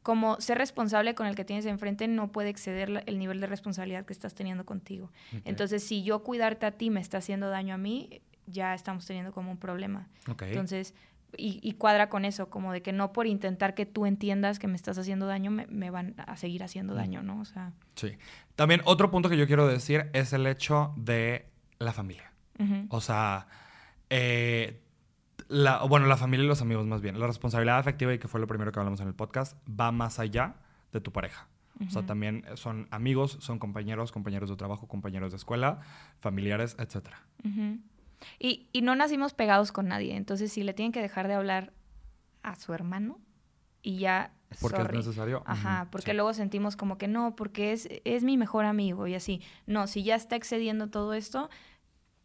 como 0.08 0.40
ser 0.40 0.56
responsable 0.56 1.14
con 1.14 1.26
el 1.26 1.34
que 1.34 1.44
tienes 1.44 1.66
enfrente 1.66 2.08
no 2.08 2.32
puede 2.32 2.48
exceder 2.48 3.04
el 3.04 3.18
nivel 3.18 3.42
de 3.42 3.46
responsabilidad 3.46 4.06
que 4.06 4.14
estás 4.14 4.34
teniendo 4.34 4.64
contigo. 4.64 5.12
Entonces, 5.44 5.86
si 5.86 6.02
yo 6.02 6.24
cuidarte 6.24 6.64
a 6.64 6.70
ti 6.70 6.88
me 6.88 6.98
está 6.98 7.18
haciendo 7.18 7.50
daño 7.50 7.74
a 7.74 7.76
mí, 7.76 8.22
ya 8.46 8.72
estamos 8.72 9.04
teniendo 9.04 9.32
como 9.32 9.50
un 9.50 9.58
problema. 9.58 10.08
Entonces, 10.40 10.94
y, 11.36 11.60
y 11.62 11.72
cuadra 11.74 12.08
con 12.08 12.24
eso, 12.24 12.48
como 12.48 12.72
de 12.72 12.80
que 12.80 12.90
no 12.94 13.12
por 13.12 13.26
intentar 13.26 13.74
que 13.74 13.84
tú 13.84 14.06
entiendas 14.06 14.58
que 14.58 14.66
me 14.66 14.76
estás 14.76 14.96
haciendo 14.96 15.26
daño, 15.26 15.50
me, 15.50 15.66
me 15.66 15.90
van 15.90 16.14
a 16.16 16.38
seguir 16.38 16.64
haciendo 16.64 16.94
daño, 16.94 17.22
¿no? 17.22 17.38
O 17.40 17.44
sea, 17.44 17.74
Sí. 17.94 18.16
También 18.56 18.80
otro 18.86 19.10
punto 19.10 19.28
que 19.28 19.36
yo 19.36 19.46
quiero 19.46 19.68
decir 19.68 20.08
es 20.14 20.32
el 20.32 20.46
hecho 20.46 20.94
de 20.96 21.50
la 21.78 21.92
familia. 21.92 22.32
O 22.88 23.02
sea, 23.02 23.46
eh, 24.08 24.80
la, 25.48 25.82
bueno, 25.84 26.06
la 26.06 26.16
familia 26.16 26.44
y 26.44 26.48
los 26.48 26.62
amigos 26.62 26.86
más 26.86 27.00
bien. 27.00 27.18
La 27.18 27.26
responsabilidad 27.26 27.78
afectiva, 27.78 28.12
y 28.14 28.18
que 28.18 28.28
fue 28.28 28.40
lo 28.40 28.46
primero 28.46 28.70
que 28.72 28.78
hablamos 28.78 29.00
en 29.00 29.08
el 29.08 29.14
podcast, 29.14 29.56
va 29.68 29.90
más 29.92 30.18
allá 30.18 30.56
de 30.92 31.00
tu 31.00 31.12
pareja. 31.12 31.48
O 31.86 31.90
sea, 31.90 32.04
también 32.04 32.44
son 32.54 32.88
amigos, 32.90 33.38
son 33.40 33.60
compañeros, 33.60 34.10
compañeros 34.10 34.50
de 34.50 34.56
trabajo, 34.56 34.88
compañeros 34.88 35.30
de 35.30 35.36
escuela, 35.36 35.78
familiares, 36.18 36.76
etc. 36.80 37.10
y, 38.40 38.68
y 38.72 38.82
no 38.82 38.96
nacimos 38.96 39.32
pegados 39.32 39.70
con 39.70 39.86
nadie. 39.86 40.16
Entonces, 40.16 40.52
si 40.52 40.64
le 40.64 40.74
tienen 40.74 40.90
que 40.90 41.00
dejar 41.00 41.28
de 41.28 41.34
hablar 41.34 41.72
a 42.42 42.56
su 42.56 42.74
hermano 42.74 43.20
y 43.80 43.98
ya 43.98 44.32
porque 44.60 44.82
es 44.82 44.92
necesario. 44.92 45.42
Ajá, 45.46 45.88
porque 45.90 46.14
luego 46.14 46.32
sentimos 46.32 46.76
como 46.76 46.98
que 46.98 47.06
no, 47.06 47.36
porque 47.36 47.72
es, 47.72 47.88
es 48.04 48.24
mi 48.24 48.36
mejor 48.36 48.64
amigo 48.64 49.06
y 49.06 49.14
así. 49.14 49.42
No, 49.66 49.86
si 49.86 50.02
ya 50.02 50.14
está 50.14 50.36
excediendo 50.36 50.88
todo 50.88 51.14
esto, 51.14 51.50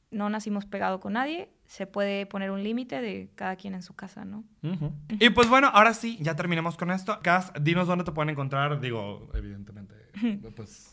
no 0.10 0.30
nacimos 0.30 0.66
pegado 0.66 1.00
con 1.00 1.14
nadie, 1.14 1.50
se 1.74 1.88
puede 1.88 2.28
poner 2.28 2.52
un 2.52 2.62
límite 2.62 3.02
de 3.02 3.32
cada 3.34 3.56
quien 3.56 3.74
en 3.74 3.82
su 3.82 3.96
casa, 3.96 4.26
¿no? 4.26 4.44
Y 5.20 5.32
pues 5.32 5.50
bueno, 5.50 5.72
ahora 5.74 5.96
sí, 5.96 6.20
ya 6.22 6.36
terminamos 6.36 6.78
con 6.78 6.92
esto. 6.92 7.20
Cas, 7.24 7.52
dinos 7.60 7.88
dónde 7.88 8.04
te 8.04 8.12
pueden 8.12 8.30
encontrar, 8.30 8.80
digo, 8.80 9.28
evidentemente, 9.34 9.96
pues... 10.56 10.92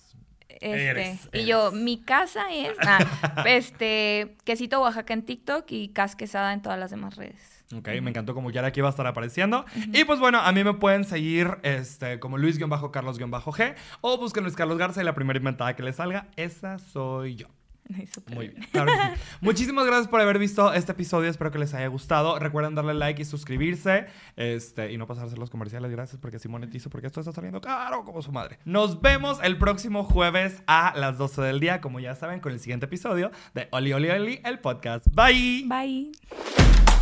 Este, 0.48 1.18
y 1.32 1.44
yo, 1.44 1.70
mi 1.70 2.02
casa 2.02 2.50
es, 2.50 2.76
ah, 2.86 3.44
este, 3.46 4.36
Quesito 4.44 4.80
Oaxaca 4.80 5.12
en 5.12 5.22
TikTok 5.24 5.70
y 5.70 5.88
Cas 5.90 6.16
Quesada 6.16 6.52
en 6.54 6.62
todas 6.62 6.78
las 6.78 6.90
demás 6.90 7.16
redes. 7.16 7.64
Ok, 7.74 7.88
me 8.02 8.10
encantó 8.10 8.34
como 8.34 8.50
ya 8.50 8.64
aquí 8.66 8.80
va 8.80 8.88
a 8.88 8.90
estar 8.90 9.06
apareciendo. 9.06 9.64
Y 9.92 10.04
pues 10.04 10.18
bueno, 10.18 10.40
a 10.40 10.50
mí 10.52 10.64
me 10.64 10.74
pueden 10.74 11.04
seguir 11.04 11.58
este, 11.62 12.18
como 12.18 12.36
Luis-Carlos-G 12.36 13.74
o 14.00 14.18
busquen 14.18 14.42
Luis 14.42 14.56
Carlos 14.56 14.76
Garza 14.76 15.00
y 15.00 15.04
la 15.04 15.14
primera 15.14 15.38
inventada 15.38 15.76
que 15.76 15.82
les 15.82 15.96
salga, 15.96 16.26
esa 16.36 16.78
soy 16.78 17.36
yo. 17.36 17.48
Muy 18.34 18.48
bien. 18.48 18.66
Muchísimas 19.40 19.86
gracias 19.86 20.08
por 20.08 20.20
haber 20.20 20.38
visto 20.38 20.72
este 20.72 20.92
episodio. 20.92 21.30
Espero 21.30 21.50
que 21.50 21.58
les 21.58 21.74
haya 21.74 21.86
gustado. 21.88 22.38
Recuerden 22.38 22.74
darle 22.74 22.94
like 22.94 23.22
y 23.22 23.24
suscribirse. 23.24 24.06
Este, 24.36 24.92
y 24.92 24.98
no 24.98 25.06
pasarse 25.06 25.36
los 25.36 25.50
comerciales. 25.50 25.90
Gracias 25.90 26.20
porque 26.20 26.36
así 26.36 26.48
monetizo. 26.48 26.90
Porque 26.90 27.06
esto 27.06 27.20
está 27.20 27.32
saliendo 27.32 27.60
caro 27.60 28.04
como 28.04 28.22
su 28.22 28.32
madre. 28.32 28.58
Nos 28.64 29.00
vemos 29.00 29.38
el 29.42 29.58
próximo 29.58 30.04
jueves 30.04 30.62
a 30.66 30.92
las 30.96 31.18
12 31.18 31.42
del 31.42 31.60
día. 31.60 31.80
Como 31.80 32.00
ya 32.00 32.14
saben, 32.14 32.40
con 32.40 32.52
el 32.52 32.60
siguiente 32.60 32.86
episodio 32.86 33.30
de 33.54 33.68
Oli 33.72 33.92
Oli 33.92 34.10
Oli, 34.10 34.40
el 34.44 34.58
podcast. 34.58 35.06
Bye. 35.14 35.64
Bye. 35.66 36.99